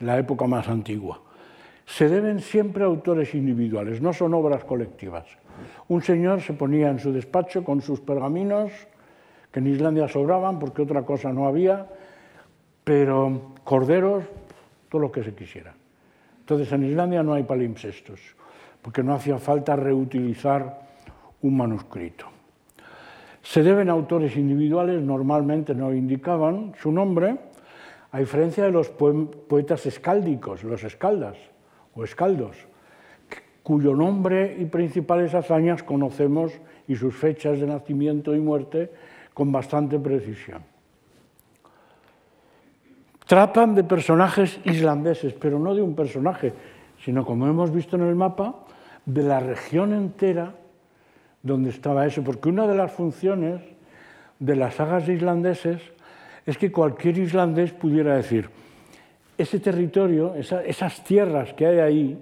la 0.00 0.18
época 0.18 0.48
más 0.48 0.66
antigua. 0.66 1.20
Se 1.86 2.08
deben 2.08 2.40
siempre 2.40 2.82
a 2.82 2.86
autores 2.86 3.36
individuales, 3.36 4.02
no 4.02 4.12
son 4.12 4.34
obras 4.34 4.64
colectivas. 4.64 5.26
Un 5.86 6.02
señor 6.02 6.40
se 6.40 6.54
ponía 6.54 6.90
en 6.90 6.98
su 6.98 7.12
despacho 7.12 7.62
con 7.62 7.82
sus 7.82 8.00
pergaminos 8.00 8.72
que 9.52 9.60
en 9.60 9.68
Islandia 9.68 10.08
sobraban 10.08 10.58
porque 10.58 10.82
otra 10.82 11.04
cosa 11.04 11.32
no 11.32 11.46
había, 11.46 11.86
pero 12.82 13.52
corderos, 13.62 14.24
todo 14.88 15.02
lo 15.02 15.12
que 15.12 15.22
se 15.22 15.36
quisiera. 15.36 15.72
Entonces 16.40 16.72
en 16.72 16.82
Islandia 16.82 17.22
no 17.22 17.34
hay 17.34 17.44
palimpsestos, 17.44 18.18
porque 18.82 19.04
no 19.04 19.14
hacía 19.14 19.38
falta 19.38 19.76
reutilizar 19.76 20.90
un 21.42 21.56
manuscrito. 21.56 22.26
Se 23.42 23.62
deben 23.62 23.90
a 23.90 23.92
autores 23.92 24.36
individuales, 24.36 25.02
normalmente 25.02 25.74
no 25.74 25.92
indicaban 25.92 26.72
su 26.80 26.92
nombre, 26.92 27.36
a 28.12 28.18
diferencia 28.18 28.64
de 28.64 28.70
los 28.70 28.88
poetas 28.90 29.86
escáldicos, 29.86 30.62
los 30.64 30.84
escaldas 30.84 31.36
o 31.94 32.04
escaldos, 32.04 32.56
cuyo 33.62 33.94
nombre 33.94 34.56
y 34.58 34.64
principales 34.66 35.34
hazañas 35.34 35.82
conocemos 35.82 36.52
y 36.86 36.96
sus 36.96 37.14
fechas 37.14 37.58
de 37.58 37.66
nacimiento 37.66 38.34
y 38.34 38.40
muerte 38.40 38.90
con 39.34 39.50
bastante 39.50 39.98
precisión. 39.98 40.62
Tratan 43.26 43.74
de 43.74 43.84
personajes 43.84 44.60
islandeses, 44.64 45.32
pero 45.32 45.58
no 45.58 45.74
de 45.74 45.80
un 45.80 45.94
personaje, 45.94 46.52
sino, 47.02 47.24
como 47.24 47.46
hemos 47.46 47.72
visto 47.72 47.96
en 47.96 48.02
el 48.02 48.14
mapa, 48.14 48.66
de 49.06 49.22
la 49.22 49.40
región 49.40 49.94
entera 49.94 50.54
donde 51.42 51.70
estaba 51.70 52.06
eso, 52.06 52.22
porque 52.22 52.48
una 52.48 52.66
de 52.66 52.76
las 52.76 52.92
funciones 52.92 53.60
de 54.38 54.56
las 54.56 54.74
sagas 54.74 55.08
islandeses 55.08 55.80
es 56.46 56.58
que 56.58 56.72
cualquier 56.72 57.18
islandés 57.18 57.72
pudiera 57.72 58.16
decir, 58.16 58.50
ese 59.38 59.58
territorio, 59.60 60.34
esas 60.34 61.04
tierras 61.04 61.52
que 61.54 61.66
hay 61.66 61.78
ahí, 61.78 62.18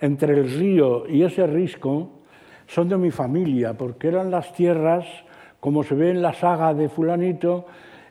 entre 0.00 0.34
el 0.34 0.50
río 0.50 1.08
y 1.08 1.22
ese 1.22 1.46
risco, 1.46 2.10
son 2.66 2.88
de 2.88 2.96
mi 2.96 3.10
familia, 3.10 3.74
porque 3.74 4.08
eran 4.08 4.30
las 4.30 4.52
tierras 4.52 5.06
como 5.60 5.82
se 5.82 5.94
ve 5.94 6.10
en 6.10 6.22
la 6.22 6.34
saga 6.34 6.72
de 6.74 6.88
fulanito, 6.88 7.66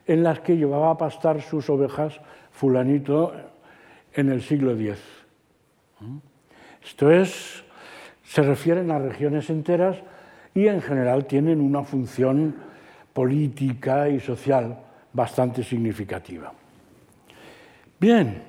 en 0.06 0.22
las 0.22 0.40
que 0.40 0.56
llevaba 0.56 0.90
a 0.90 0.98
pastar 0.98 1.40
sus 1.40 1.68
ovejas 1.70 2.20
fulanito 2.50 3.32
en 4.12 4.30
el 4.30 4.42
siglo 4.42 4.72
X. 4.72 4.98
Esto 6.84 7.10
es, 7.10 7.64
se 8.24 8.42
refieren 8.42 8.90
a 8.90 8.98
regiones 8.98 9.48
enteras 9.50 9.96
y 10.58 10.66
en 10.66 10.82
general 10.82 11.24
tienen 11.26 11.60
una 11.60 11.84
función 11.84 12.52
política 13.12 14.08
y 14.08 14.18
social 14.18 14.76
bastante 15.12 15.62
significativa. 15.62 16.52
Bien, 18.00 18.42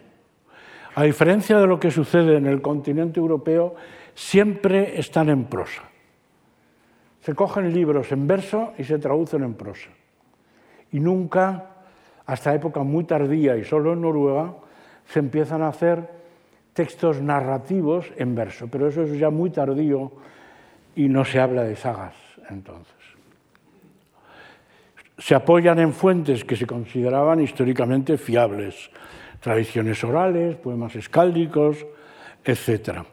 a 0.95 1.03
diferencia 1.03 1.59
de 1.59 1.67
lo 1.67 1.79
que 1.79 1.91
sucede 1.91 2.37
en 2.37 2.47
el 2.47 2.63
continente 2.63 3.19
europeo, 3.19 3.75
siempre 4.15 4.99
están 4.99 5.29
en 5.29 5.43
prosa. 5.45 5.83
Se 7.21 7.35
cogen 7.35 7.71
libros 7.71 8.11
en 8.11 8.25
verso 8.25 8.73
y 8.79 8.83
se 8.85 8.97
traducen 8.97 9.43
en 9.43 9.53
prosa. 9.53 9.89
Y 10.91 10.99
nunca, 10.99 11.75
hasta 12.25 12.55
época 12.55 12.81
muy 12.81 13.03
tardía 13.03 13.55
y 13.55 13.63
solo 13.63 13.93
en 13.93 14.01
Noruega, 14.01 14.55
se 15.05 15.19
empiezan 15.19 15.61
a 15.61 15.67
hacer 15.67 16.09
textos 16.73 17.21
narrativos 17.21 18.11
en 18.17 18.33
verso, 18.33 18.67
pero 18.67 18.87
eso 18.87 19.03
es 19.03 19.15
ya 19.19 19.29
muy 19.29 19.51
tardío 19.51 20.11
y 20.99 21.07
no 21.07 21.23
se 21.23 21.39
habla 21.39 21.63
de 21.63 21.77
sagas 21.77 22.13
entonces. 22.49 22.93
se 25.17 25.33
apoyan 25.33 25.79
en 25.79 25.93
fuentes 25.93 26.43
que 26.43 26.57
se 26.57 26.67
consideraban 26.67 27.39
históricamente 27.39 28.17
fiables, 28.17 28.91
tradiciones 29.39 30.03
orales, 30.03 30.57
poemas 30.57 30.97
escáldicos, 30.97 31.85
etc. 32.43 33.03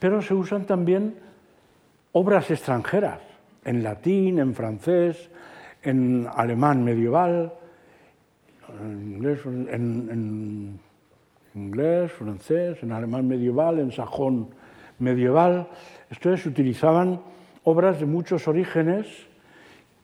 Pero 0.00 0.20
se 0.22 0.34
usan 0.34 0.64
también 0.64 1.14
obras 2.10 2.50
extranjeras, 2.50 3.20
en 3.64 3.84
latín, 3.84 4.40
en 4.40 4.52
francés, 4.52 5.30
en 5.84 6.26
alemán 6.34 6.82
medieval, 6.82 7.52
en 8.80 9.14
inglés, 9.14 9.38
en, 9.46 10.80
inglés, 11.54 12.10
francés, 12.10 12.82
en 12.82 12.90
alemán 12.90 13.28
medieval, 13.28 13.78
en 13.78 13.92
sajón 13.92 14.50
medieval. 14.98 15.68
Entonces 16.10 16.44
utilizaban 16.46 17.20
obras 17.64 18.00
de 18.00 18.06
muchos 18.06 18.48
orígenes 18.48 19.06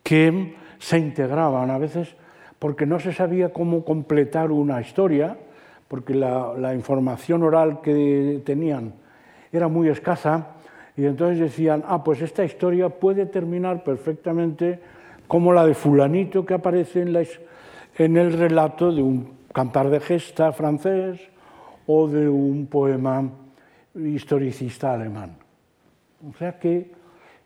que 0.02 0.54
se 0.78 0.98
integraban 0.98 1.70
a 1.70 1.78
veces 1.78 2.14
porque 2.59 2.86
no 2.86 2.98
se 2.98 3.12
sabía 3.12 3.52
cómo 3.52 3.84
completar 3.84 4.50
una 4.50 4.80
historia, 4.80 5.36
porque 5.88 6.14
la, 6.14 6.74
información 6.74 7.42
oral 7.42 7.80
que 7.80 8.40
tenían 8.44 8.94
era 9.52 9.68
muy 9.68 9.88
escasa, 9.88 10.48
y 10.96 11.04
entonces 11.04 11.38
decían, 11.38 11.84
ah, 11.86 12.02
pues 12.02 12.22
esta 12.22 12.44
historia 12.44 12.88
puede 12.88 13.26
terminar 13.26 13.84
perfectamente 13.84 14.80
como 15.28 15.52
la 15.52 15.66
de 15.66 15.74
fulanito 15.74 16.46
que 16.46 16.54
aparece 16.54 17.02
en 17.02 18.16
el 18.16 18.32
relato 18.32 18.92
de 18.92 19.02
un 19.02 19.36
cantar 19.52 19.90
de 19.90 20.00
gesta 20.00 20.52
francés 20.52 21.20
o 21.86 22.09
de 22.09 22.28
un 22.28 22.66
poema 22.66 23.30
historicista 23.94 24.94
alemán. 24.94 25.45
O 26.25 26.33
sea 26.39 26.59
que 26.59 26.93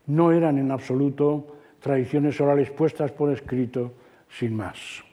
no 0.07 0.31
eran 0.31 0.57
en 0.57 0.71
absoluto 0.71 1.57
tradiciones 1.79 2.39
orales 2.39 2.69
puestas 2.71 3.11
por 3.11 3.31
escrito 3.31 3.93
sin 4.29 4.55
más. 4.55 5.03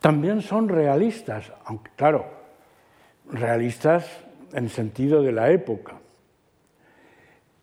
También 0.00 0.40
son 0.42 0.68
realistas, 0.68 1.52
aunque 1.64 1.90
claro, 1.96 2.26
realistas 3.30 4.06
en 4.52 4.68
sentido 4.68 5.22
de 5.22 5.32
la 5.32 5.50
época, 5.50 5.94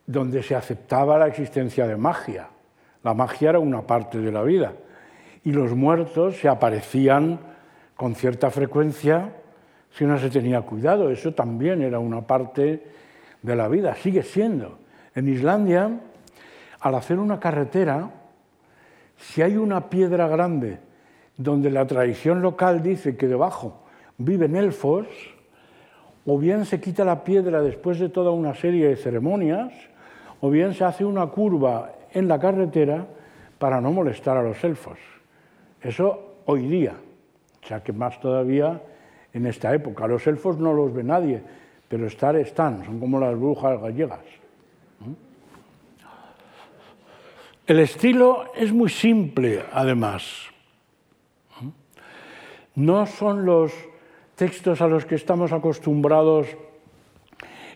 donde 0.05 0.43
se 0.43 0.55
aceptaba 0.55 1.17
la 1.17 1.27
existencia 1.27 1.87
de 1.87 1.95
magia. 1.95 2.49
La 3.03 3.13
magia 3.13 3.51
era 3.51 3.59
una 3.59 3.81
parte 3.81 4.19
de 4.19 4.31
la 4.31 4.43
vida 4.43 4.73
y 5.43 5.51
los 5.51 5.73
muertos 5.73 6.37
se 6.37 6.49
aparecían 6.49 7.39
con 7.95 8.15
cierta 8.15 8.51
frecuencia 8.51 9.31
si 9.91 10.03
no 10.05 10.19
se 10.19 10.29
tenía 10.29 10.61
cuidado. 10.61 11.09
Eso 11.09 11.33
también 11.33 11.81
era 11.81 11.99
una 11.99 12.21
parte 12.21 12.83
de 13.45 13.55
la 13.55 13.67
vida, 13.67 13.95
sigue 13.95 14.23
siendo. 14.23 14.79
En 15.13 15.29
Islandia, 15.29 15.99
al 16.79 16.95
hacer 16.95 17.19
una 17.19 17.39
carretera, 17.39 18.09
si 19.17 19.41
hay 19.41 19.55
una 19.57 19.89
piedra 19.89 20.27
grande 20.27 20.79
donde 21.37 21.69
la 21.69 21.85
tradición 21.85 22.41
local 22.41 22.81
dice 22.81 23.15
que 23.15 23.27
debajo 23.27 23.83
viven 24.17 24.55
elfos, 24.55 25.07
o 26.25 26.37
bien 26.37 26.65
se 26.65 26.81
quita 26.81 27.05
la 27.05 27.23
piedra 27.23 27.61
después 27.61 27.99
de 27.99 28.09
toda 28.09 28.31
una 28.31 28.55
serie 28.55 28.87
de 28.87 28.95
ceremonias, 28.95 29.71
o 30.41 30.49
bien 30.49 30.73
se 30.73 30.83
hace 30.83 31.05
una 31.05 31.27
curva 31.27 31.93
en 32.11 32.27
la 32.27 32.39
carretera 32.39 33.05
para 33.59 33.79
no 33.79 33.91
molestar 33.91 34.37
a 34.37 34.43
los 34.43 34.63
elfos. 34.63 34.97
Eso 35.81 36.37
hoy 36.45 36.67
día, 36.67 36.95
o 37.63 37.67
sea 37.67 37.83
que 37.83 37.93
más 37.93 38.19
todavía 38.19 38.81
en 39.33 39.45
esta 39.45 39.73
época. 39.73 40.07
Los 40.07 40.25
elfos 40.27 40.57
no 40.57 40.73
los 40.73 40.93
ve 40.93 41.03
nadie, 41.03 41.43
pero 41.87 42.07
estar 42.07 42.35
están, 42.35 42.85
son 42.85 42.99
como 42.99 43.19
las 43.19 43.37
brujas 43.37 43.79
gallegas. 43.79 44.25
El 47.67 47.79
estilo 47.79 48.51
es 48.55 48.71
muy 48.71 48.89
simple, 48.89 49.63
además. 49.73 50.49
No 52.75 53.05
son 53.05 53.45
los 53.45 53.71
textos 54.35 54.81
a 54.81 54.87
los 54.87 55.05
que 55.05 55.15
estamos 55.15 55.51
acostumbrados 55.51 56.47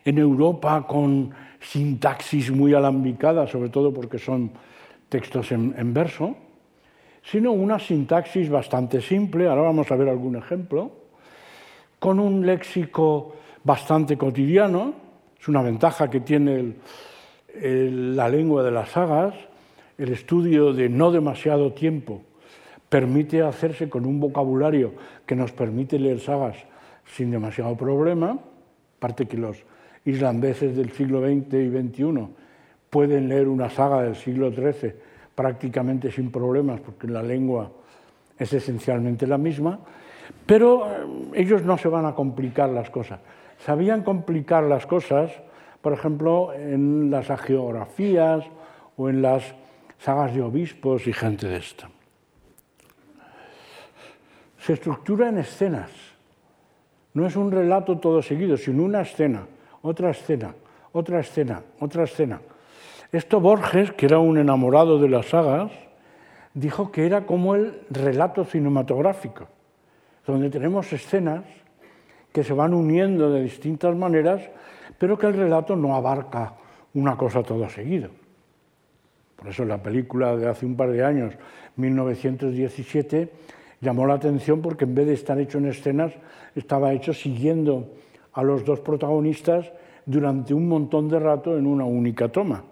en 0.05 0.18
Europa 0.18 0.86
con 0.88 1.34
sintaxis 1.60 2.51
muy 2.51 2.74
alambicada, 2.74 3.47
sobre 3.47 3.70
todo 3.70 3.93
porque 3.93 4.20
son 4.20 4.51
textos 5.10 5.51
en, 5.51 5.74
en 5.78 5.93
verso, 5.93 6.36
sino 7.24 7.51
una 7.51 7.80
sintaxis 7.80 8.49
bastante 8.49 9.01
simple, 9.01 9.47
ahora 9.47 9.64
vamos 9.64 9.91
a 9.91 9.95
ver 9.95 10.10
algún 10.10 10.36
ejemplo, 10.36 10.91
con 11.97 12.20
un 12.20 12.45
léxico 12.45 13.36
bastante 13.64 14.18
cotidiano, 14.18 14.93
es 15.39 15.47
una 15.47 15.62
ventaja 15.62 16.10
que 16.10 16.20
tiene 16.20 16.76
la 17.62 18.30
lengua 18.30 18.64
de 18.64 18.72
las 18.72 18.89
sagas, 18.89 19.34
el 19.97 20.14
estudio 20.14 20.74
de 20.74 20.89
no 20.89 21.12
demasiado 21.12 21.74
tiempo 21.74 22.22
permite 22.89 23.41
hacerse 23.41 23.89
con 23.89 24.05
un 24.05 24.20
vocabulario 24.20 24.93
que 25.26 25.36
nos 25.36 25.51
permite 25.51 25.99
leer 25.99 26.20
sagas 26.20 26.57
sin 27.05 27.32
demasiado 27.32 27.76
problema, 27.76 28.39
aparte 28.97 29.28
que 29.28 29.38
los 29.38 29.64
islandeses 30.05 30.76
del 30.76 30.91
siglo 30.91 31.22
XX 31.22 31.53
y 31.53 31.70
XXI 31.70 32.28
pueden 32.89 33.30
leer 33.30 33.47
una 33.47 33.70
saga 33.70 34.01
del 34.03 34.16
siglo 34.16 34.51
XIII 34.51 34.93
prácticamente 35.36 36.12
sin 36.12 36.32
problemas, 36.32 36.82
porque 36.82 37.07
la 37.07 37.24
lengua 37.24 37.72
es 38.38 38.51
esencialmente 38.53 39.28
la 39.28 39.38
misma, 39.38 39.80
pero 40.45 40.88
eh, 40.88 41.41
ellos 41.41 41.64
no 41.64 41.78
se 41.78 41.88
van 41.88 42.05
a 42.05 42.16
complicar 42.16 42.70
las 42.70 42.89
cosas. 42.89 43.20
Sabían 43.60 44.03
complicar 44.03 44.64
las 44.64 44.86
cosas, 44.86 45.32
por 45.82 45.93
ejemplo, 45.93 46.53
en 46.53 47.12
las 47.12 47.30
agiografías 47.30 48.45
o 48.97 49.10
en 49.10 49.22
las 49.22 49.53
sagas 49.99 50.34
de 50.34 50.41
obispos 50.41 51.07
y 51.07 51.14
gente 51.14 51.47
de 51.47 51.57
esta. 51.57 51.89
Se 54.60 54.74
estructura 54.74 55.30
en 55.30 55.38
escenas. 55.38 55.91
No 57.14 57.26
es 57.26 57.36
un 57.36 57.51
relato 57.51 57.97
todo 57.97 58.22
seguido, 58.22 58.57
sino 58.57 58.84
una 58.84 59.01
escena, 59.01 59.45
otra 59.82 60.12
escena, 60.12 60.53
otra 60.91 61.20
escena, 61.20 61.62
otra 61.80 62.03
escena. 62.03 62.41
Esto 63.12 63.39
Borges, 63.39 63.91
que 63.93 64.05
era 64.05 64.20
un 64.20 64.38
enamorado 64.38 64.99
de 64.99 65.10
las 65.10 65.28
sagas, 65.28 65.72
dijo 66.53 66.91
que 66.91 67.05
era 67.05 67.26
como 67.26 67.55
el 67.55 67.82
relato 67.89 68.45
cinematográfico 68.45 69.47
donde 70.32 70.49
tenemos 70.49 70.91
escenas 70.93 71.43
que 72.32 72.43
se 72.43 72.53
van 72.53 72.73
uniendo 72.73 73.32
de 73.32 73.43
distintas 73.43 73.95
maneras, 73.95 74.41
pero 74.97 75.17
que 75.17 75.27
el 75.27 75.34
relato 75.34 75.75
no 75.75 75.95
abarca 75.95 76.53
una 76.93 77.17
cosa 77.17 77.43
todo 77.43 77.69
seguido. 77.69 78.09
Por 79.36 79.47
eso 79.47 79.63
la 79.65 79.82
película 79.82 80.36
de 80.36 80.49
hace 80.49 80.65
un 80.65 80.75
par 80.75 80.91
de 80.91 81.03
años, 81.03 81.34
1917, 81.77 83.32
llamó 83.82 84.05
la 84.05 84.15
atención 84.15 84.61
porque 84.61 84.84
en 84.84 84.95
vez 84.95 85.07
de 85.07 85.13
estar 85.13 85.39
hecho 85.39 85.57
en 85.57 85.67
escenas, 85.67 86.11
estaba 86.55 86.93
hecho 86.93 87.13
siguiendo 87.13 87.93
a 88.34 88.43
los 88.43 88.65
dos 88.65 88.82
protagonistas 88.82 89.71
durante 90.05 90.53
un 90.53 90.67
montón 90.67 91.07
de 91.07 91.19
rato 91.19 91.57
en 91.57 91.65
una 91.65 91.86
única 91.86 92.27
toma. 92.27 92.63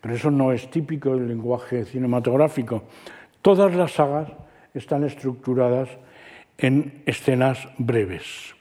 Pero 0.00 0.14
eso 0.14 0.30
no 0.30 0.52
es 0.52 0.70
típico 0.70 1.16
del 1.16 1.28
lenguaje 1.28 1.84
cinematográfico. 1.84 2.82
Todas 3.40 3.74
las 3.74 3.92
sagas 3.92 4.28
están 4.74 5.04
estructuradas 5.04 5.88
en 6.58 7.02
escenas 7.06 7.66
breves. 7.78 8.54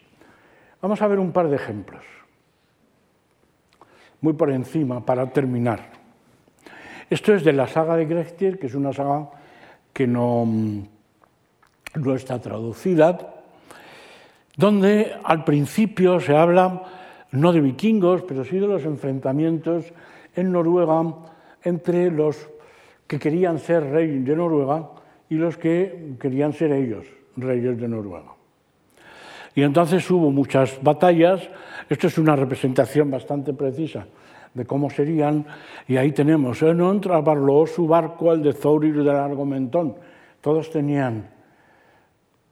Vamos 0.83 1.01
a 1.01 1.07
ver 1.07 1.17
un 1.17 1.31
par 1.31 1.47
de 1.47 1.55
ejemplos, 1.55 2.03
muy 4.19 4.33
por 4.33 4.51
encima, 4.51 5.05
para 5.05 5.31
terminar. 5.31 5.79
Esto 7.09 7.33
es 7.33 7.45
de 7.45 7.53
la 7.53 7.67
saga 7.67 7.95
de 7.95 8.05
Grechtier, 8.05 8.59
que 8.59 8.67
es 8.67 8.75
una 8.75 8.91
saga 8.91 9.29
que 9.93 10.05
no, 10.05 10.45
no 10.45 12.15
está 12.15 12.41
traducida, 12.41 13.17
donde 14.57 15.13
al 15.23 15.45
principio 15.45 16.19
se 16.19 16.35
habla 16.35 16.83
no 17.31 17.53
de 17.53 17.61
vikingos, 17.61 18.23
pero 18.23 18.43
sí 18.43 18.59
de 18.59 18.67
los 18.67 18.83
enfrentamientos 18.83 19.85
en 20.35 20.51
Noruega 20.51 21.01
entre 21.63 22.11
los 22.11 22.49
que 23.07 23.19
querían 23.19 23.57
ser 23.57 23.89
rey 23.89 24.19
de 24.19 24.35
Noruega 24.35 24.89
y 25.29 25.35
los 25.35 25.55
que 25.55 26.17
querían 26.19 26.51
ser 26.51 26.73
ellos, 26.73 27.05
reyes 27.37 27.79
de 27.79 27.87
Noruega. 27.87 28.32
Y 29.55 29.61
entonces 29.61 30.09
hubo 30.09 30.31
muchas 30.31 30.81
batallas, 30.81 31.47
esto 31.89 32.07
es 32.07 32.17
una 32.17 32.35
representación 32.35 33.11
bastante 33.11 33.53
precisa 33.53 34.05
de 34.53 34.65
cómo 34.65 34.89
serían, 34.89 35.45
y 35.87 35.97
ahí 35.97 36.11
tenemos, 36.11 36.61
en 36.61 37.01
trabarlo 37.01 37.65
su 37.65 37.87
barco 37.87 38.29
al 38.29 38.43
de 38.43 38.53
Thorir 38.53 39.03
de 39.03 39.11
Largomentón. 39.11 39.95
Todos 40.41 40.69
tenían 40.69 41.29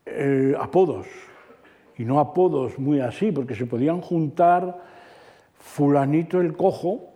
eh, 0.06 0.56
apodos, 0.60 1.08
y 1.97 2.06
no 2.06 2.20
apodos 2.20 2.80
muy 2.80 2.99
así, 2.99 3.32
porque 3.32 3.56
se 3.56 3.68
podían 3.68 4.02
juntar 4.02 4.80
fulanito 5.60 6.41
el 6.41 6.54
cojo 6.54 7.12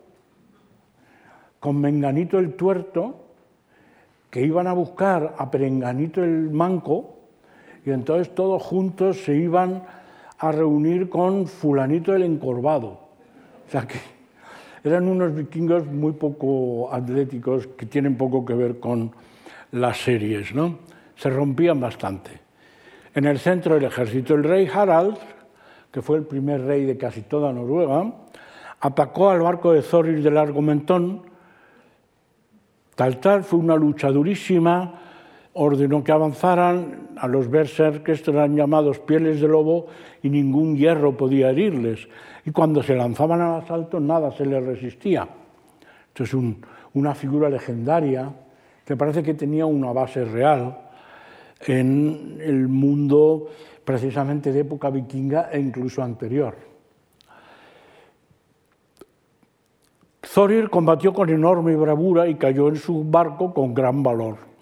con 1.60 1.82
menganito 1.82 2.38
el 2.38 2.54
tuerto, 2.54 3.22
que 4.30 4.42
iban 4.42 4.68
a 4.68 4.74
buscar 4.74 5.34
a 5.38 5.50
perenganito 5.50 6.24
el 6.24 6.52
manco, 6.52 7.15
y 7.86 7.92
entonces 7.92 8.34
todos 8.34 8.62
juntos 8.64 9.24
se 9.24 9.36
iban 9.36 9.84
a 10.40 10.52
reunir 10.52 11.10
con 11.10 11.48
fulanito 11.48 12.14
el 12.14 12.24
encorvado. 12.24 12.88
O 13.68 13.72
sea 13.72 13.88
que 13.88 14.00
eran 14.84 15.08
unos 15.08 15.34
vikingos 15.34 15.86
muy 15.86 16.14
poco 16.14 16.92
atléticos 16.92 17.68
que 17.68 17.86
tienen 17.86 18.18
poco 18.18 18.46
que 18.46 18.54
ver 18.54 18.80
con 18.80 19.12
las 19.72 19.98
series, 19.98 20.54
¿no? 20.54 20.80
Se 21.16 21.30
rompían 21.30 21.80
bastante. 21.80 22.32
En 23.14 23.26
el 23.26 23.40
centro 23.40 23.76
del 23.76 23.86
ejército, 23.86 24.36
el 24.36 24.44
rey 24.44 24.70
Harald, 24.72 25.18
que 25.92 26.02
fue 26.02 26.18
el 26.18 26.24
primer 26.24 26.66
rey 26.66 26.86
de 26.86 26.98
casi 26.98 27.22
toda 27.22 27.54
Noruega, 27.54 28.14
atacó 28.82 29.30
al 29.30 29.42
barco 29.42 29.72
de 29.72 29.82
Thorir 29.82 30.22
del 30.22 30.38
Argumentón. 30.38 31.22
Tal 32.96 33.20
tal, 33.20 33.44
fue 33.44 33.60
una 33.60 33.76
lucha 33.76 34.10
durísima, 34.12 35.02
ordenó 35.58 36.04
que 36.04 36.12
avanzaran 36.12 37.10
a 37.18 37.28
los 37.28 37.48
que 37.48 38.20
eran 38.28 38.56
llamados 38.58 39.00
pieles 39.00 39.40
de 39.40 39.48
lobo, 39.48 39.88
y 40.22 40.30
ningún 40.30 40.76
hierro 40.76 41.16
podía 41.16 41.50
herirles. 41.50 42.08
Y 42.46 42.52
cuando 42.52 42.84
se 42.84 42.96
lanzaban 42.96 43.42
al 43.42 43.62
asalto, 43.62 44.00
nada 44.00 44.32
se 44.32 44.46
les 44.46 44.64
resistía. 44.64 45.28
Esto 46.08 46.24
es 46.24 46.34
una 46.94 47.16
figura 47.16 47.50
legendaria 47.50 48.32
que 48.86 48.98
parece 48.98 49.24
que 49.24 49.34
tenía 49.34 49.66
una 49.66 49.94
base 49.94 50.26
real 50.26 50.78
en 51.66 52.38
el 52.42 52.68
mundo 52.68 53.48
precisamente 53.84 54.52
de 54.52 54.60
época 54.60 54.90
vikinga 54.90 55.50
e 55.52 55.60
incluso 55.60 56.04
anterior. 56.04 56.56
Thorir 60.34 60.70
combatió 60.70 61.14
con 61.14 61.30
enorme 61.30 61.78
bravura 61.78 62.28
y 62.28 62.36
cayó 62.36 62.68
en 62.68 62.76
su 62.76 63.06
barco 63.06 63.54
con 63.54 63.74
gran 63.74 64.04
valor. 64.04 64.55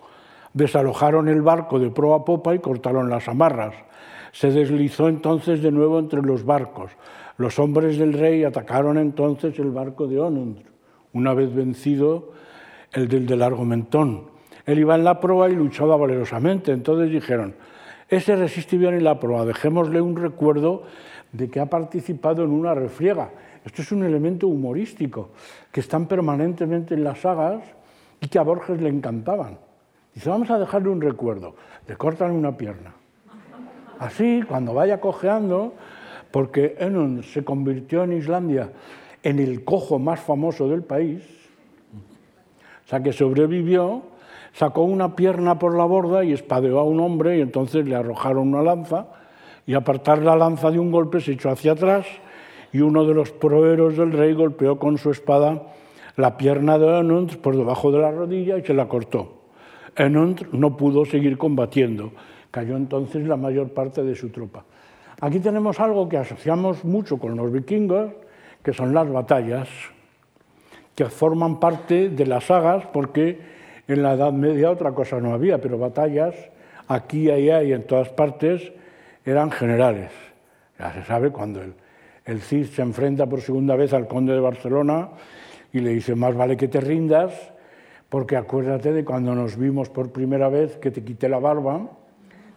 Desalojaron 0.53 1.27
el 1.27 1.41
barco 1.41 1.79
de 1.79 1.89
proa 1.89 2.17
a 2.17 2.25
popa 2.25 2.53
y 2.53 2.59
cortaron 2.59 3.09
las 3.09 3.27
amarras. 3.27 3.73
Se 4.31 4.51
deslizó 4.51 5.09
entonces 5.09 5.61
de 5.61 5.71
nuevo 5.71 5.99
entre 5.99 6.21
los 6.21 6.45
barcos. 6.45 6.91
Los 7.37 7.57
hombres 7.59 7.97
del 7.97 8.13
rey 8.13 8.43
atacaron 8.43 8.97
entonces 8.97 9.57
el 9.57 9.71
barco 9.71 10.07
de 10.07 10.19
Onund, 10.19 10.59
una 11.13 11.33
vez 11.33 11.53
vencido 11.53 12.31
el 12.91 13.07
del 13.07 13.25
de 13.25 13.35
largo 13.35 13.65
mentón. 13.65 14.31
Él 14.65 14.79
iba 14.79 14.95
en 14.95 15.03
la 15.03 15.19
proa 15.19 15.49
y 15.49 15.55
luchaba 15.55 15.97
valerosamente. 15.97 16.71
Entonces 16.71 17.11
dijeron, 17.11 17.55
ese 18.07 18.35
resiste 18.35 18.77
bien 18.77 18.93
en 18.93 19.03
la 19.03 19.19
proa, 19.19 19.45
dejémosle 19.45 19.99
un 20.01 20.15
recuerdo 20.15 20.83
de 21.31 21.49
que 21.49 21.59
ha 21.59 21.65
participado 21.65 22.43
en 22.43 22.51
una 22.51 22.75
refriega. 22.75 23.31
Esto 23.65 23.81
es 23.81 23.91
un 23.91 24.03
elemento 24.03 24.47
humorístico 24.47 25.29
que 25.71 25.79
están 25.79 26.05
permanentemente 26.07 26.93
en 26.93 27.03
las 27.03 27.21
sagas 27.21 27.63
y 28.21 28.27
que 28.27 28.37
a 28.37 28.43
Borges 28.43 28.79
le 28.79 28.89
encantaban. 28.89 29.57
Dice, 30.13 30.29
vamos 30.29 30.49
a 30.49 30.59
dejarle 30.59 30.89
un 30.89 31.01
recuerdo. 31.01 31.55
Le 31.87 31.95
cortan 31.95 32.31
una 32.31 32.55
pierna. 32.55 32.93
Así, 33.99 34.43
cuando 34.47 34.73
vaya 34.73 34.99
cojeando, 34.99 35.73
porque 36.31 36.75
Enun 36.79 37.23
se 37.23 37.43
convirtió 37.43 38.03
en 38.03 38.13
Islandia 38.13 38.71
en 39.23 39.39
el 39.39 39.63
cojo 39.63 39.99
más 39.99 40.19
famoso 40.19 40.67
del 40.67 40.83
país, 40.83 41.23
o 42.85 42.87
sea 42.87 43.01
que 43.01 43.13
sobrevivió, 43.13 44.01
sacó 44.51 44.83
una 44.83 45.15
pierna 45.15 45.57
por 45.57 45.77
la 45.77 45.85
borda 45.85 46.23
y 46.23 46.33
espadeó 46.33 46.79
a 46.79 46.83
un 46.83 46.99
hombre 46.99 47.37
y 47.37 47.41
entonces 47.41 47.87
le 47.87 47.95
arrojaron 47.95 48.49
una 48.49 48.61
lanza 48.61 49.07
y 49.65 49.75
apartar 49.75 50.21
la 50.21 50.35
lanza 50.35 50.71
de 50.71 50.79
un 50.79 50.91
golpe 50.91 51.21
se 51.21 51.31
echó 51.31 51.49
hacia 51.49 51.71
atrás 51.71 52.05
y 52.73 52.81
uno 52.81 53.05
de 53.05 53.13
los 53.13 53.31
proeros 53.31 53.95
del 53.95 54.11
rey 54.11 54.33
golpeó 54.33 54.77
con 54.77 54.97
su 54.97 55.11
espada 55.11 55.63
la 56.17 56.37
pierna 56.37 56.77
de 56.77 56.99
Enund 56.99 57.37
por 57.37 57.55
debajo 57.55 57.91
de 57.91 57.99
la 57.99 58.11
rodilla 58.11 58.57
y 58.57 58.63
se 58.63 58.73
la 58.73 58.87
cortó. 58.87 59.42
Enund 59.95 60.47
no 60.51 60.75
pudo 60.75 61.05
seguir 61.05 61.37
combatiendo. 61.37 62.11
Cayó 62.51 62.77
entonces 62.77 63.27
la 63.27 63.37
mayor 63.37 63.69
parte 63.69 64.03
de 64.03 64.15
su 64.15 64.29
tropa. 64.29 64.63
Aquí 65.21 65.39
tenemos 65.39 65.79
algo 65.79 66.09
que 66.09 66.17
asociamos 66.17 66.83
mucho 66.83 67.17
con 67.17 67.35
los 67.35 67.51
vikingos, 67.51 68.11
que 68.63 68.73
son 68.73 68.93
las 68.93 69.09
batallas, 69.09 69.69
que 70.95 71.05
forman 71.05 71.59
parte 71.59 72.09
de 72.09 72.25
las 72.25 72.45
sagas, 72.45 72.85
porque 72.91 73.39
en 73.87 74.03
la 74.03 74.13
Edad 74.13 74.33
Media 74.33 74.71
otra 74.71 74.91
cosa 74.91 75.19
no 75.19 75.33
había, 75.33 75.59
pero 75.59 75.77
batallas 75.77 76.35
aquí, 76.87 77.29
allá 77.29 77.63
y 77.63 77.73
en 77.73 77.83
todas 77.87 78.09
partes 78.09 78.71
eran 79.25 79.51
generales. 79.51 80.11
Ya 80.77 80.93
se 80.93 81.03
sabe 81.03 81.31
cuando 81.31 81.61
el 82.25 82.41
Cid 82.41 82.65
se 82.65 82.81
enfrenta 82.81 83.25
por 83.25 83.41
segunda 83.41 83.75
vez 83.75 83.93
al 83.93 84.07
conde 84.07 84.33
de 84.33 84.39
Barcelona 84.39 85.09
y 85.71 85.79
le 85.79 85.91
dice, 85.91 86.15
más 86.15 86.35
vale 86.35 86.57
que 86.57 86.67
te 86.67 86.81
rindas 86.81 87.52
porque 88.13 88.37
acuérdate 88.37 88.93
de 88.93 89.03
cuando 89.03 89.33
nos 89.33 89.57
vimos 89.57 89.89
por 89.89 90.11
primera 90.11 90.47
vez 90.47 90.77
que 90.77 90.91
te 90.91 91.03
quité 91.03 91.27
la 91.27 91.39
barba, 91.39 91.89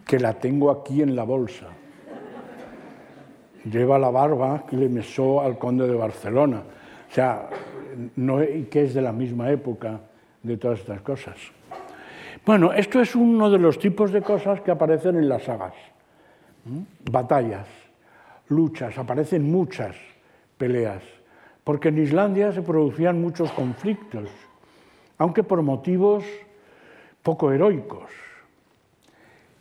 que 0.05 0.19
la 0.19 0.33
tengo 0.33 0.69
aquí 0.69 1.01
en 1.01 1.15
la 1.15 1.23
bolsa. 1.23 1.65
Lleva 3.65 3.97
la 3.97 4.11
barba 4.11 4.67
que 4.69 4.75
le 4.77 4.87
mesó 4.87 5.41
al 5.41 5.57
conde 5.57 5.87
de 5.87 5.95
Barcelona. 5.95 6.61
O 7.09 7.11
sea, 7.11 7.49
no, 8.17 8.37
que 8.69 8.83
es 8.83 8.93
de 8.93 9.01
la 9.01 9.11
misma 9.11 9.49
época 9.49 9.99
de 10.43 10.57
todas 10.57 10.81
estas 10.81 11.01
cosas. 11.01 11.37
Bueno, 12.45 12.71
esto 12.71 13.01
es 13.01 13.15
uno 13.15 13.49
de 13.49 13.57
los 13.57 13.79
tipos 13.79 14.11
de 14.11 14.21
cosas 14.21 14.61
que 14.61 14.69
aparecen 14.69 15.15
en 15.15 15.27
las 15.27 15.41
sagas. 15.41 15.73
Batallas, 17.09 17.65
luchas, 18.49 18.95
aparecen 18.99 19.51
muchas 19.51 19.95
peleas, 20.55 21.01
porque 21.63 21.89
en 21.89 21.97
Islandia 21.97 22.51
se 22.51 22.61
producían 22.61 23.19
muchos 23.19 23.51
conflictos 23.53 24.29
aunque 25.17 25.43
por 25.43 25.61
motivos 25.61 26.23
poco 27.23 27.51
heroicos. 27.51 28.09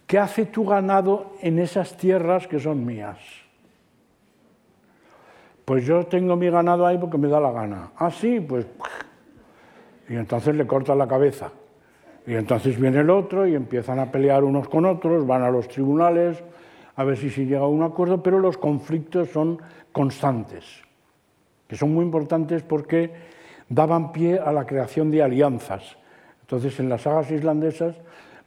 ¿Qué 0.06 0.18
hace 0.18 0.46
tu 0.46 0.64
ganado 0.64 1.32
en 1.40 1.58
esas 1.58 1.96
tierras 1.96 2.46
que 2.46 2.60
son 2.60 2.84
mías? 2.86 3.18
Pues 5.64 5.84
yo 5.84 6.06
tengo 6.06 6.36
mi 6.36 6.48
ganado 6.48 6.86
ahí 6.86 6.96
porque 6.96 7.18
me 7.18 7.26
da 7.26 7.40
la 7.40 7.50
gana. 7.50 7.90
Ah, 7.96 8.10
sí, 8.10 8.38
pues... 8.40 8.66
Y 10.08 10.14
entonces 10.14 10.54
le 10.54 10.64
cortan 10.66 10.98
la 10.98 11.08
cabeza. 11.08 11.50
Y 12.24 12.34
entonces 12.34 12.80
viene 12.80 13.00
el 13.00 13.10
otro 13.10 13.46
y 13.46 13.54
empiezan 13.56 13.98
a 13.98 14.12
pelear 14.12 14.44
unos 14.44 14.68
con 14.68 14.84
otros, 14.84 15.26
van 15.26 15.42
a 15.42 15.50
los 15.50 15.66
tribunales 15.66 16.42
a 16.96 17.04
ver 17.04 17.16
si 17.16 17.30
se 17.30 17.44
llega 17.44 17.60
a 17.60 17.66
un 17.66 17.82
acuerdo, 17.82 18.22
pero 18.22 18.38
los 18.38 18.56
conflictos 18.56 19.30
son 19.30 19.60
constantes, 19.92 20.64
que 21.68 21.76
son 21.76 21.92
muy 21.92 22.04
importantes 22.04 22.62
porque 22.62 23.12
daban 23.68 24.12
pie 24.12 24.38
a 24.38 24.52
la 24.52 24.66
creación 24.66 25.10
de 25.10 25.22
alianzas. 25.22 25.96
Entonces, 26.42 26.78
en 26.78 26.88
las 26.88 27.02
sagas 27.02 27.30
islandesas 27.30 27.96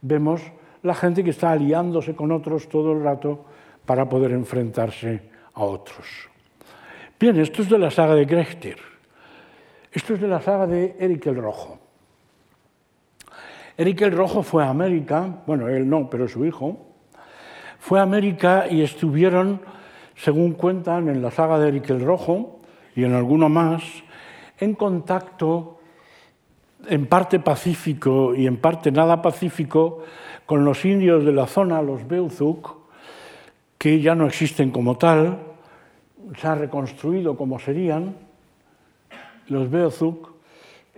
vemos 0.02 0.42
la 0.84 0.96
gente 0.96 1.24
que 1.24 1.32
está 1.32 1.52
aliándose 1.52 2.16
con 2.16 2.32
otros 2.32 2.70
todo 2.70 2.94
el 2.94 3.04
rato 3.04 3.46
para 3.86 4.08
poder 4.08 4.32
enfrentarse 4.32 5.22
a 5.54 5.64
otros. 5.64 6.30
Bien, 7.20 7.38
esto 7.40 7.62
es 7.62 7.70
de 7.70 7.78
la 7.78 7.92
saga 7.92 8.16
de 8.16 8.26
Grechtir. 8.26 8.78
Esto 9.92 10.14
es 10.14 10.22
de 10.22 10.28
la 10.28 10.42
saga 10.42 10.68
de 10.68 10.96
Eric 11.00 11.26
el 11.26 11.36
Rojo. 11.36 11.80
Eric 13.76 14.02
el 14.02 14.12
Rojo 14.12 14.44
fue 14.44 14.64
a 14.64 14.70
América, 14.70 15.42
bueno, 15.48 15.68
él 15.68 15.90
no, 15.90 16.10
pero 16.10 16.28
su 16.28 16.46
hijo, 16.46 16.86
fue 17.80 18.00
a 18.00 18.04
América 18.04 18.68
y 18.70 18.84
estuvieron, 18.84 19.62
según 20.16 20.54
cuentan 20.54 21.10
en 21.10 21.22
la 21.22 21.32
saga 21.32 21.58
de 21.60 21.70
Eric 21.70 21.90
el 21.90 22.02
Rojo 22.02 22.60
y 22.96 23.04
en 23.06 23.14
alguno 23.14 23.50
más, 23.50 23.84
en 24.60 24.76
contacto 24.76 25.80
en 26.88 27.08
parte 27.08 27.40
pacífico 27.40 28.34
y 28.36 28.48
en 28.48 28.58
parte 28.58 28.92
nada 28.92 29.22
pacífico 29.22 30.04
con 30.46 30.64
los 30.66 30.86
indios 30.86 31.26
de 31.26 31.34
la 31.34 31.48
zona, 31.48 31.82
los 31.82 32.08
Beuzuk, 32.08 32.78
que 33.78 34.02
ya 34.02 34.16
no 34.16 34.26
existen 34.26 34.72
como 34.72 34.98
tal, 34.98 35.40
se 36.38 36.48
ha 36.48 36.56
reconstruido 36.56 37.38
como 37.38 37.60
serían 37.60 38.16
los 39.48 39.70
Beuzuk, 39.70 40.30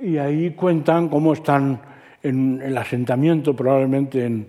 y 0.02 0.18
ahí 0.18 0.52
cuentan 0.52 1.10
cómo 1.10 1.34
están 1.34 1.82
en 2.24 2.62
el 2.62 2.78
asentamiento, 2.78 3.56
probablemente 3.56 4.26
en, 4.26 4.48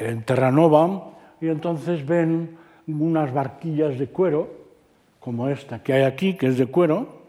en 0.00 0.22
Terranova, 0.22 1.10
y 1.40 1.48
entonces 1.48 2.06
ven 2.06 2.56
unas 2.86 3.32
barquillas 3.32 3.98
de 3.98 4.08
cuero, 4.08 4.48
como 5.20 5.48
esta 5.48 5.82
que 5.82 5.92
hay 5.92 6.02
aquí, 6.02 6.34
que 6.34 6.46
es 6.48 6.58
de 6.58 6.66
cuero, 6.66 7.19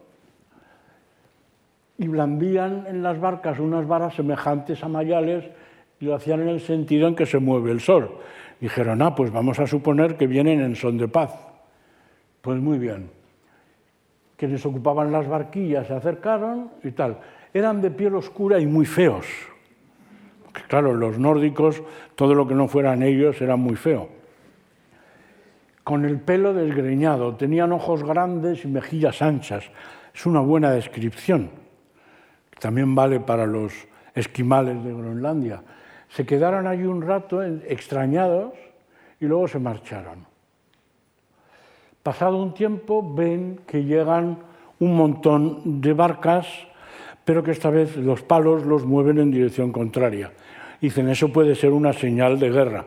y 2.02 2.08
blandían 2.08 2.88
en 2.88 3.04
las 3.04 3.20
barcas 3.20 3.60
unas 3.60 3.88
varas 3.88 4.16
semejantes 4.16 4.84
a 4.84 4.88
mayales 4.88 5.46
y 6.00 6.06
lo 6.06 6.16
hacían 6.16 6.42
en 6.42 6.50
el 6.50 6.60
sentido 6.60 7.08
en 7.08 7.16
que 7.16 7.28
se 7.28 7.38
mueve 7.38 7.70
el 7.70 7.80
sol. 7.80 8.18
Dijeron, 8.60 9.04
ah, 9.04 9.14
pues 9.14 9.32
vamos 9.32 9.60
a 9.60 9.68
suponer 9.68 10.18
que 10.18 10.26
vienen 10.26 10.62
en 10.62 10.76
son 10.76 10.98
de 10.98 11.08
paz. 11.08 11.32
Pues 12.42 12.60
muy 12.60 12.80
bien. 12.80 13.12
Quienes 14.36 14.66
ocupaban 14.66 15.12
las 15.12 15.28
barquillas 15.28 15.86
se 15.86 15.94
acercaron 15.94 16.72
y 16.84 16.90
tal. 16.90 17.20
Eran 17.54 17.82
de 17.82 17.92
piel 17.92 18.16
oscura 18.16 18.60
y 18.60 18.66
muy 18.66 18.88
feos. 18.88 19.28
claro, 20.68 20.96
los 20.96 21.20
nórdicos, 21.20 21.84
todo 22.16 22.34
lo 22.34 22.48
que 22.48 22.56
no 22.56 22.68
fueran 22.68 23.04
ellos 23.04 23.40
era 23.44 23.58
muy 23.58 23.76
feo. 23.76 24.10
Con 25.84 26.06
el 26.06 26.20
pelo 26.20 26.52
desgreñado, 26.56 27.36
tenían 27.36 27.72
ojos 27.72 28.04
grandes 28.04 28.66
y 28.66 28.70
mejillas 28.70 29.22
anchas. 29.22 29.70
Es 30.16 30.26
una 30.26 30.40
buena 30.40 30.72
descripción 30.72 31.62
también 32.62 32.94
vale 32.94 33.20
para 33.20 33.48
los 33.48 33.74
esquimales 34.14 34.84
de 34.84 34.94
Groenlandia. 34.94 35.64
Se 36.10 36.28
quedaron 36.28 36.68
allí 36.68 36.84
un 36.84 37.02
rato 37.02 37.42
extrañados 37.44 38.54
y 39.20 39.26
luego 39.26 39.48
se 39.48 39.58
marcharon. 39.58 40.28
Pasado 42.04 42.38
un 42.38 42.54
tiempo 42.54 43.16
ven 43.16 43.62
que 43.66 43.84
llegan 43.84 44.38
un 44.80 44.96
montón 44.96 45.82
de 45.82 45.94
barcas, 45.94 46.46
pero 47.26 47.44
que 47.44 47.50
esta 47.50 47.72
vez 47.72 47.98
los 47.98 48.22
palos 48.22 48.64
los 48.64 48.86
mueven 48.86 49.18
en 49.18 49.32
dirección 49.32 49.72
contraria. 49.72 50.32
Dicen, 50.80 51.10
eso 51.10 51.34
puede 51.34 51.56
ser 51.56 51.72
una 51.72 51.94
señal 51.94 52.40
de 52.40 52.52
guerra. 52.52 52.86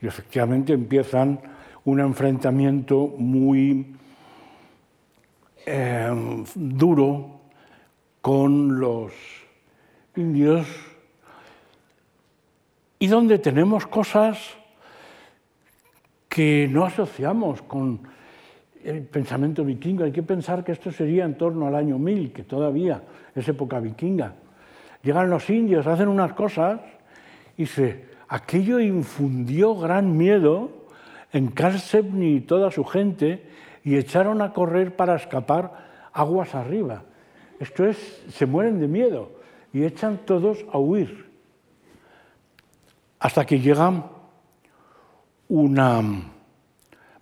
Y 0.00 0.06
efectivamente 0.06 0.72
empiezan 0.72 1.40
un 1.84 2.00
enfrentamiento 2.00 3.12
muy 3.18 3.96
eh, 5.66 6.10
duro 6.54 7.39
con 8.20 8.80
los 8.80 9.12
indios 10.16 10.66
y 12.98 13.06
donde 13.06 13.38
tenemos 13.38 13.86
cosas 13.86 14.38
que 16.28 16.68
no 16.70 16.84
asociamos 16.84 17.62
con 17.62 18.00
el 18.84 19.02
pensamiento 19.02 19.64
vikingo. 19.64 20.04
Hay 20.04 20.12
que 20.12 20.22
pensar 20.22 20.62
que 20.62 20.72
esto 20.72 20.92
sería 20.92 21.24
en 21.24 21.36
torno 21.36 21.66
al 21.66 21.74
año 21.74 21.98
1000, 21.98 22.32
que 22.32 22.44
todavía 22.44 23.02
es 23.34 23.48
época 23.48 23.80
vikinga. 23.80 24.34
Llegan 25.02 25.30
los 25.30 25.48
indios, 25.48 25.86
hacen 25.86 26.08
unas 26.08 26.34
cosas 26.34 26.80
y 27.56 27.66
se, 27.66 28.04
aquello 28.28 28.80
infundió 28.80 29.74
gran 29.74 30.16
miedo 30.16 30.70
en 31.32 31.48
Karlsevny 31.48 32.36
y 32.36 32.40
toda 32.40 32.70
su 32.70 32.84
gente 32.84 33.44
y 33.82 33.96
echaron 33.96 34.42
a 34.42 34.52
correr 34.52 34.94
para 34.94 35.16
escapar 35.16 36.10
aguas 36.12 36.54
arriba. 36.54 37.04
Esto 37.60 37.84
es, 37.84 38.24
se 38.30 38.46
mueren 38.46 38.80
de 38.80 38.88
miedo 38.88 39.30
y 39.72 39.84
echan 39.84 40.18
todos 40.24 40.64
a 40.72 40.78
huir. 40.78 41.30
Hasta 43.18 43.44
que 43.44 43.60
llega 43.60 44.06
una 45.48 46.02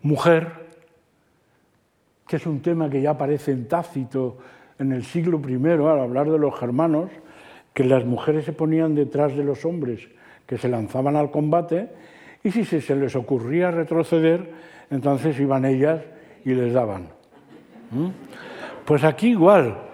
mujer, 0.03 0.69
que 2.29 2.37
es 2.37 2.47
un 2.47 2.63
tema 2.63 2.89
que 2.89 3.03
ya 3.03 3.11
aparece 3.11 3.51
en 3.51 3.67
Tácito 3.67 4.39
en 4.79 4.93
el 4.93 5.05
siglo 5.05 5.43
I, 5.47 5.57
al 5.57 6.01
hablar 6.01 6.31
de 6.31 6.39
los 6.39 6.57
germanos, 6.57 7.11
que 7.75 7.83
las 7.83 8.05
mujeres 8.05 8.45
se 8.45 8.53
ponían 8.53 8.95
detrás 8.95 9.37
de 9.37 9.43
los 9.43 9.65
hombres 9.65 10.09
que 10.47 10.57
se 10.57 10.69
lanzaban 10.69 11.17
al 11.17 11.33
combate 11.33 11.89
y 12.45 12.53
si 12.53 12.65
se 12.65 12.95
les 12.95 13.17
ocurría 13.17 13.73
retroceder, 13.73 14.53
entonces 14.91 15.39
iban 15.41 15.65
ellas 15.65 16.01
y 16.45 16.55
les 16.55 16.73
daban. 16.73 17.09
¿Mm? 17.91 18.09
Pues 18.85 19.03
aquí 19.03 19.31
igual, 19.31 19.88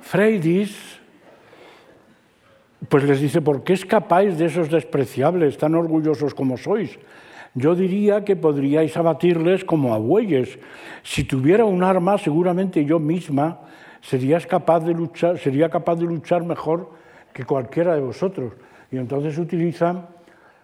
Freydis 0.00 1.00
pues 2.88 3.04
les 3.04 3.20
dice, 3.20 3.40
¿por 3.40 3.62
qué 3.62 3.74
escapáis 3.74 4.38
de 4.38 4.46
esos 4.46 4.70
despreciables 4.70 5.58
tan 5.58 5.74
orgullosos 5.74 6.34
como 6.34 6.56
sois? 6.56 6.98
Yo 7.54 7.74
diría 7.74 8.24
que 8.24 8.36
podríais 8.36 8.96
abatirles 8.96 9.64
como 9.64 9.94
a 9.94 9.98
bueyes. 9.98 10.58
Si 11.02 11.24
tuviera 11.24 11.64
un 11.64 11.82
arma, 11.82 12.16
seguramente 12.18 12.84
yo 12.84 12.98
misma 12.98 13.60
sería 14.00 14.40
capaz 14.40 14.80
de 14.80 14.94
luchar, 14.94 15.38
sería 15.38 15.68
capaz 15.68 15.96
de 15.96 16.04
luchar 16.04 16.42
mejor 16.44 16.90
que 17.32 17.44
cualquiera 17.44 17.94
de 17.94 18.00
vosotros. 18.00 18.54
Y 18.90 18.96
entonces 18.96 19.36
utilizan 19.38 20.06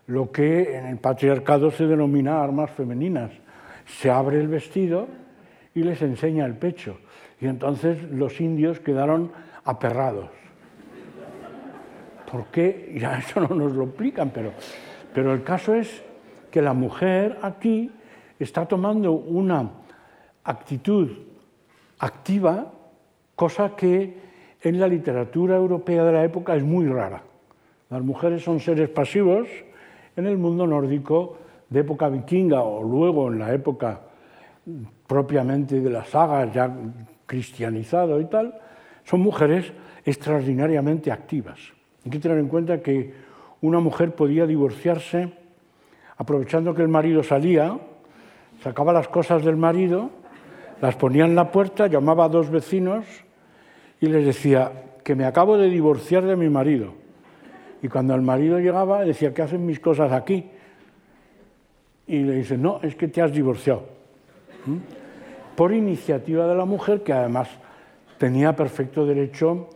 lo 0.06 0.30
que 0.30 0.76
en 0.76 0.86
el 0.86 0.98
patriarcado 0.98 1.70
se 1.70 1.86
denomina 1.86 2.42
armas 2.42 2.70
femeninas. 2.70 3.30
Se 3.84 4.10
abre 4.10 4.40
el 4.40 4.48
vestido 4.48 5.06
y 5.74 5.82
les 5.82 6.00
enseña 6.02 6.46
el 6.46 6.54
pecho. 6.54 6.98
Y 7.40 7.46
entonces 7.46 8.02
los 8.10 8.40
indios 8.40 8.80
quedaron 8.80 9.30
aperrados. 9.64 10.30
¿Por 12.30 12.46
qué? 12.46 12.96
Ya 12.98 13.18
eso 13.18 13.40
no 13.40 13.54
nos 13.54 13.72
lo 13.72 13.84
explican, 13.84 14.30
pero, 14.30 14.52
pero 15.14 15.32
el 15.32 15.42
caso 15.42 15.74
es 15.74 16.02
que 16.50 16.62
la 16.62 16.72
mujer 16.72 17.38
aquí 17.42 17.90
está 18.38 18.66
tomando 18.66 19.12
una 19.12 19.70
actitud 20.44 21.10
activa, 21.98 22.72
cosa 23.34 23.74
que 23.76 24.26
en 24.62 24.80
la 24.80 24.88
literatura 24.88 25.56
europea 25.56 26.04
de 26.04 26.12
la 26.12 26.24
época 26.24 26.56
es 26.56 26.62
muy 26.62 26.86
rara. 26.86 27.22
Las 27.90 28.02
mujeres 28.02 28.42
son 28.42 28.60
seres 28.60 28.88
pasivos 28.88 29.48
en 30.16 30.26
el 30.26 30.38
mundo 30.38 30.66
nórdico 30.66 31.38
de 31.68 31.80
época 31.80 32.08
vikinga 32.08 32.62
o 32.62 32.82
luego 32.82 33.30
en 33.30 33.38
la 33.38 33.52
época 33.52 34.00
propiamente 35.06 35.80
de 35.80 35.90
las 35.90 36.08
sagas 36.08 36.52
ya 36.52 36.74
cristianizado 37.26 38.20
y 38.20 38.24
tal, 38.26 38.54
son 39.04 39.20
mujeres 39.20 39.72
extraordinariamente 40.04 41.12
activas. 41.12 41.58
Hay 42.04 42.10
que 42.10 42.18
tener 42.18 42.38
en 42.38 42.48
cuenta 42.48 42.80
que 42.80 43.12
una 43.60 43.80
mujer 43.80 44.14
podía 44.14 44.46
divorciarse 44.46 45.32
aprovechando 46.16 46.74
que 46.74 46.82
el 46.82 46.88
marido 46.88 47.22
salía, 47.22 47.78
sacaba 48.62 48.92
las 48.92 49.08
cosas 49.08 49.44
del 49.44 49.56
marido, 49.56 50.10
las 50.80 50.96
ponía 50.96 51.24
en 51.24 51.34
la 51.34 51.50
puerta, 51.50 51.86
llamaba 51.86 52.24
a 52.24 52.28
dos 52.28 52.50
vecinos 52.50 53.04
y 54.00 54.06
les 54.06 54.24
decía 54.24 54.72
que 55.04 55.14
me 55.14 55.24
acabo 55.24 55.56
de 55.58 55.68
divorciar 55.68 56.24
de 56.24 56.36
mi 56.36 56.48
marido. 56.48 56.94
Y 57.82 57.88
cuando 57.88 58.14
el 58.14 58.22
marido 58.22 58.58
llegaba, 58.58 59.04
decía, 59.04 59.32
¿qué 59.34 59.42
hacen 59.42 59.64
mis 59.64 59.78
cosas 59.78 60.12
aquí? 60.12 60.46
Y 62.06 62.20
le 62.20 62.34
dice, 62.34 62.56
no, 62.56 62.80
es 62.82 62.94
que 62.94 63.08
te 63.08 63.20
has 63.20 63.32
divorciado. 63.32 63.84
¿Mm? 64.64 65.05
Por 65.56 65.72
iniciativa 65.72 66.46
de 66.46 66.54
la 66.54 66.64
mujer, 66.64 67.02
que 67.02 67.12
además 67.12 67.48
tenía 68.18 68.54
perfecto 68.54 69.06
derecho 69.06 69.70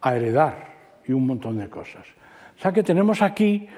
a 0.00 0.16
heredar 0.16 0.74
y 1.06 1.12
un 1.12 1.26
montón 1.26 1.58
de 1.58 1.68
cosas. 1.68 2.06
O 2.56 2.60
sea 2.60 2.72
que 2.72 2.82
tenemos 2.82 3.20
aquí 3.20 3.68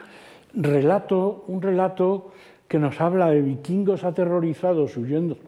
un 0.55 1.63
relato 1.63 2.33
que 2.69 2.79
nos 2.79 3.01
habla 3.01 3.31
de 3.31 3.41
vikingos 3.43 4.05
aterrorizados 4.05 4.97
huyendo 4.97 5.39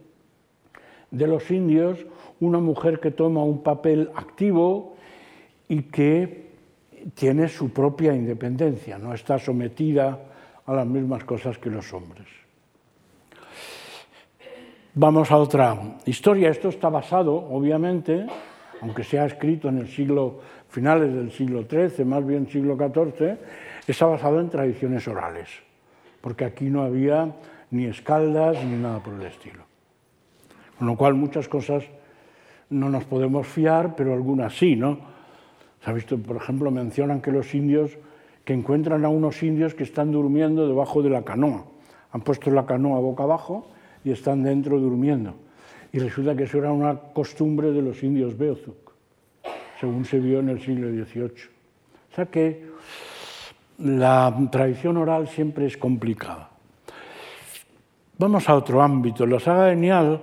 de 1.11 1.27
los 1.27 1.49
indios, 1.51 2.05
una 2.39 2.59
mujer 2.59 2.99
que 2.99 3.11
toma 3.11 3.43
un 3.43 3.63
papel 3.63 4.11
activo 4.15 4.95
y 5.67 5.83
que 5.83 6.49
tiene 7.13 7.47
su 7.47 7.71
propia 7.71 8.13
independencia, 8.13 8.97
no 8.97 9.13
está 9.13 9.39
sometida 9.39 10.19
a 10.65 10.73
las 10.73 10.85
mismas 10.85 11.23
cosas 11.23 11.57
que 11.57 11.69
los 11.69 11.93
hombres. 11.93 12.27
Vamos 14.95 15.29
a 15.29 15.37
otra 15.37 15.97
historia. 16.07 16.49
Esto 16.49 16.69
está 16.69 16.89
basado, 16.89 17.35
obviamente, 17.35 18.25
aunque 18.81 19.03
sea 19.03 19.27
escrito 19.27 19.69
en 19.69 19.77
el 19.77 19.87
siglo 19.87 20.39
finales 20.67 21.13
del 21.13 21.31
siglo 21.31 21.63
XIII, 21.69 22.03
más 22.05 22.25
bien 22.25 22.47
siglo 22.49 22.75
XIV, 22.75 23.37
está 23.85 24.07
basado 24.07 24.39
en 24.39 24.49
tradiciones 24.49 25.07
orales, 25.07 25.47
porque 26.21 26.43
aquí 26.43 26.65
no 26.65 26.81
había 26.81 27.35
ni 27.69 27.85
escaldas 27.85 28.63
ni 28.63 28.77
nada 28.77 28.97
por 28.97 29.13
el 29.13 29.21
estilo. 29.27 29.63
Con 30.79 30.87
lo 30.87 30.97
cual 30.97 31.13
muchas 31.13 31.47
cosas 31.47 31.83
no 32.71 32.89
nos 32.89 33.03
podemos 33.03 33.45
fiar, 33.45 33.95
pero 33.95 34.13
algunas 34.13 34.57
sí, 34.57 34.75
¿no? 34.75 34.97
Se 35.83 35.91
ha 35.91 35.93
visto, 35.93 36.17
por 36.17 36.37
ejemplo, 36.37 36.71
mencionan 36.71 37.21
que 37.21 37.31
los 37.31 37.53
indios, 37.53 37.91
que 38.43 38.53
encuentran 38.53 39.05
a 39.05 39.09
unos 39.09 39.43
indios 39.43 39.75
que 39.75 39.83
están 39.83 40.11
durmiendo 40.11 40.67
debajo 40.67 41.03
de 41.03 41.11
la 41.11 41.21
canoa. 41.21 41.65
Han 42.11 42.21
puesto 42.21 42.49
la 42.49 42.65
canoa 42.65 42.99
boca 42.99 43.21
abajo 43.21 43.67
y 44.03 44.11
están 44.11 44.43
dentro 44.43 44.79
durmiendo. 44.79 45.35
Y 45.91 45.99
resulta 45.99 46.35
que 46.35 46.43
eso 46.43 46.57
era 46.57 46.71
una 46.71 46.95
costumbre 46.95 47.71
de 47.71 47.81
los 47.81 48.03
indios 48.03 48.37
Beothuk, 48.37 48.93
según 49.79 50.05
se 50.05 50.19
vio 50.19 50.39
en 50.39 50.49
el 50.49 50.61
siglo 50.61 50.89
XVIII. 50.89 51.59
O 52.11 52.15
sea 52.15 52.25
que 52.25 52.67
la 53.79 54.35
tradición 54.51 54.97
oral 54.97 55.27
siempre 55.27 55.65
es 55.65 55.77
complicada. 55.77 56.49
Vamos 58.17 58.49
a 58.49 58.55
otro 58.55 58.81
ámbito. 58.81 59.25
La 59.25 59.39
saga 59.39 59.65
de 59.65 59.75
Nial, 59.75 60.21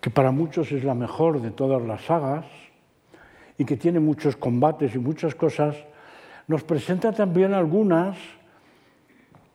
que 0.00 0.10
para 0.10 0.30
muchos 0.30 0.70
es 0.72 0.84
la 0.84 0.94
mejor 0.94 1.40
de 1.40 1.50
todas 1.50 1.82
las 1.82 2.02
sagas 2.02 2.44
y 3.56 3.64
que 3.64 3.76
tiene 3.76 4.00
muchos 4.00 4.36
combates 4.36 4.94
y 4.94 4.98
muchas 4.98 5.34
cosas, 5.34 5.74
nos 6.46 6.62
presenta 6.62 7.12
también 7.12 7.54
algunas 7.54 8.18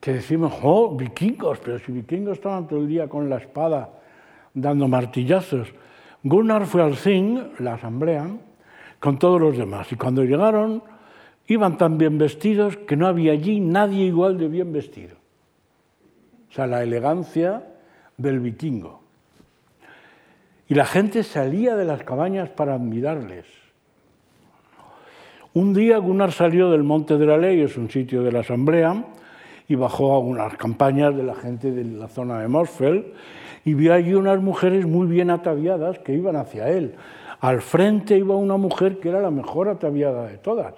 que 0.01 0.13
decimos, 0.13 0.53
oh, 0.63 0.95
vikingos, 0.95 1.59
pero 1.59 1.77
si 1.79 1.91
vikingos 1.91 2.33
estaban 2.33 2.67
todo 2.67 2.79
el 2.79 2.87
día 2.87 3.07
con 3.07 3.29
la 3.29 3.37
espada 3.37 3.89
dando 4.53 4.87
martillazos. 4.87 5.69
Gunnar 6.23 6.65
fue 6.65 6.81
al 6.81 6.97
Thing, 6.97 7.37
la 7.59 7.75
asamblea, 7.75 8.27
con 8.99 9.19
todos 9.19 9.39
los 9.39 9.57
demás. 9.57 9.91
Y 9.91 9.95
cuando 9.95 10.23
llegaron, 10.23 10.83
iban 11.47 11.77
tan 11.77 11.99
bien 11.99 12.17
vestidos 12.17 12.77
que 12.77 12.97
no 12.97 13.05
había 13.05 13.33
allí 13.33 13.59
nadie 13.59 14.05
igual 14.05 14.39
de 14.39 14.47
bien 14.47 14.73
vestido. 14.73 15.15
O 16.49 16.53
sea, 16.53 16.65
la 16.65 16.81
elegancia 16.81 17.63
del 18.17 18.39
vikingo. 18.39 19.01
Y 20.67 20.73
la 20.73 20.85
gente 20.85 21.23
salía 21.23 21.75
de 21.75 21.85
las 21.85 22.03
cabañas 22.03 22.49
para 22.49 22.73
admirarles. 22.73 23.45
Un 25.53 25.73
día 25.73 25.97
Gunnar 25.97 26.31
salió 26.31 26.71
del 26.71 26.83
Monte 26.83 27.17
de 27.17 27.25
la 27.25 27.37
Ley, 27.37 27.61
es 27.61 27.77
un 27.77 27.89
sitio 27.89 28.23
de 28.23 28.31
la 28.31 28.39
asamblea, 28.39 29.05
y 29.71 29.75
bajó 29.75 30.11
a 30.11 30.19
unas 30.19 30.57
campañas 30.57 31.15
de 31.15 31.23
la 31.23 31.33
gente 31.33 31.71
de 31.71 31.85
la 31.85 32.09
zona 32.09 32.41
de 32.41 32.49
Morsfeld 32.49 33.05
y 33.63 33.73
vio 33.73 33.93
allí 33.93 34.13
unas 34.13 34.41
mujeres 34.41 34.85
muy 34.85 35.07
bien 35.07 35.29
ataviadas 35.29 35.97
que 35.99 36.13
iban 36.13 36.35
hacia 36.35 36.67
él. 36.67 36.95
Al 37.39 37.61
frente 37.61 38.17
iba 38.17 38.35
una 38.35 38.57
mujer 38.57 38.99
que 38.99 39.07
era 39.07 39.21
la 39.21 39.31
mejor 39.31 39.69
ataviada 39.69 40.27
de 40.27 40.37
todas. 40.37 40.73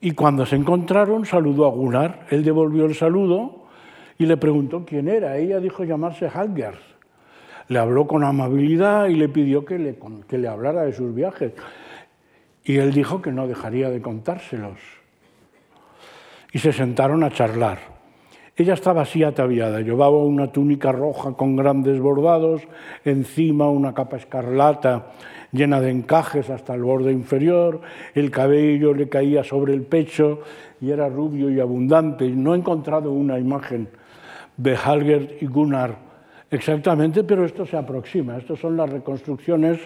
Y 0.00 0.12
cuando 0.12 0.46
se 0.46 0.56
encontraron, 0.56 1.26
saludó 1.26 1.66
a 1.66 1.70
Gunnar. 1.70 2.26
Él 2.30 2.42
devolvió 2.42 2.86
el 2.86 2.94
saludo 2.94 3.66
y 4.16 4.24
le 4.24 4.38
preguntó 4.38 4.86
quién 4.86 5.06
era. 5.06 5.36
Ella 5.36 5.60
dijo 5.60 5.84
llamarse 5.84 6.30
Halgers. 6.32 6.80
le 7.68 7.78
habló 7.78 8.06
con 8.06 8.24
amabilidad 8.24 9.08
y 9.08 9.14
le 9.16 9.28
pidió 9.28 9.66
que 9.66 9.78
le, 9.78 9.98
que 10.26 10.38
le 10.38 10.48
hablara 10.48 10.84
de 10.84 10.94
sus 10.94 11.14
viajes. 11.14 11.52
Y 12.64 12.78
él 12.78 12.94
dijo 12.94 13.20
que 13.20 13.30
no 13.30 13.46
dejaría 13.46 13.90
de 13.90 14.00
contárselos. 14.00 14.95
Y 16.52 16.58
se 16.58 16.72
sentaron 16.72 17.24
a 17.24 17.30
charlar. 17.30 17.78
Ella 18.56 18.72
estaba 18.72 19.02
así 19.02 19.22
ataviada, 19.22 19.80
llevaba 19.80 20.16
una 20.16 20.50
túnica 20.50 20.90
roja 20.90 21.32
con 21.32 21.56
grandes 21.56 22.00
bordados, 22.00 22.62
encima 23.04 23.68
una 23.68 23.92
capa 23.92 24.16
escarlata 24.16 25.08
llena 25.52 25.80
de 25.80 25.90
encajes 25.90 26.50
hasta 26.50 26.74
el 26.74 26.82
borde 26.82 27.12
inferior, 27.12 27.80
el 28.14 28.30
cabello 28.30 28.94
le 28.94 29.08
caía 29.08 29.44
sobre 29.44 29.74
el 29.74 29.82
pecho 29.82 30.40
y 30.80 30.90
era 30.90 31.08
rubio 31.08 31.50
y 31.50 31.60
abundante. 31.60 32.28
No 32.30 32.54
he 32.54 32.58
encontrado 32.58 33.12
una 33.12 33.38
imagen 33.38 33.88
de 34.56 34.76
Halgert 34.76 35.42
y 35.42 35.46
Gunnar 35.46 35.96
exactamente, 36.50 37.24
pero 37.24 37.44
esto 37.44 37.66
se 37.66 37.76
aproxima. 37.76 38.36
Estas 38.36 38.58
son 38.58 38.76
las 38.76 38.90
reconstrucciones 38.90 39.80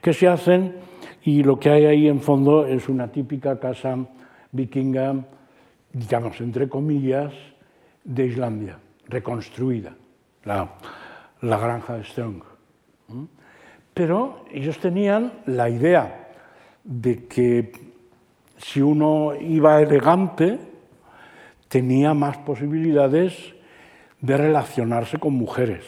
que 0.00 0.12
se 0.12 0.28
hacen 0.28 0.74
y 1.22 1.42
lo 1.42 1.58
que 1.58 1.70
hay 1.70 1.86
ahí 1.86 2.08
en 2.08 2.20
fondo 2.20 2.66
es 2.66 2.88
una 2.88 3.08
típica 3.08 3.58
casa 3.58 3.96
vikinga, 4.52 5.16
digamos, 5.92 6.40
entre 6.40 6.68
comillas, 6.68 7.32
de 8.04 8.26
Islandia, 8.26 8.78
reconstruida, 9.08 9.94
la, 10.44 10.74
la 11.42 11.58
granja 11.58 11.96
de 11.96 12.04
Strong. 12.04 12.42
Pero 13.94 14.44
ellos 14.50 14.78
tenían 14.78 15.32
la 15.46 15.68
idea 15.68 16.28
de 16.84 17.26
que 17.26 17.72
si 18.56 18.80
uno 18.80 19.34
iba 19.34 19.80
elegante, 19.80 20.58
tenía 21.68 22.14
más 22.14 22.38
posibilidades 22.38 23.54
de 24.20 24.36
relacionarse 24.36 25.18
con 25.18 25.34
mujeres. 25.34 25.84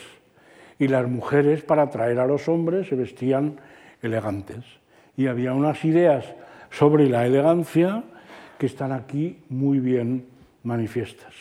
Y 0.79 0.89
las 0.89 1.09
mujeres, 1.09 1.63
para 1.63 1.83
atraer 1.83 2.19
a 2.19 2.27
los 2.27 2.49
hombres, 2.49 2.89
se 2.89 2.97
vestían 2.97 3.61
elegantes. 4.01 4.65
Y 5.17 5.27
había 5.27 5.53
unas 5.53 5.85
ideas 5.85 6.25
sobre 6.71 7.09
la 7.09 7.27
elegancia 7.27 8.03
que 8.63 8.67
están 8.67 8.93
aquí 8.93 9.43
muy 9.49 9.81
bien 9.81 10.25
manifiestas. 10.63 11.35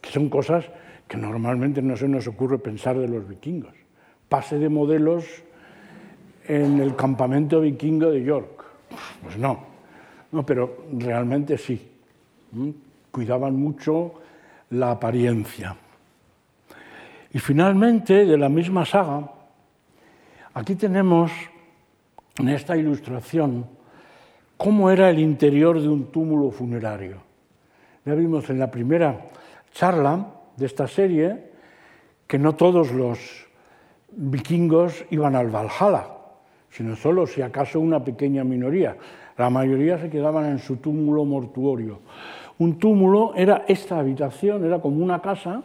Que 0.00 0.10
son 0.10 0.28
cosas 0.28 0.64
que 1.08 1.16
normalmente 1.16 1.82
no 1.82 1.96
se 1.96 2.06
nos 2.06 2.28
ocurre 2.28 2.60
pensar 2.60 2.96
de 2.96 3.08
los 3.08 3.28
vikingos. 3.28 3.74
Pase 4.28 4.60
de 4.60 4.68
modelos 4.68 5.24
en 6.46 6.78
el 6.78 6.94
campamento 6.94 7.60
vikingo 7.60 8.12
de 8.12 8.22
York. 8.22 8.62
Pues 9.24 9.36
no, 9.38 9.58
no 10.30 10.46
pero 10.46 10.84
realmente 10.92 11.58
sí. 11.58 11.90
Cuidaban 13.10 13.56
mucho 13.56 14.22
la 14.70 14.92
apariencia. 14.92 15.74
Y 17.34 17.40
finalmente, 17.40 18.24
de 18.24 18.38
la 18.38 18.48
misma 18.48 18.84
saga, 18.84 19.32
aquí 20.54 20.76
tenemos 20.76 21.32
en 22.38 22.50
esta 22.50 22.76
ilustración 22.76 23.66
cómo 24.58 24.90
era 24.90 25.08
el 25.08 25.20
interior 25.20 25.80
de 25.80 25.88
un 25.88 26.10
túmulo 26.10 26.50
funerario. 26.50 27.22
Ya 28.04 28.14
vimos 28.14 28.50
en 28.50 28.58
la 28.58 28.70
primera 28.70 29.20
charla 29.72 30.26
de 30.56 30.66
esta 30.66 30.88
serie 30.88 31.52
que 32.26 32.38
no 32.38 32.56
todos 32.56 32.92
los 32.92 33.46
vikingos 34.10 35.04
iban 35.10 35.36
al 35.36 35.48
Valhalla, 35.48 36.08
sino 36.70 36.96
solo 36.96 37.26
si 37.26 37.40
acaso 37.40 37.78
una 37.78 38.02
pequeña 38.02 38.42
minoría. 38.42 38.96
La 39.36 39.48
mayoría 39.48 39.98
se 39.98 40.10
quedaban 40.10 40.46
en 40.46 40.58
su 40.58 40.76
túmulo 40.76 41.24
mortuorio. 41.24 42.00
Un 42.58 42.80
túmulo 42.80 43.34
era 43.36 43.64
esta 43.68 44.00
habitación, 44.00 44.64
era 44.64 44.80
como 44.80 45.02
una 45.04 45.22
casa 45.22 45.62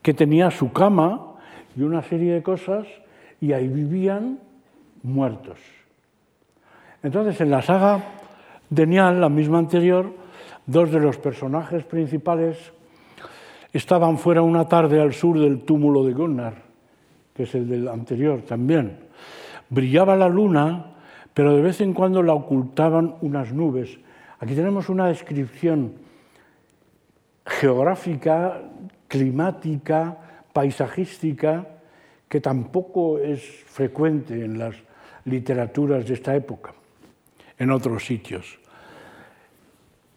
que 0.00 0.14
tenía 0.14 0.50
su 0.50 0.72
cama 0.72 1.34
y 1.76 1.82
una 1.82 2.02
serie 2.02 2.32
de 2.32 2.42
cosas 2.42 2.86
y 3.40 3.52
ahí 3.52 3.68
vivían 3.68 4.38
muertos. 5.02 5.81
Entonces, 7.02 7.40
en 7.40 7.50
la 7.50 7.62
saga 7.62 8.02
de 8.70 8.86
Nial, 8.86 9.20
la 9.20 9.28
misma 9.28 9.58
anterior, 9.58 10.12
dos 10.66 10.90
de 10.90 11.00
los 11.00 11.18
personajes 11.18 11.84
principales 11.84 12.72
estaban 13.72 14.18
fuera 14.18 14.42
una 14.42 14.68
tarde 14.68 15.00
al 15.00 15.12
sur 15.12 15.38
del 15.38 15.62
túmulo 15.62 16.04
de 16.04 16.12
Gunnar, 16.12 16.54
que 17.34 17.44
es 17.44 17.54
el 17.54 17.68
del 17.68 17.88
anterior 17.88 18.42
también. 18.42 18.98
Brillaba 19.68 20.16
la 20.16 20.28
luna, 20.28 20.86
pero 21.34 21.56
de 21.56 21.62
vez 21.62 21.80
en 21.80 21.94
cuando 21.94 22.22
la 22.22 22.34
ocultaban 22.34 23.16
unas 23.22 23.52
nubes 23.52 23.98
Aquí 24.42 24.56
tenemos 24.56 24.88
una 24.88 25.06
descripción 25.06 25.92
geográfica, 27.46 28.60
climática, 29.06 30.18
paisajística, 30.52 31.64
que 32.28 32.40
tampoco 32.40 33.20
es 33.20 33.40
frecuente 33.40 34.44
en 34.44 34.58
las 34.58 34.74
literaturas 35.26 36.04
de 36.08 36.14
esta 36.14 36.34
época, 36.34 36.74
en 37.62 37.70
otros 37.70 38.04
sitios. 38.04 38.58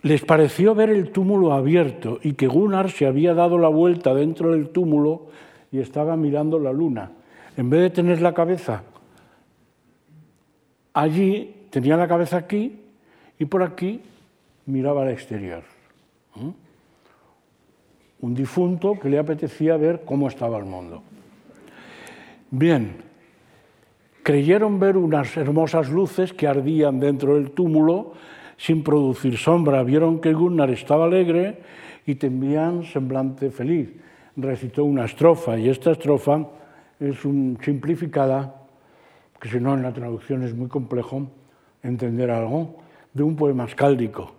Les 0.02 0.26
pareció 0.26 0.74
ver 0.74 0.90
el 0.90 1.12
túmulo 1.12 1.54
abierto 1.54 2.20
y 2.24 2.34
que 2.34 2.48
Gunnar 2.48 2.90
se 2.90 3.06
había 3.06 3.36
dado 3.36 3.60
la 3.60 3.68
vuelta 3.68 4.16
dentro 4.16 4.52
del 4.52 4.70
túmulo 4.70 5.28
y 5.72 5.80
estaba 5.80 6.18
mirando 6.18 6.58
la 6.58 6.74
luna. 6.74 7.12
En 7.56 7.70
vez 7.70 7.82
de 7.82 7.90
tener 7.92 8.20
la 8.20 8.34
cabeza 8.34 8.82
allí, 10.94 11.68
tenía 11.70 11.98
la 11.98 12.08
cabeza 12.08 12.38
aquí 12.38 12.82
y 13.38 13.46
por 13.46 13.62
aquí 13.62 14.02
miraba 14.66 15.04
al 15.04 15.10
exterior. 15.10 15.62
Un 18.22 18.34
difunto 18.34 19.00
que 19.00 19.10
le 19.10 19.20
apetecía 19.20 19.78
ver 19.78 20.02
cómo 20.04 20.28
estaba 20.28 20.58
el 20.58 20.66
mundo. 20.66 21.04
Bien, 22.50 22.96
creyeron 24.26 24.80
ver 24.80 24.98
unas 24.98 25.38
hermosas 25.38 25.92
luces 25.92 26.34
que 26.34 26.48
ardían 26.48 27.00
dentro 27.00 27.36
del 27.36 27.52
túmulo 27.52 28.14
sin 28.58 28.82
producir 28.82 29.38
sombra. 29.38 29.84
Vieron 29.84 30.20
que 30.20 30.34
Gunnar 30.34 30.72
estaba 30.72 31.06
alegre 31.06 31.62
y 32.08 32.16
tenían 32.16 32.84
semblante 32.86 33.52
feliz. 33.52 33.94
Recitó 34.36 34.84
una 34.84 35.06
estrofa 35.06 35.60
y 35.60 35.70
esta 35.70 35.92
estrofa 35.92 36.40
es 37.00 37.24
un 37.24 37.60
simplificada, 37.62 38.64
que 39.40 39.48
si 39.48 39.60
no 39.60 39.76
en 39.76 39.84
la 39.84 39.94
traducción 39.94 40.42
es 40.42 40.56
muy 40.56 40.70
complejo 40.70 41.30
entender 41.84 42.32
algo, 42.32 42.78
de 43.14 43.22
un 43.22 43.36
poema 43.36 43.66
escáldico 43.66 44.34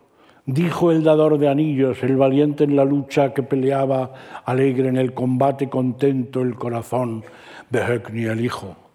Dijo 0.47 0.91
el 0.91 1.05
dador 1.05 1.39
de 1.39 1.49
anillos, 1.49 2.03
el 2.03 2.17
valiente 2.17 2.65
en 2.65 2.75
la 2.75 2.85
lucha 2.85 3.33
que 3.33 3.43
peleaba, 3.45 4.13
alegre 4.45 4.89
en 4.89 4.97
el 4.97 5.15
combate, 5.15 5.69
contento 5.69 6.43
el 6.43 6.57
corazón 6.57 7.25
de 7.71 7.81
Högni 7.81 8.25
el 8.25 8.45
hijo. 8.45 8.86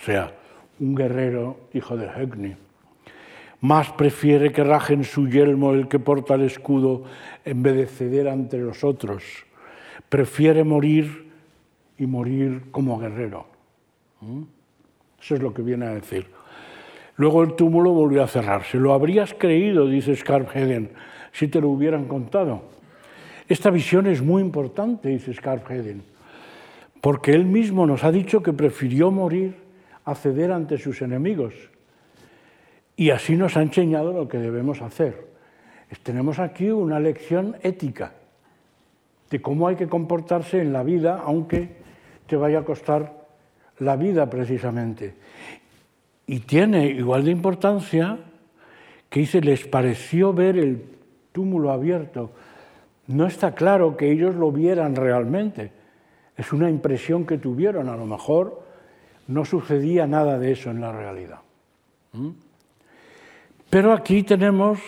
O 0.00 0.04
sea, 0.04 0.32
un 0.78 0.94
guerrero 0.94 1.56
hijo 1.72 1.96
de 1.96 2.06
Högni. 2.06 2.56
Más 3.60 3.90
prefiere 3.92 4.52
que 4.52 4.62
rajen 4.62 5.04
su 5.04 5.28
yelmo 5.28 5.72
el 5.72 5.88
que 5.88 5.98
porta 5.98 6.34
el 6.34 6.42
escudo 6.42 7.04
en 7.44 7.64
ceder 7.86 8.28
ante 8.28 8.58
los 8.58 8.84
otros. 8.84 9.22
Prefiere 10.08 10.62
morir 10.62 11.30
y 11.98 12.06
morir 12.06 12.70
como 12.70 12.98
guerrero. 12.98 13.46
¿Mm? 14.20 14.42
Eso 15.20 15.34
es 15.34 15.42
lo 15.42 15.54
que 15.54 15.62
viene 15.62 15.86
a 15.86 15.94
decir. 15.94 16.26
Luego 17.16 17.42
el 17.42 17.54
túmulo 17.54 17.92
volvió 17.92 18.22
a 18.22 18.28
cerrarse. 18.28 18.78
Lo 18.78 18.92
habrías 18.92 19.34
creído, 19.34 19.88
dice 19.88 20.14
Skarpheden, 20.14 20.90
si 21.32 21.48
te 21.48 21.60
lo 21.60 21.70
hubieran 21.70 22.04
contado. 22.04 22.62
Esta 23.48 23.70
visión 23.70 24.06
es 24.06 24.22
muy 24.22 24.42
importante, 24.42 25.08
dice 25.08 25.32
Skarpheden, 25.32 26.02
porque 27.00 27.32
él 27.32 27.46
mismo 27.46 27.86
nos 27.86 28.04
ha 28.04 28.12
dicho 28.12 28.42
que 28.42 28.52
prefirió 28.52 29.10
morir 29.10 29.65
a 30.06 30.14
ceder 30.14 30.52
ante 30.52 30.78
sus 30.78 31.02
enemigos. 31.02 31.52
Y 32.96 33.10
así 33.10 33.36
nos 33.36 33.56
ha 33.56 33.62
enseñado 33.62 34.12
lo 34.12 34.28
que 34.28 34.38
debemos 34.38 34.80
hacer. 34.80 35.26
Tenemos 36.02 36.38
aquí 36.38 36.70
una 36.70 36.98
lección 36.98 37.56
ética 37.62 38.14
de 39.28 39.42
cómo 39.42 39.68
hay 39.68 39.76
que 39.76 39.88
comportarse 39.88 40.60
en 40.60 40.72
la 40.72 40.82
vida, 40.82 41.20
aunque 41.24 41.76
te 42.26 42.36
vaya 42.36 42.60
a 42.60 42.64
costar 42.64 43.26
la 43.80 43.96
vida 43.96 44.30
precisamente. 44.30 45.14
Y 46.26 46.40
tiene 46.40 46.86
igual 46.86 47.24
de 47.24 47.32
importancia 47.32 48.18
que 49.10 49.20
dice, 49.20 49.40
les 49.40 49.66
pareció 49.66 50.32
ver 50.32 50.56
el 50.56 50.84
túmulo 51.32 51.70
abierto. 51.72 52.30
No 53.08 53.26
está 53.26 53.54
claro 53.54 53.96
que 53.96 54.10
ellos 54.10 54.34
lo 54.36 54.52
vieran 54.52 54.94
realmente. 54.94 55.72
Es 56.36 56.52
una 56.52 56.70
impresión 56.70 57.26
que 57.26 57.38
tuvieron. 57.38 57.88
A 57.88 57.96
lo 57.96 58.06
mejor 58.06 58.65
no 59.28 59.44
sucedía 59.44 60.06
nada 60.06 60.38
de 60.38 60.52
eso 60.52 60.70
en 60.70 60.80
la 60.80 60.92
realidad. 60.92 61.40
¿Mm? 62.12 62.30
Pero 63.70 63.92
aquí 63.92 64.22
tenemos 64.22 64.78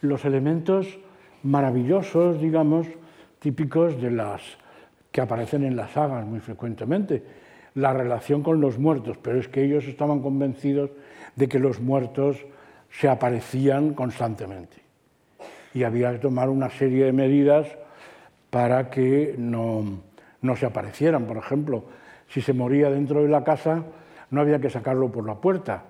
los 0.00 0.24
elementos 0.24 0.98
maravillosos, 1.42 2.40
digamos, 2.40 2.86
típicos 3.38 4.00
de 4.00 4.10
las 4.10 4.42
que 5.12 5.20
aparecen 5.20 5.64
en 5.64 5.76
las 5.76 5.92
sagas 5.92 6.26
muy 6.26 6.40
frecuentemente 6.40 7.22
la 7.74 7.92
relación 7.92 8.42
con 8.42 8.60
los 8.60 8.78
muertos, 8.78 9.18
pero 9.18 9.38
es 9.38 9.48
que 9.48 9.64
ellos 9.64 9.84
estaban 9.84 10.20
convencidos 10.20 10.90
de 11.36 11.48
que 11.48 11.58
los 11.58 11.80
muertos 11.80 12.44
se 12.90 13.08
aparecían 13.08 13.94
constantemente. 13.94 14.76
Y 15.74 15.84
había 15.84 16.12
que 16.12 16.18
tomar 16.18 16.48
una 16.48 16.70
serie 16.70 17.04
de 17.04 17.12
medidas 17.12 17.68
para 18.50 18.90
que 18.90 19.34
no, 19.38 20.00
no 20.42 20.56
se 20.56 20.66
aparecieran. 20.66 21.26
Por 21.26 21.36
ejemplo, 21.36 21.84
si 22.28 22.40
se 22.40 22.52
moría 22.52 22.90
dentro 22.90 23.22
de 23.22 23.28
la 23.28 23.42
casa, 23.42 23.84
no 24.30 24.40
había 24.40 24.60
que 24.60 24.70
sacarlo 24.70 25.10
por 25.10 25.26
la 25.26 25.36
puerta, 25.36 25.84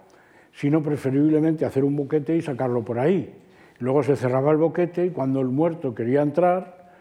sino 0.52 0.82
preferiblemente 0.82 1.64
hacer 1.64 1.84
un 1.84 1.96
boquete 1.96 2.36
y 2.36 2.42
sacarlo 2.42 2.82
por 2.82 2.98
ahí. 2.98 3.34
Luego 3.80 4.02
se 4.02 4.16
cerraba 4.16 4.50
el 4.52 4.56
boquete 4.58 5.06
y 5.06 5.10
cuando 5.10 5.40
el 5.40 5.48
muerto 5.48 5.94
quería 5.94 6.22
entrar, 6.22 6.92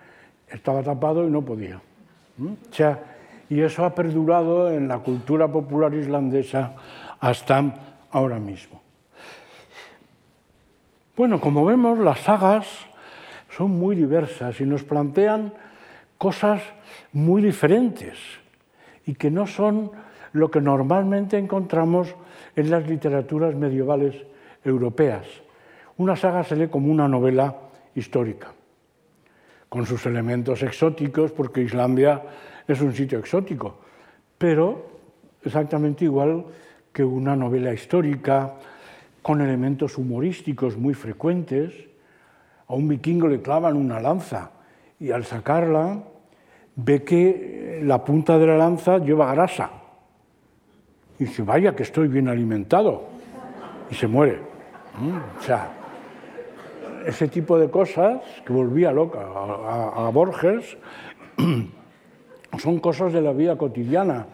estaba 0.47 0.83
tapado 0.83 1.27
y 1.27 1.31
no 1.31 1.43
podía. 1.43 1.81
Sea, 2.71 3.15
y 3.49 3.61
eso 3.61 3.85
ha 3.85 3.95
perdurado 3.95 4.71
en 4.71 4.87
la 4.87 4.99
cultura 4.99 5.47
popular 5.51 5.93
islandesa 5.93 6.73
hasta 7.19 7.73
ahora 8.11 8.39
mismo. 8.39 8.81
Bueno, 11.15 11.39
como 11.39 11.65
vemos, 11.65 11.97
las 11.97 12.19
sagas 12.19 12.67
son 13.49 13.71
muy 13.71 13.95
diversas 13.95 14.59
y 14.61 14.65
nos 14.65 14.83
plantean 14.83 15.53
cosas 16.17 16.61
muy 17.11 17.41
diferentes 17.41 18.17
y 19.07 19.15
que 19.15 19.31
no 19.31 19.47
son 19.47 19.89
lo 20.33 20.51
que 20.51 20.61
normalmente 20.61 21.37
encontramos 21.37 22.13
en 22.55 22.69
las 22.69 22.87
literaturas 22.87 23.55
medievales 23.55 24.15
europeas. 24.63 25.25
Una 25.97 26.15
saga 26.15 26.43
se 26.43 26.55
lee 26.55 26.67
como 26.67 26.91
una 26.91 27.07
novela 27.07 27.55
histórica, 27.95 28.53
con 29.69 29.85
sus 29.87 30.05
elementos 30.05 30.61
exóticos, 30.61 31.31
porque 31.31 31.61
Islandia 31.61 32.21
es 32.67 32.81
un 32.81 32.93
sitio 32.93 33.17
exótico, 33.17 33.79
pero 34.37 34.85
exactamente 35.41 36.05
igual 36.05 36.45
que 36.91 37.03
una 37.03 37.35
novela 37.35 37.73
histórica, 37.73 38.53
con 39.21 39.41
elementos 39.41 39.97
humorísticos 39.97 40.77
muy 40.77 40.93
frecuentes. 40.93 41.73
A 42.67 42.75
un 42.75 42.87
vikingo 42.87 43.27
le 43.27 43.41
clavan 43.41 43.75
una 43.77 43.99
lanza 43.99 44.51
y 44.99 45.11
al 45.11 45.25
sacarla 45.25 46.03
ve 46.77 47.03
que 47.03 47.81
la 47.83 48.03
punta 48.03 48.37
de 48.37 48.47
la 48.47 48.57
lanza 48.57 48.99
lleva 48.99 49.33
grasa. 49.33 49.69
Y 51.19 51.25
dice, 51.25 51.41
vaya 51.43 51.75
que 51.75 51.83
estoy 51.83 52.07
bien 52.07 52.27
alimentado. 52.27 53.05
Y 53.89 53.95
se 53.95 54.07
muere. 54.07 54.39
Mm, 54.99 55.39
o 55.39 55.41
sea, 55.41 55.71
ese 57.05 57.27
tipo 57.27 57.57
de 57.57 57.69
cosas 57.69 58.21
que 58.45 58.53
volvía 58.53 58.91
loca 58.91 59.19
a, 59.19 60.07
a 60.07 60.09
Borges 60.09 60.77
son 62.59 62.79
cosas 62.79 63.13
de 63.13 63.21
la 63.21 63.33
vida 63.33 63.57
cotidiana, 63.57 64.27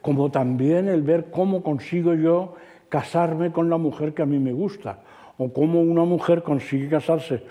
como 0.00 0.30
también 0.30 0.88
el 0.88 1.02
ver 1.02 1.30
cómo 1.30 1.62
consigo 1.62 2.14
yo 2.14 2.54
casarme 2.88 3.52
con 3.52 3.68
la 3.68 3.76
mujer 3.76 4.14
que 4.14 4.22
a 4.22 4.26
mí 4.26 4.38
me 4.38 4.52
gusta, 4.52 5.00
o 5.36 5.52
cómo 5.52 5.82
una 5.82 6.04
mujer 6.04 6.42
consigue 6.42 6.88
casarse 6.88 7.42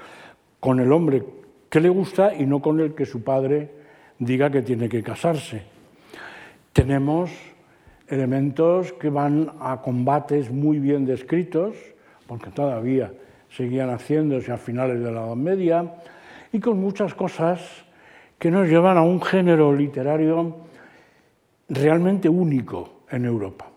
con 0.60 0.80
el 0.80 0.92
hombre 0.92 1.24
que 1.70 1.80
le 1.80 1.90
gusta 1.90 2.34
y 2.34 2.46
no 2.46 2.62
con 2.62 2.80
el 2.80 2.96
que 2.96 3.06
su 3.06 3.24
padre 3.24 3.85
diga 4.20 4.50
que 4.50 4.62
tiene 4.62 4.90
que 4.90 5.04
casarse. 5.04 5.64
Tenemos 6.74 7.32
elementos 8.08 8.94
que 8.94 9.10
van 9.10 9.52
a 9.60 9.82
combates 9.82 10.52
muy 10.52 10.80
bien 10.80 11.06
descritos, 11.06 11.76
porque 12.28 12.52
todavía 12.52 13.12
seguían 13.50 13.90
haciéndose 13.90 14.52
a 14.52 14.58
finales 14.58 15.00
de 15.02 15.12
la 15.12 15.26
Edad 15.26 15.36
Media, 15.36 15.94
y 16.52 16.60
con 16.60 16.80
muchas 16.80 17.14
cosas 17.14 17.62
que 18.38 18.52
nos 18.52 18.68
llevan 18.68 18.98
a 18.98 19.02
un 19.02 19.22
género 19.22 19.74
literario 19.74 20.58
realmente 21.70 22.30
único 22.30 23.02
en 23.10 23.26
Europa 23.26 23.76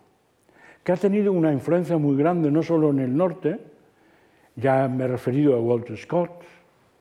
que 0.89 0.93
ha 0.93 0.97
tenido 0.97 1.35
una 1.35 1.53
influencia 1.53 1.99
muy 1.99 2.17
grande 2.17 2.51
no 2.51 2.63
solo 2.63 2.89
en 2.89 3.01
el 3.01 3.15
norte, 3.15 3.59
ya 4.57 4.89
me 4.89 5.05
he 5.05 5.07
referido 5.07 5.55
a 5.55 5.61
Walter 5.61 5.99
Scott, 5.99 6.31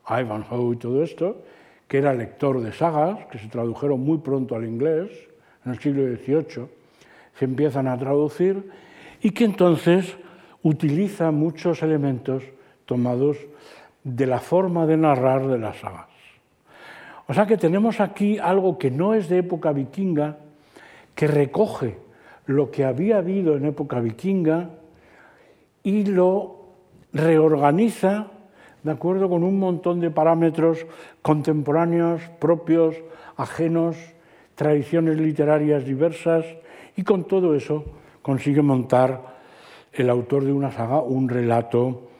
Ivanhoe 0.06 0.74
y 0.74 0.76
todo 0.76 1.02
esto, 1.02 1.40
que 1.88 1.98
era 1.98 2.12
lector 2.12 2.60
de 2.60 2.72
sagas, 2.72 3.26
que 3.26 3.38
se 3.38 3.48
tradujeron 3.48 4.00
muy 4.00 4.18
pronto 4.18 4.54
al 4.54 4.64
inglés, 4.64 5.10
en 5.64 5.72
el 5.72 5.78
siglo 5.80 6.04
XVIII, 6.04 6.68
se 7.38 7.44
empiezan 7.44 7.88
a 7.88 7.98
traducir, 7.98 8.70
y 9.22 9.30
que 9.30 9.44
entonces 9.44 10.16
utiliza 10.62 11.30
muchos 11.30 11.82
elementos 11.82 12.44
tomados 12.84 13.38
de 14.04 14.26
la 14.26 14.38
forma 14.38 14.86
de 14.86 14.96
narrar 14.96 15.46
de 15.46 15.58
las 15.58 15.78
sagas. 15.78 16.06
O 17.26 17.34
sea 17.34 17.46
que 17.46 17.56
tenemos 17.56 18.00
aquí 18.00 18.38
algo 18.38 18.78
que 18.78 18.90
no 18.90 19.14
es 19.14 19.28
de 19.28 19.38
época 19.38 19.72
vikinga, 19.72 20.38
que 21.14 21.26
recoge 21.26 21.98
lo 22.46 22.70
que 22.70 22.84
había 22.84 23.18
habido 23.18 23.56
en 23.56 23.66
época 23.66 24.00
vikinga 24.00 24.70
y 25.82 26.04
lo 26.04 26.58
reorganiza 27.12 28.28
de 28.82 28.90
acuerdo 28.92 29.28
con 29.28 29.42
un 29.42 29.58
montón 29.58 30.00
de 30.00 30.10
parámetros 30.10 30.86
contemporáneos, 31.22 32.22
propios, 32.38 32.96
ajenos, 33.36 33.96
tradiciones 34.54 35.18
literarias 35.18 35.84
diversas, 35.84 36.44
y 36.96 37.02
con 37.02 37.24
todo 37.24 37.54
eso 37.54 37.84
consigue 38.22 38.62
montar 38.62 39.38
el 39.92 40.10
autor 40.10 40.44
de 40.44 40.52
una 40.52 40.70
saga 40.70 41.00
un 41.00 41.28
relato 41.28 42.10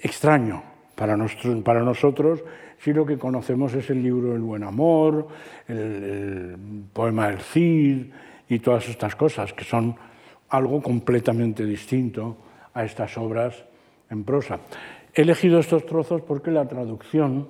extraño 0.00 0.62
para, 0.94 1.16
nosotros, 1.16 2.42
si 2.78 2.92
lo 2.92 3.06
que 3.06 3.18
conocemos 3.18 3.72
es 3.74 3.88
el 3.90 4.02
libro 4.02 4.34
El 4.34 4.42
buen 4.42 4.64
amor, 4.64 5.28
el, 5.66 5.76
el 5.76 6.56
poema 6.92 7.28
del 7.28 7.40
Cid, 7.40 8.06
y 8.48 8.58
todas 8.60 8.88
estas 8.88 9.14
cosas, 9.14 9.52
que 9.52 9.64
son 9.64 9.94
algo 10.50 10.82
completamente 10.82 11.64
distinto 11.64 12.36
a 12.74 12.84
estas 12.84 13.16
obras 13.18 13.64
en 14.10 14.24
prosa. 14.24 14.58
He 15.18 15.22
elegido 15.22 15.58
estos 15.58 15.84
trozos 15.84 16.22
porque 16.22 16.52
la 16.52 16.68
traducción 16.68 17.48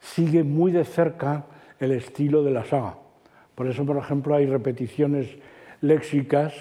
sigue 0.00 0.42
muy 0.42 0.72
de 0.72 0.86
cerca 0.86 1.44
el 1.78 1.92
estilo 1.92 2.42
de 2.42 2.52
la 2.52 2.64
saga. 2.64 2.96
Por 3.54 3.66
eso, 3.66 3.84
por 3.84 3.98
ejemplo, 3.98 4.34
hay 4.34 4.46
repeticiones 4.46 5.28
léxicas. 5.82 6.54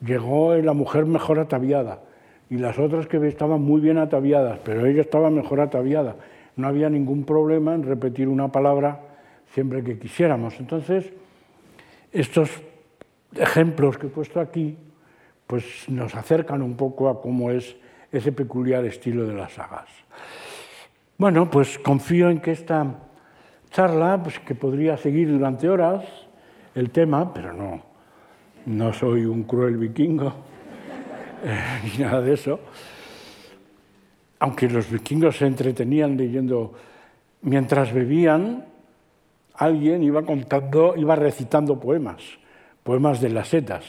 Llegó 0.00 0.54
la 0.54 0.74
mujer 0.74 1.06
mejor 1.06 1.40
ataviada 1.40 2.04
y 2.48 2.58
las 2.58 2.78
otras 2.78 3.08
que 3.08 3.16
estaban 3.26 3.60
muy 3.60 3.80
bien 3.80 3.98
ataviadas, 3.98 4.60
pero 4.62 4.86
ella 4.86 5.00
estaba 5.00 5.28
mejor 5.28 5.60
ataviada. 5.60 6.14
No 6.54 6.68
había 6.68 6.88
ningún 6.88 7.24
problema 7.24 7.74
en 7.74 7.82
repetir 7.82 8.28
una 8.28 8.52
palabra 8.52 9.00
siempre 9.54 9.82
que 9.82 9.98
quisiéramos. 9.98 10.54
Entonces, 10.60 11.12
estos 12.12 12.48
ejemplos 13.34 13.98
que 13.98 14.06
he 14.06 14.10
puesto 14.10 14.38
aquí 14.38 14.78
pues 15.48 15.88
nos 15.88 16.14
acercan 16.14 16.62
un 16.62 16.76
poco 16.76 17.08
a 17.08 17.20
cómo 17.20 17.50
es 17.50 17.76
ese 18.10 18.32
peculiar 18.32 18.84
estilo 18.84 19.26
de 19.26 19.34
las 19.34 19.52
sagas. 19.52 19.88
Bueno, 21.16 21.50
pues 21.50 21.78
confío 21.78 22.30
en 22.30 22.40
que 22.40 22.52
esta 22.52 22.86
charla, 23.70 24.22
pues 24.22 24.38
que 24.40 24.54
podría 24.54 24.96
seguir 24.96 25.30
durante 25.30 25.68
horas 25.68 26.04
el 26.74 26.90
tema, 26.90 27.32
pero 27.32 27.52
no, 27.52 27.82
no 28.66 28.92
soy 28.92 29.24
un 29.24 29.42
cruel 29.42 29.76
vikingo, 29.76 30.28
eh, 31.44 31.80
ni 31.84 32.04
nada 32.04 32.20
de 32.20 32.34
eso. 32.34 32.60
Aunque 34.40 34.68
los 34.68 34.90
vikingos 34.90 35.36
se 35.36 35.46
entretenían 35.46 36.16
leyendo 36.16 36.72
mientras 37.42 37.92
bebían, 37.92 38.64
alguien 39.54 40.02
iba 40.02 40.22
contando, 40.22 40.94
iba 40.96 41.16
recitando 41.16 41.80
poemas, 41.80 42.22
poemas 42.84 43.20
de 43.20 43.30
las 43.30 43.48
setas. 43.48 43.84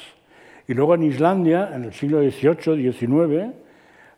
Y 0.68 0.74
luego 0.74 0.96
en 0.96 1.04
Islandia, 1.04 1.72
en 1.74 1.84
el 1.86 1.94
siglo 1.94 2.20
XVIII, 2.22 2.91
XIX, 2.91 3.54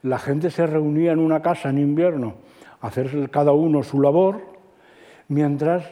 la 0.04 0.20
gente 0.20 0.50
se 0.50 0.66
reunía 0.66 1.12
en 1.12 1.20
una 1.20 1.42
casa 1.42 1.70
en 1.70 1.78
invierno 1.78 2.36
a 2.82 2.88
hacer 2.88 3.30
cada 3.30 3.52
uno 3.52 3.84
su 3.84 4.02
labor, 4.02 4.42
mientras 5.28 5.84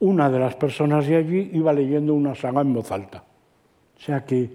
una 0.00 0.30
de 0.30 0.38
las 0.38 0.54
personas 0.56 1.06
de 1.06 1.16
allí 1.16 1.50
iba 1.54 1.72
leyendo 1.72 2.14
una 2.14 2.34
saga 2.34 2.60
en 2.60 2.74
voz 2.74 2.92
alta. 2.92 3.24
O 3.96 4.00
sea 4.00 4.24
que 4.24 4.50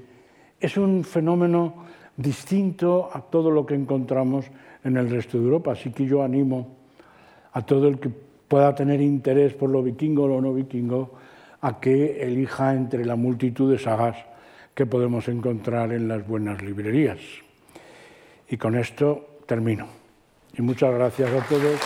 es 0.59 0.77
un 0.77 1.03
fenómeno 1.03 1.85
distinto 2.15 3.09
a 3.11 3.21
todo 3.21 3.49
lo 3.49 3.65
que 3.65 3.73
encontramos 3.73 4.45
en 4.83 4.97
el 4.97 5.09
resto 5.09 5.37
de 5.37 5.45
Europa. 5.45 5.71
Así 5.71 5.91
que 5.91 6.05
yo 6.05 6.21
animo 6.21 6.67
a 7.53 7.65
todo 7.65 7.87
el 7.87 7.99
que 7.99 8.11
pueda 8.47 8.75
tener 8.75 9.01
interés 9.01 9.53
por 9.53 9.69
lo 9.69 9.81
vikingo 9.81 10.23
o 10.23 10.27
lo 10.27 10.41
no 10.41 10.53
vikingo, 10.53 11.11
a 11.61 11.79
que 11.79 12.21
elija 12.21 12.73
entre 12.73 13.05
la 13.05 13.15
multitud 13.15 13.71
de 13.71 13.79
sagas 13.79 14.17
que 14.73 14.85
podemos 14.85 15.27
encontrar 15.27 15.91
en 15.93 16.07
las 16.07 16.27
buenas 16.27 16.61
librerías. 16.61 17.19
Y 18.51 18.57
con 18.57 18.77
esto 18.77 19.39
termino. 19.47 19.87
Y 20.53 20.61
muchas 20.61 20.93
gracias 20.93 21.29
a 21.31 21.47
todos. 21.47 21.79